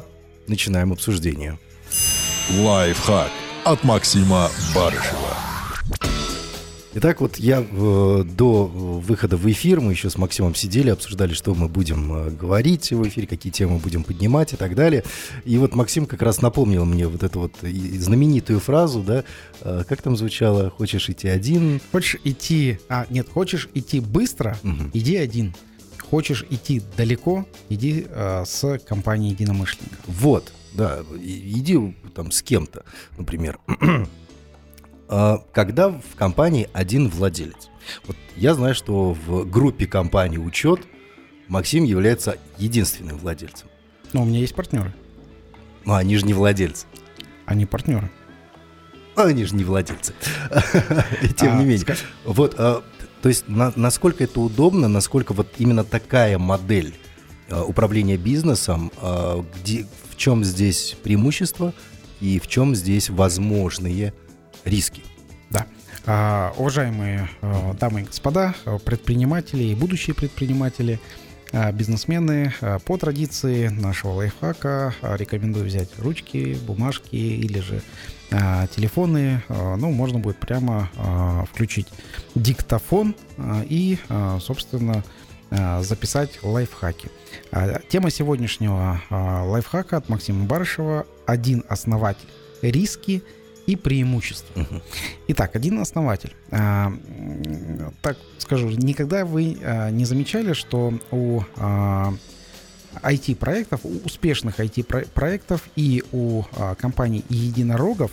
начинаем 0.46 0.92
обсуждение. 0.92 1.59
Лайфхак 2.59 3.30
от 3.64 3.84
Максима 3.84 4.48
Барышева. 4.74 5.36
Итак, 7.01 7.20
вот 7.20 7.36
я 7.36 7.61
э, 7.61 8.24
до 8.24 8.66
выхода 8.66 9.36
в 9.36 9.49
эфир, 9.49 9.80
мы 9.80 9.92
еще 9.92 10.11
с 10.11 10.18
Максимом 10.18 10.57
сидели, 10.57 10.90
обсуждали, 10.90 11.32
что 11.32 11.55
мы 11.55 11.68
будем 11.68 12.12
э, 12.12 12.30
говорить 12.30 12.90
в 12.90 13.07
эфире, 13.07 13.28
какие 13.28 13.53
темы 13.53 13.78
будем 13.78 14.03
поднимать 14.03 14.53
и 14.53 14.57
так 14.57 14.74
далее. 14.74 15.05
И 15.44 15.59
вот 15.59 15.76
Максим 15.76 16.07
как 16.07 16.22
раз 16.22 16.42
напомнил 16.42 16.84
мне 16.84 17.07
вот 17.07 17.22
эту 17.22 17.38
вот 17.38 17.55
знаменитую 17.62 18.59
фразу, 18.59 19.01
да, 19.05 19.22
э, 19.61 19.84
как 19.88 20.03
там 20.03 20.16
звучало, 20.16 20.70
хочешь 20.70 21.09
идти 21.09 21.28
один, 21.28 21.80
Хочешь 21.92 22.16
идти... 22.24 22.80
А, 22.88 23.07
нет, 23.11 23.28
хочешь 23.28 23.68
идти 23.74 24.01
быстро, 24.01 24.59
Мгм. 24.64 24.90
иди 24.92 25.14
один. 25.14 25.55
Хочешь 26.11 26.44
идти 26.51 26.82
далеко, 26.96 27.46
иди 27.68 28.09
э, 28.09 28.42
с 28.44 28.80
компанией 28.80 29.30
единомышленников. 29.30 30.01
Вот, 30.05 30.53
да, 30.72 31.05
иди 31.22 31.94
там 32.16 32.32
с 32.32 32.42
кем-то, 32.42 32.82
например. 33.16 33.61
А, 35.09 35.42
Когда 35.52 35.88
в 35.90 36.14
компании 36.16 36.68
один 36.72 37.09
владелец. 37.09 37.68
Вот 38.06 38.16
я 38.36 38.54
знаю, 38.54 38.74
что 38.74 39.14
в 39.26 39.44
группе 39.48 39.86
компании 39.86 40.38
«Учет» 40.38 40.80
Максим 41.48 41.84
является 41.84 42.36
единственным 42.59 43.16
владельцем. 43.16 43.68
Но 44.12 44.22
у 44.22 44.24
меня 44.26 44.40
есть 44.40 44.54
партнеры. 44.54 44.94
Ну, 45.86 45.94
они 45.94 46.16
же 46.18 46.26
не 46.26 46.34
владельцы. 46.34 46.86
Они 47.46 47.64
партнеры. 47.64 48.11
Ну, 49.16 49.24
Они 49.24 49.44
же 49.44 49.54
не 49.56 49.64
владельцы. 49.64 50.12
И 51.22 51.28
Тем 51.28 51.54
А, 51.54 51.59
не 51.59 51.64
менее. 51.64 51.78
ска- 51.78 51.96
Вот, 52.24 52.54
а, 52.59 52.82
то 53.22 53.28
есть, 53.30 53.48
на- 53.48 53.72
насколько 53.74 54.22
это 54.24 54.40
удобно, 54.40 54.88
насколько 54.88 55.32
вот 55.32 55.48
именно 55.59 55.84
такая 55.84 56.38
модель 56.38 56.94
а, 57.50 57.64
управления 57.64 58.18
бизнесом, 58.18 58.92
а, 58.98 59.42
где, 59.62 59.86
в 60.11 60.16
чем 60.18 60.44
здесь 60.44 60.96
преимущество 61.02 61.72
и 62.20 62.38
в 62.38 62.46
чем 62.46 62.74
здесь 62.74 63.09
возможные 63.09 64.12
риски? 64.68 65.02
Да. 65.50 65.66
А, 66.06 66.52
уважаемые 66.56 67.28
э, 67.42 67.74
дамы 67.78 68.02
и 68.02 68.04
господа, 68.04 68.54
предприниматели 68.84 69.64
и 69.64 69.74
будущие 69.74 70.14
предприниматели, 70.14 71.00
э, 71.52 71.72
бизнесмены, 71.72 72.54
э, 72.60 72.78
по 72.84 72.96
традиции 72.96 73.68
нашего 73.68 74.12
лайфхака 74.12 74.94
рекомендую 75.02 75.66
взять 75.66 75.90
ручки, 75.98 76.56
бумажки 76.66 77.16
или 77.16 77.60
же 77.60 77.82
телефоны. 78.76 79.42
Ну, 79.48 79.90
можно 79.90 80.18
будет 80.18 80.36
прямо 80.36 80.90
включить 81.50 81.88
диктофон 82.34 83.14
и, 83.64 83.96
собственно, 84.42 85.02
записать 85.50 86.38
лайфхаки. 86.42 87.08
А, 87.52 87.80
Тема 87.88 88.10
сегодняшнего 88.10 89.00
лайфхака 89.08 89.96
от 89.96 90.10
Максима 90.10 90.44
Барышева 90.44 91.06
«Один 91.24 91.64
основатель. 91.70 92.28
Риски 92.60 93.22
и 93.68 93.76
преимущества». 93.76 94.66
Итак, 95.28 95.54
один 95.56 95.78
основатель. 95.80 96.32
А, 96.50 96.92
так 98.02 98.16
скажу, 98.38 98.68
никогда 98.70 99.24
вы 99.24 99.58
а, 99.62 99.90
не 99.90 100.04
замечали, 100.04 100.54
что 100.54 100.92
у 101.10 101.42
а, 101.56 102.12
IT-проектов, 103.02 103.80
у 103.84 103.98
успешных 104.04 104.58
IT-проектов 104.58 105.68
и 105.76 106.02
у 106.12 106.42
а, 106.56 106.74
компаний 106.74 107.24
единорогов 107.28 108.10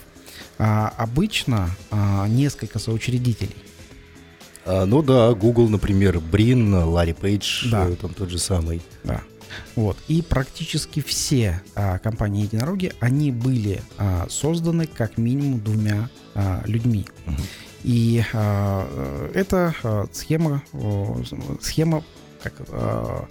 а, 0.59 0.89
обычно 0.97 1.69
а, 1.91 2.27
несколько 2.27 2.77
соучредителей. 2.79 3.55
А, 4.65 4.85
ну 4.85 5.01
да, 5.01 5.33
Google, 5.33 5.69
например, 5.69 6.19
Брин, 6.19 6.73
Ларри 6.73 7.13
Пейдж, 7.13 7.69
Да. 7.69 7.87
э, 7.87 7.95
там 7.95 8.13
тот 8.13 8.29
же 8.29 8.39
самый. 8.39 8.81
Да. 9.03 9.21
Вот. 9.75 9.97
И 10.07 10.21
практически 10.21 11.01
все 11.01 11.61
а, 11.75 11.97
компании 11.99 12.43
единороги, 12.43 12.93
они 12.99 13.31
были 13.31 13.81
а, 13.97 14.27
созданы 14.29 14.87
как 14.87 15.17
минимум 15.17 15.59
двумя 15.59 16.09
а, 16.33 16.63
людьми. 16.65 17.05
И 17.83 18.23
а, 18.33 19.29
эта 19.33 19.73
а, 19.83 20.07
схема, 20.11 20.63
схема 21.61 22.03
как, 22.41 22.53
а, 22.69 23.27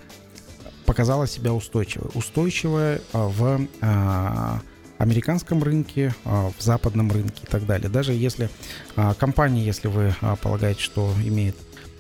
показала 0.87 1.27
себя 1.27 1.53
устойчивой. 1.53 2.11
Устойчивая 2.15 3.01
а, 3.13 3.29
в 3.29 3.67
а, 3.81 4.61
американском 4.99 5.63
рынке, 5.63 6.15
а, 6.25 6.51
в 6.57 6.63
западном 6.63 7.11
рынке 7.11 7.43
и 7.43 7.47
так 7.47 7.67
далее. 7.67 7.89
Даже 7.89 8.13
если 8.13 8.49
а, 8.97 9.15
компания, 9.15 9.65
если 9.65 9.89
вы 9.89 10.15
полагаете, 10.43 10.81
что 10.81 11.13
имеет 11.25 11.57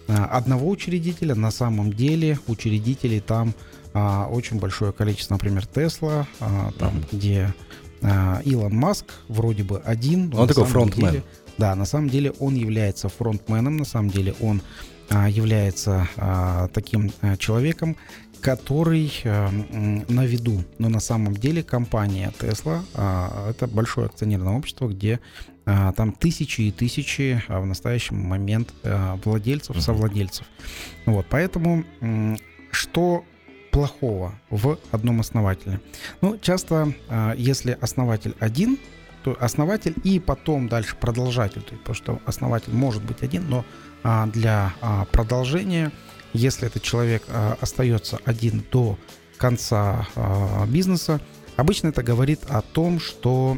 одного 0.07 0.69
учредителя, 0.69 1.35
на 1.35 1.51
самом 1.51 1.91
деле 1.91 2.39
учредителей 2.47 3.21
там 3.21 3.55
а, 3.95 4.27
очень 4.27 4.59
большое 4.59 4.93
количество, 4.93 5.35
например, 5.35 5.65
Тесла, 5.67 6.27
а, 6.41 6.71
там, 6.79 6.97
Мгм. 6.97 7.05
где 7.13 7.55
а, 8.03 8.43
Илон 8.45 8.75
Маск 8.77 9.07
вроде 9.29 9.63
бы 9.63 9.79
один. 9.79 10.29
но 10.29 10.43
Он 10.43 10.49
такой 10.49 10.65
фронтмен. 10.67 11.11
деле- 11.13 11.25
да, 11.57 11.75
на 11.75 11.87
самом 11.87 12.11
деле 12.11 12.33
он 12.33 12.55
является 12.55 13.09
фронтменом, 13.09 13.77
на 13.79 13.85
самом 13.87 14.11
деле 14.11 14.35
он 14.41 14.61
а, 15.11 15.29
является 15.29 16.09
а, 16.17 16.69
таким 16.69 17.13
а, 17.23 17.37
человеком, 17.37 17.97
который 18.41 19.11
м, 19.25 20.05
на 20.09 20.27
виду. 20.27 20.65
Но 20.79 20.89
на 20.89 21.01
самом 21.01 21.35
деле 21.35 21.63
компания 21.63 22.33
Tesla 22.39 22.83
а, 22.95 23.51
это 23.51 23.67
большое 23.69 24.07
акционерное 24.07 24.53
общество, 24.55 24.89
где 24.89 25.21
а, 25.67 25.93
там 25.93 26.13
тысячи 26.13 26.63
и 26.63 26.71
тысячи 26.73 27.43
в 27.49 27.65
настоящий 27.65 28.15
момент 28.15 28.73
владельцев, 29.25 29.81
совладельцев. 29.81 30.47
Вот, 31.07 31.27
поэтому 31.31 31.85
что 32.71 33.25
плохого 33.75 34.33
в 34.51 34.79
одном 34.93 35.21
основателе? 35.21 35.81
Ну, 36.21 36.39
часто, 36.39 36.95
а, 37.09 37.35
если 37.37 37.77
основатель 37.81 38.35
один, 38.39 38.79
то 39.25 39.37
основатель 39.41 39.95
и 40.05 40.21
потом 40.21 40.69
дальше 40.69 40.95
продолжатель, 40.97 41.63
то 41.63 41.73
есть, 41.73 41.81
потому 41.81 41.97
что 41.97 42.21
основатель 42.25 42.73
может 42.73 43.03
быть 43.03 43.23
один, 43.23 43.49
но 43.49 43.65
а, 44.05 44.27
для 44.29 44.75
а, 44.81 45.07
продолжения, 45.07 45.91
если 46.33 46.69
этот 46.69 46.83
человек 46.83 47.25
остается 47.61 48.19
один 48.25 48.65
до 48.71 48.97
конца 49.39 50.07
бизнеса, 50.69 51.21
обычно 51.57 51.89
это 51.89 52.03
говорит 52.03 52.41
о 52.49 52.61
том, 52.61 52.99
что 52.99 53.57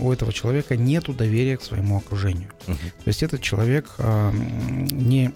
у 0.00 0.12
этого 0.12 0.32
человека 0.32 0.76
нет 0.76 1.04
доверия 1.16 1.56
к 1.56 1.62
своему 1.62 1.98
окружению. 1.98 2.50
Мгм. 2.66 2.76
То 2.76 3.08
есть 3.08 3.22
этот 3.22 3.40
человек 3.40 3.88
не, 4.90 5.32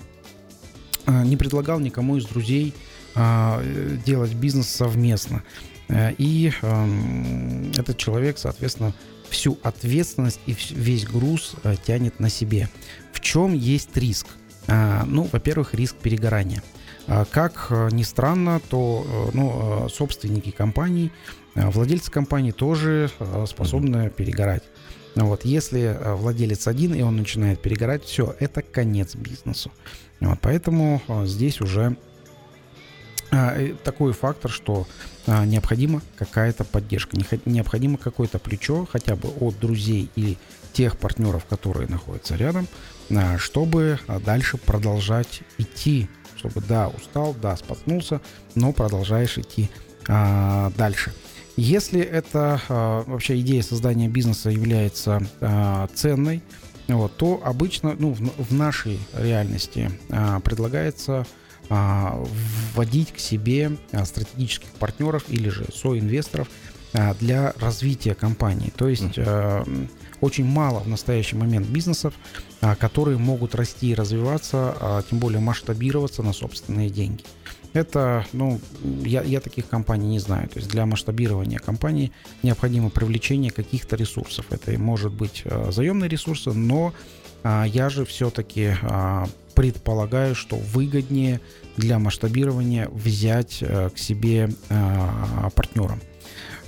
не 1.07 1.37
предлагал 1.37 1.79
никому 1.79 2.17
из 2.17 2.25
друзей 2.25 2.75
делать 3.15 4.35
бизнес 4.35 4.69
совместно. 4.69 5.43
Э, 5.91 6.13
И 6.19 6.53
ам, 6.63 7.73
этот 7.77 7.97
человек, 7.99 8.39
соответственно, 8.39 8.93
всю 9.29 9.59
ответственность 9.63 10.41
и 10.47 10.57
весь 10.71 11.05
груз 11.05 11.55
э, 11.63 11.75
тянет 11.85 12.21
на 12.21 12.31
себе. 12.31 12.69
В 13.13 13.21
чем 13.21 13.55
есть 13.55 13.97
риск? 13.97 14.27
А, 14.69 15.05
Ну, 15.07 15.29
во-первых, 15.31 15.75
риск 15.75 15.97
перегорания. 15.97 16.63
А, 17.07 17.25
Как 17.25 17.67
э, 17.71 17.89
ни 17.93 18.03
странно, 18.03 18.61
то 18.71 19.31
ну, 19.35 19.89
собственники 19.89 20.51
компаний, 20.51 21.11
владельцы 21.55 22.11
компаний 22.11 22.53
тоже 22.53 23.11
способны 23.47 24.11
перегорать. 24.11 24.63
Вот, 25.17 25.45
если 25.45 25.99
владелец 26.05 26.69
один 26.69 26.95
и 26.95 27.03
он 27.03 27.17
начинает 27.17 27.61
перегорать, 27.61 28.05
все, 28.05 28.37
это 28.39 28.63
конец 28.63 29.17
бизнесу. 29.17 29.73
Вот, 30.21 30.39
поэтому 30.41 31.03
здесь 31.25 31.61
уже 31.61 31.97
а, 31.97 31.97
такой 33.85 34.13
фактор, 34.13 34.51
что 34.51 34.87
а, 35.27 35.45
необходима 35.45 36.03
какая-то 36.17 36.65
поддержка, 36.65 37.17
необходимо 37.45 37.99
какое-то 37.99 38.39
плечо 38.39 38.87
хотя 38.91 39.15
бы 39.15 39.29
от 39.29 39.59
друзей 39.61 40.11
или 40.17 40.39
тех 40.73 40.97
партнеров, 40.97 41.45
которые 41.45 41.89
находятся 41.89 42.37
рядом, 42.37 42.67
а, 43.11 43.39
чтобы 43.39 43.99
а, 44.07 44.19
дальше 44.19 44.57
продолжать 44.57 45.43
идти, 45.59 46.09
чтобы 46.37 46.61
да, 46.61 46.89
устал, 46.89 47.35
да, 47.41 47.57
споткнулся, 47.57 48.21
но 48.55 48.73
продолжаешь 48.73 49.39
идти 49.39 49.71
а, 50.09 50.73
дальше. 50.77 51.13
Если 51.57 52.01
это 52.01 52.61
а, 52.69 53.05
вообще 53.05 53.39
идея 53.41 53.63
создания 53.63 54.09
бизнеса 54.09 54.51
является 54.51 55.23
а, 55.41 55.87
ценной, 55.95 56.43
вот, 56.89 57.17
то 57.17 57.41
обычно 57.45 57.95
ну, 57.99 58.13
в, 58.15 58.53
нашей 58.53 58.99
реальности 59.15 59.93
а, 60.09 60.41
предлагается 60.41 61.21
а, 61.21 61.25
вводить 61.71 63.13
к 63.13 63.19
себе 63.19 63.77
а, 63.93 64.05
стратегических 64.05 64.69
партнеров 64.71 65.25
или 65.29 65.49
же 65.49 65.67
соинвесторов 65.73 66.49
а, 66.93 67.15
для 67.15 67.53
развития 67.61 68.15
компании. 68.15 68.73
То 68.77 68.89
есть 68.89 69.15
а, 69.17 69.65
очень 70.21 70.45
мало 70.45 70.81
в 70.81 70.89
настоящий 70.89 71.37
момент 71.37 71.67
бизнесов, 71.67 72.15
а, 72.61 72.75
которые 72.75 73.19
могут 73.19 73.55
расти 73.55 73.91
и 73.91 73.95
развиваться, 73.95 74.77
а, 74.81 75.03
тем 75.09 75.19
более 75.19 75.41
масштабироваться 75.41 76.23
на 76.23 76.33
собственные 76.33 76.91
деньги. 76.91 77.25
Это, 77.73 78.27
ну, 78.33 78.61
я, 79.05 79.23
я 79.23 79.41
таких 79.41 79.69
компаний 79.69 80.09
не 80.09 80.19
знаю. 80.19 80.49
То 80.49 80.59
есть 80.59 80.69
для 80.71 80.87
масштабирования 80.87 81.59
компании 81.59 82.11
необходимо 82.43 82.91
привлечение 82.91 83.53
каких-то 83.53 83.95
ресурсов. 83.95 84.47
Это 84.51 84.77
может 84.79 85.13
быть 85.13 85.43
а, 85.45 85.71
заемные 85.71 86.09
ресурсы, 86.09 86.53
но 86.53 86.93
а, 87.43 87.65
я 87.65 87.89
же 87.89 88.05
все-таки 88.05 88.75
предполагаю, 89.55 90.35
что 90.35 90.57
выгоднее 90.57 91.41
для 91.77 91.99
масштабирования 91.99 92.89
взять 92.89 93.59
э, 93.61 93.91
к 93.91 93.99
себе 93.99 94.51
а, 94.69 95.51
партнером. 95.51 96.01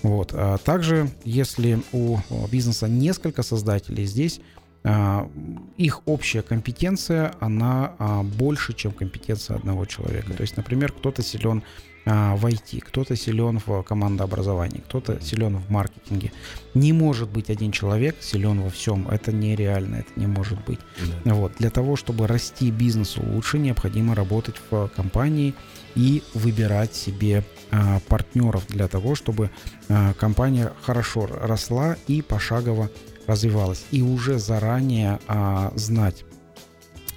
Вот. 0.03 0.33
А 0.35 0.59
Также, 0.59 1.11
если 1.25 1.81
у 1.93 2.17
э, 2.17 2.21
бизнеса 2.51 2.89
несколько 2.89 3.43
создателей, 3.43 4.05
здесь 4.07 4.41
а, 4.85 5.31
их 5.77 6.03
общая 6.07 6.43
компетенция, 6.43 7.35
она 7.41 7.95
а, 7.99 8.23
больше, 8.23 8.73
чем 8.73 8.93
компетенция 8.93 9.57
одного 9.57 9.85
человека. 9.85 10.33
То 10.35 10.43
есть, 10.43 10.57
например, 10.57 10.93
кто-то 10.93 11.23
силен 11.23 11.63
а, 12.05 12.35
в 12.37 12.47
IT, 12.47 12.81
кто-то 12.81 13.17
силен 13.17 13.61
в 13.65 13.83
командообразовании, 13.83 14.81
кто-то 14.81 15.21
силен 15.21 15.57
в 15.57 15.71
маркетинге. 15.71 16.33
Не 16.75 16.93
может 16.93 17.29
быть 17.29 17.51
один 17.51 17.71
человек 17.71 18.17
силен 18.21 18.61
во 18.61 18.71
всем. 18.71 19.09
Это 19.09 19.33
нереально, 19.33 19.97
это 19.97 20.11
не 20.17 20.27
может 20.27 20.65
быть. 20.65 20.81
Да. 21.25 21.35
Вот. 21.35 21.53
Для 21.59 21.71
того, 21.71 21.97
чтобы 21.97 22.27
расти 22.27 22.71
бизнесу 22.71 23.23
лучше, 23.23 23.59
необходимо 23.59 24.15
работать 24.15 24.57
в 24.71 24.89
компании 24.89 25.55
и 25.95 26.23
выбирать 26.35 26.95
себе 26.95 27.45
а, 27.71 28.01
партнеров 28.09 28.65
для 28.69 28.89
того, 28.89 29.15
чтобы 29.15 29.51
а, 29.89 30.13
компания 30.15 30.73
хорошо 30.83 31.27
росла 31.27 31.97
и 32.09 32.23
пошагово 32.23 32.91
развивалась. 33.27 33.85
И 33.93 34.03
уже 34.03 34.39
заранее 34.39 35.21
а, 35.29 35.73
знать, 35.77 36.25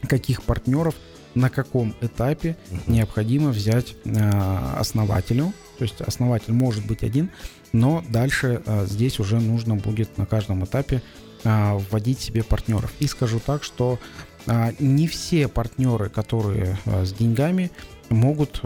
каких 0.07 0.43
партнеров 0.43 0.95
на 1.36 1.49
каком 1.49 1.93
этапе 2.01 2.57
необходимо 2.88 3.49
взять 3.49 3.95
а, 4.05 4.77
основателю. 4.79 5.53
То 5.77 5.83
есть 5.83 6.01
основатель 6.01 6.53
может 6.53 6.86
быть 6.86 7.03
один, 7.03 7.29
но 7.73 8.03
дальше 8.09 8.61
а, 8.65 8.86
здесь 8.86 9.19
уже 9.19 9.39
нужно 9.39 9.75
будет 9.75 10.17
на 10.17 10.25
каждом 10.25 10.63
этапе 10.63 11.01
а, 11.43 11.77
вводить 11.77 12.19
себе 12.19 12.43
партнеров. 12.43 12.91
И 12.99 13.07
скажу 13.07 13.39
так, 13.45 13.63
что 13.63 13.99
не 14.77 15.07
все 15.07 15.47
партнеры, 15.47 16.07
которые 16.09 16.77
с 16.86 17.11
деньгами, 17.13 17.71
могут 18.09 18.61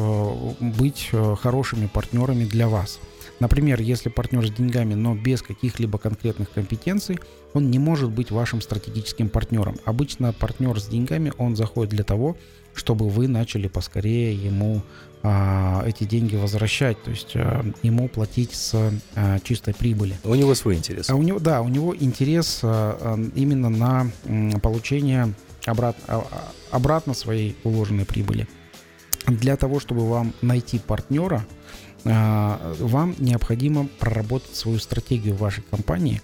быть 0.60 1.10
хорошими 1.42 1.88
партнерами 1.88 2.44
для 2.44 2.68
вас. 2.68 3.00
Например, 3.40 3.80
если 3.80 4.10
партнер 4.10 4.46
с 4.46 4.52
деньгами, 4.52 4.94
но 4.94 5.16
без 5.16 5.42
каких-либо 5.42 5.98
конкретных 5.98 6.52
компетенций, 6.52 7.20
он 7.54 7.72
не 7.72 7.80
может 7.80 8.10
быть 8.10 8.32
вашим 8.32 8.62
стратегическим 8.62 9.30
партнером. 9.30 9.78
Обычно 9.86 10.34
партнер 10.34 10.80
с 10.80 10.88
деньгами, 10.88 11.32
он 11.38 11.56
заходит 11.56 11.92
для 11.92 12.04
того, 12.04 12.38
чтобы 12.74 13.10
вы 13.10 13.28
начали 13.28 13.68
поскорее 13.68 14.36
ему 14.36 14.82
а, 15.24 15.84
эти 15.86 16.04
деньги 16.04 16.36
возвращать, 16.36 17.02
то 17.04 17.12
есть 17.12 17.32
а, 17.36 17.66
ему 17.82 18.08
платить 18.08 18.54
с 18.54 18.92
а, 19.16 19.40
чистой 19.40 19.74
прибыли. 19.74 20.16
У 20.24 20.36
него 20.36 20.54
свой 20.56 20.76
интерес. 20.76 21.10
А 21.10 21.16
у 21.16 21.24
него, 21.24 21.40
да, 21.40 21.62
у 21.62 21.68
него 21.68 21.96
интерес 21.96 22.60
а, 22.64 22.98
а, 23.02 23.20
именно 23.36 23.70
на 23.70 24.12
м, 24.26 24.60
получение 24.62 25.34
обрат, 25.66 25.98
а, 26.08 26.26
а, 26.32 26.52
обратно 26.72 27.14
своей 27.14 27.58
уложенной 27.64 28.06
прибыли. 28.06 28.48
Для 29.28 29.58
того, 29.58 29.80
чтобы 29.80 30.08
вам 30.08 30.34
найти 30.42 30.80
партнера, 30.80 31.46
а, 31.46 31.59
вам 32.06 33.16
необходимо 33.20 33.88
проработать 34.00 34.56
свою 34.56 34.80
стратегию 34.80 35.36
в 35.36 35.40
вашей 35.40 35.64
компании 35.64 36.22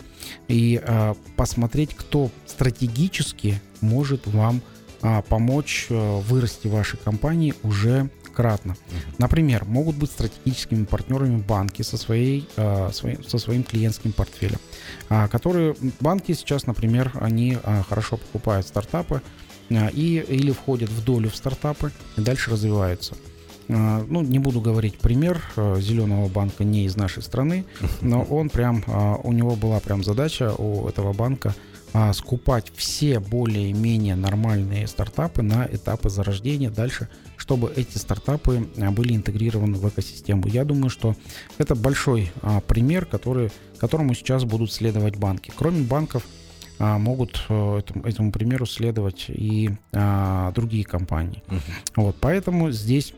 и 0.47 0.81
а, 0.83 1.15
посмотреть, 1.35 1.95
кто 1.95 2.29
стратегически 2.45 3.61
может 3.81 4.27
вам 4.27 4.61
а, 5.01 5.21
помочь 5.21 5.87
а, 5.89 6.19
вырасти 6.21 6.67
вашей 6.67 6.97
компании 6.97 7.53
уже 7.63 8.09
кратно. 8.33 8.75
Например, 9.17 9.63
могут 9.65 9.95
быть 9.95 10.11
стратегическими 10.11 10.83
партнерами 10.83 11.37
банки 11.37 11.81
со, 11.81 11.97
своей, 11.97 12.47
а, 12.57 12.91
своим, 12.91 13.23
со 13.23 13.37
своим 13.37 13.63
клиентским 13.63 14.11
портфелем, 14.11 14.59
а, 15.09 15.27
которые 15.27 15.75
банки 15.99 16.33
сейчас, 16.33 16.65
например, 16.65 17.11
они 17.15 17.57
а, 17.63 17.83
хорошо 17.83 18.17
покупают 18.17 18.67
стартапы 18.67 19.21
а, 19.71 19.87
и 19.87 20.19
или 20.19 20.51
входят 20.51 20.89
в 20.89 21.03
долю 21.03 21.29
в 21.29 21.35
стартапы 21.35 21.91
и 22.17 22.21
дальше 22.21 22.51
развиваются. 22.51 23.15
А, 23.69 24.05
ну, 24.07 24.21
не 24.21 24.39
буду 24.39 24.61
говорить 24.61 24.97
пример 24.99 25.41
а, 25.55 25.79
зеленого 25.79 26.27
банка 26.27 26.63
не 26.63 26.85
из 26.85 26.95
нашей 26.95 27.23
страны, 27.23 27.65
но 28.01 28.23
он 28.23 28.49
прям, 28.49 28.83
а, 28.87 29.15
у 29.23 29.31
него 29.31 29.55
была 29.55 29.79
прям 29.79 30.03
задача 30.03 30.53
у 30.53 30.87
этого 30.87 31.13
банка 31.13 31.55
а, 31.93 32.13
скупать 32.13 32.71
все 32.75 33.19
более-менее 33.19 34.15
нормальные 34.15 34.87
стартапы 34.87 35.41
на 35.41 35.67
этапы 35.71 36.09
зарождения 36.09 36.69
дальше, 36.69 37.09
чтобы 37.37 37.71
эти 37.75 37.97
стартапы 37.97 38.67
были 38.91 39.15
интегрированы 39.15 39.77
в 39.77 39.87
экосистему. 39.87 40.47
Я 40.47 40.65
думаю, 40.65 40.89
что 40.89 41.15
это 41.57 41.75
большой 41.75 42.31
пример, 42.67 43.05
который, 43.05 43.51
которому 43.77 44.13
сейчас 44.13 44.43
будут 44.43 44.71
следовать 44.71 45.15
банки. 45.15 45.51
Кроме 45.55 45.83
банков, 45.83 46.23
могут 46.79 47.45
а, 47.49 47.79
этому, 47.79 48.03
этому 48.03 48.31
примеру 48.31 48.65
следовать 48.65 49.25
и 49.29 49.69
а, 49.93 50.51
другие 50.51 50.83
компании. 50.83 51.41
Вот, 51.95 52.17
поэтому 52.19 52.71
здесь 52.71 53.13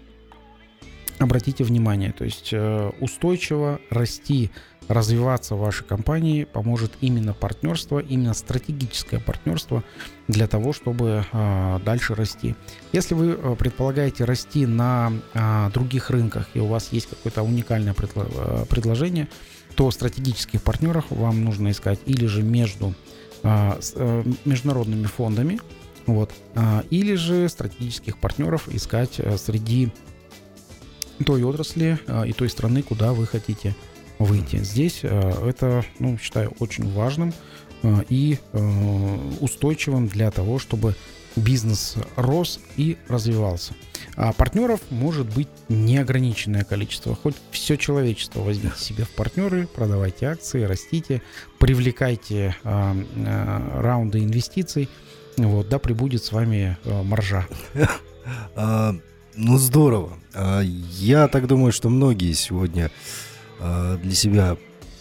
обратите 1.20 1.64
внимание, 1.64 2.12
то 2.12 2.24
есть 2.24 2.50
э, 2.52 2.92
устойчиво 3.00 3.80
расти, 3.90 4.52
развиваться 4.88 5.56
вашей 5.56 5.86
компании 5.86 6.46
поможет 6.46 6.94
именно 7.02 7.34
партнерство, 7.34 8.00
именно 8.00 8.34
стратегическое 8.34 9.20
партнерство 9.20 9.84
для 10.28 10.48
того, 10.48 10.74
чтобы 10.74 11.26
э, 11.32 11.80
дальше 11.84 12.16
расти. 12.16 12.56
Если 12.94 13.14
вы 13.14 13.32
э, 13.32 13.56
предполагаете 13.58 14.24
расти 14.24 14.66
на 14.66 15.12
э, 15.34 15.70
других 15.74 16.10
рынках 16.10 16.48
и 16.54 16.60
у 16.60 16.68
вас 16.68 16.92
есть 16.92 17.10
какое-то 17.10 17.44
уникальное 17.44 17.94
э, 17.94 18.66
предложение, 18.70 19.28
то 19.76 19.92
стратегических 19.92 20.62
партнеров 20.62 21.06
вам 21.10 21.44
нужно 21.44 21.72
искать 21.72 22.00
или 22.06 22.26
же 22.26 22.42
между 22.42 22.96
э, 23.44 24.24
международными 24.46 25.06
фондами, 25.06 25.60
вот, 26.08 26.32
а, 26.56 26.86
или 26.90 27.16
же 27.16 27.50
стратегических 27.50 28.18
партнеров 28.18 28.70
искать 28.70 29.20
среди 29.38 29.92
той 31.26 31.44
отрасли 31.44 32.00
а, 32.08 32.24
и 32.24 32.34
той 32.34 32.50
страны, 32.50 32.82
куда 32.84 33.14
вы 33.14 33.26
хотите 33.28 33.76
выйти. 34.20 34.58
Здесь 34.58 35.02
а, 35.04 35.48
это, 35.48 35.84
ну, 36.00 36.18
считаю, 36.18 36.54
очень 36.60 36.92
важным 36.92 37.34
а, 37.84 38.04
и 38.10 38.40
э, 38.54 39.18
устойчивым 39.40 40.08
для 40.08 40.32
того, 40.32 40.60
чтобы 40.60 40.96
бизнес 41.36 41.96
рос 42.16 42.60
и 42.78 42.98
развивался. 43.08 43.74
А 44.16 44.34
партнеров 44.34 44.82
может 44.90 45.28
быть 45.34 45.48
неограниченное 45.70 46.64
количество. 46.64 47.16
Хоть 47.16 47.36
все 47.52 47.78
человечество 47.78 48.42
возьмите 48.42 48.78
себе 48.78 49.04
в 49.04 49.12
партнеры, 49.12 49.68
продавайте 49.68 50.26
акции, 50.26 50.64
растите, 50.64 51.22
привлекайте 51.60 52.56
а, 52.64 52.96
а, 53.16 53.82
раунды 53.82 54.20
инвестиций. 54.20 54.90
Вот, 55.38 55.70
да, 55.70 55.78
прибудет 55.78 56.24
с 56.24 56.32
вами 56.32 56.78
э, 56.84 57.04
маржа. 57.04 57.46
Ну, 59.38 59.60
здорово. 59.60 60.18
А, 60.34 60.62
я 60.62 61.28
так 61.28 61.46
думаю, 61.46 61.72
что 61.72 61.90
многие 61.90 62.34
сегодня 62.34 62.90
а, 63.60 63.96
для 63.98 64.16
себя 64.16 64.58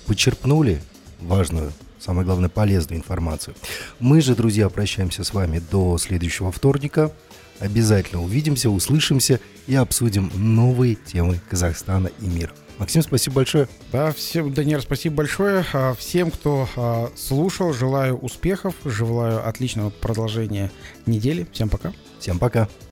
почерпнули 0.07 0.83
важную, 1.23 1.73
самое 1.99 2.27
главное, 2.27 2.51
полезную 2.51 2.99
информацию. 2.99 3.57
Мы 3.99 4.21
же, 4.21 4.37
друзья, 4.37 4.69
прощаемся 4.69 5.25
с 5.25 5.33
вами 5.33 5.63
до 5.71 5.97
следующего 5.97 6.53
вторника. 6.53 7.13
Обязательно 7.61 8.23
увидимся, 8.23 8.69
услышимся 8.69 9.41
и 9.67 9.75
обсудим 9.75 10.31
новые 10.35 10.97
темы 10.97 11.41
Казахстана 11.49 12.11
и 12.21 12.27
мира. 12.27 12.53
Максим, 12.77 13.01
спасибо 13.01 13.37
большое. 13.37 13.69
Да, 13.91 14.13
всем, 14.13 14.53
Даниэль, 14.53 14.83
спасибо 14.83 15.17
большое. 15.17 15.65
А, 15.73 15.95
Всем, 15.95 16.31
кто 16.31 17.11
слушал, 17.17 17.73
желаю 17.73 18.19
успехов, 18.19 18.75
желаю 18.85 19.49
отличного 19.49 19.89
продолжения 19.89 20.71
недели. 21.07 21.47
Всем 21.53 21.71
пока. 21.71 21.95
Всем 22.21 22.39
пока. 22.39 22.69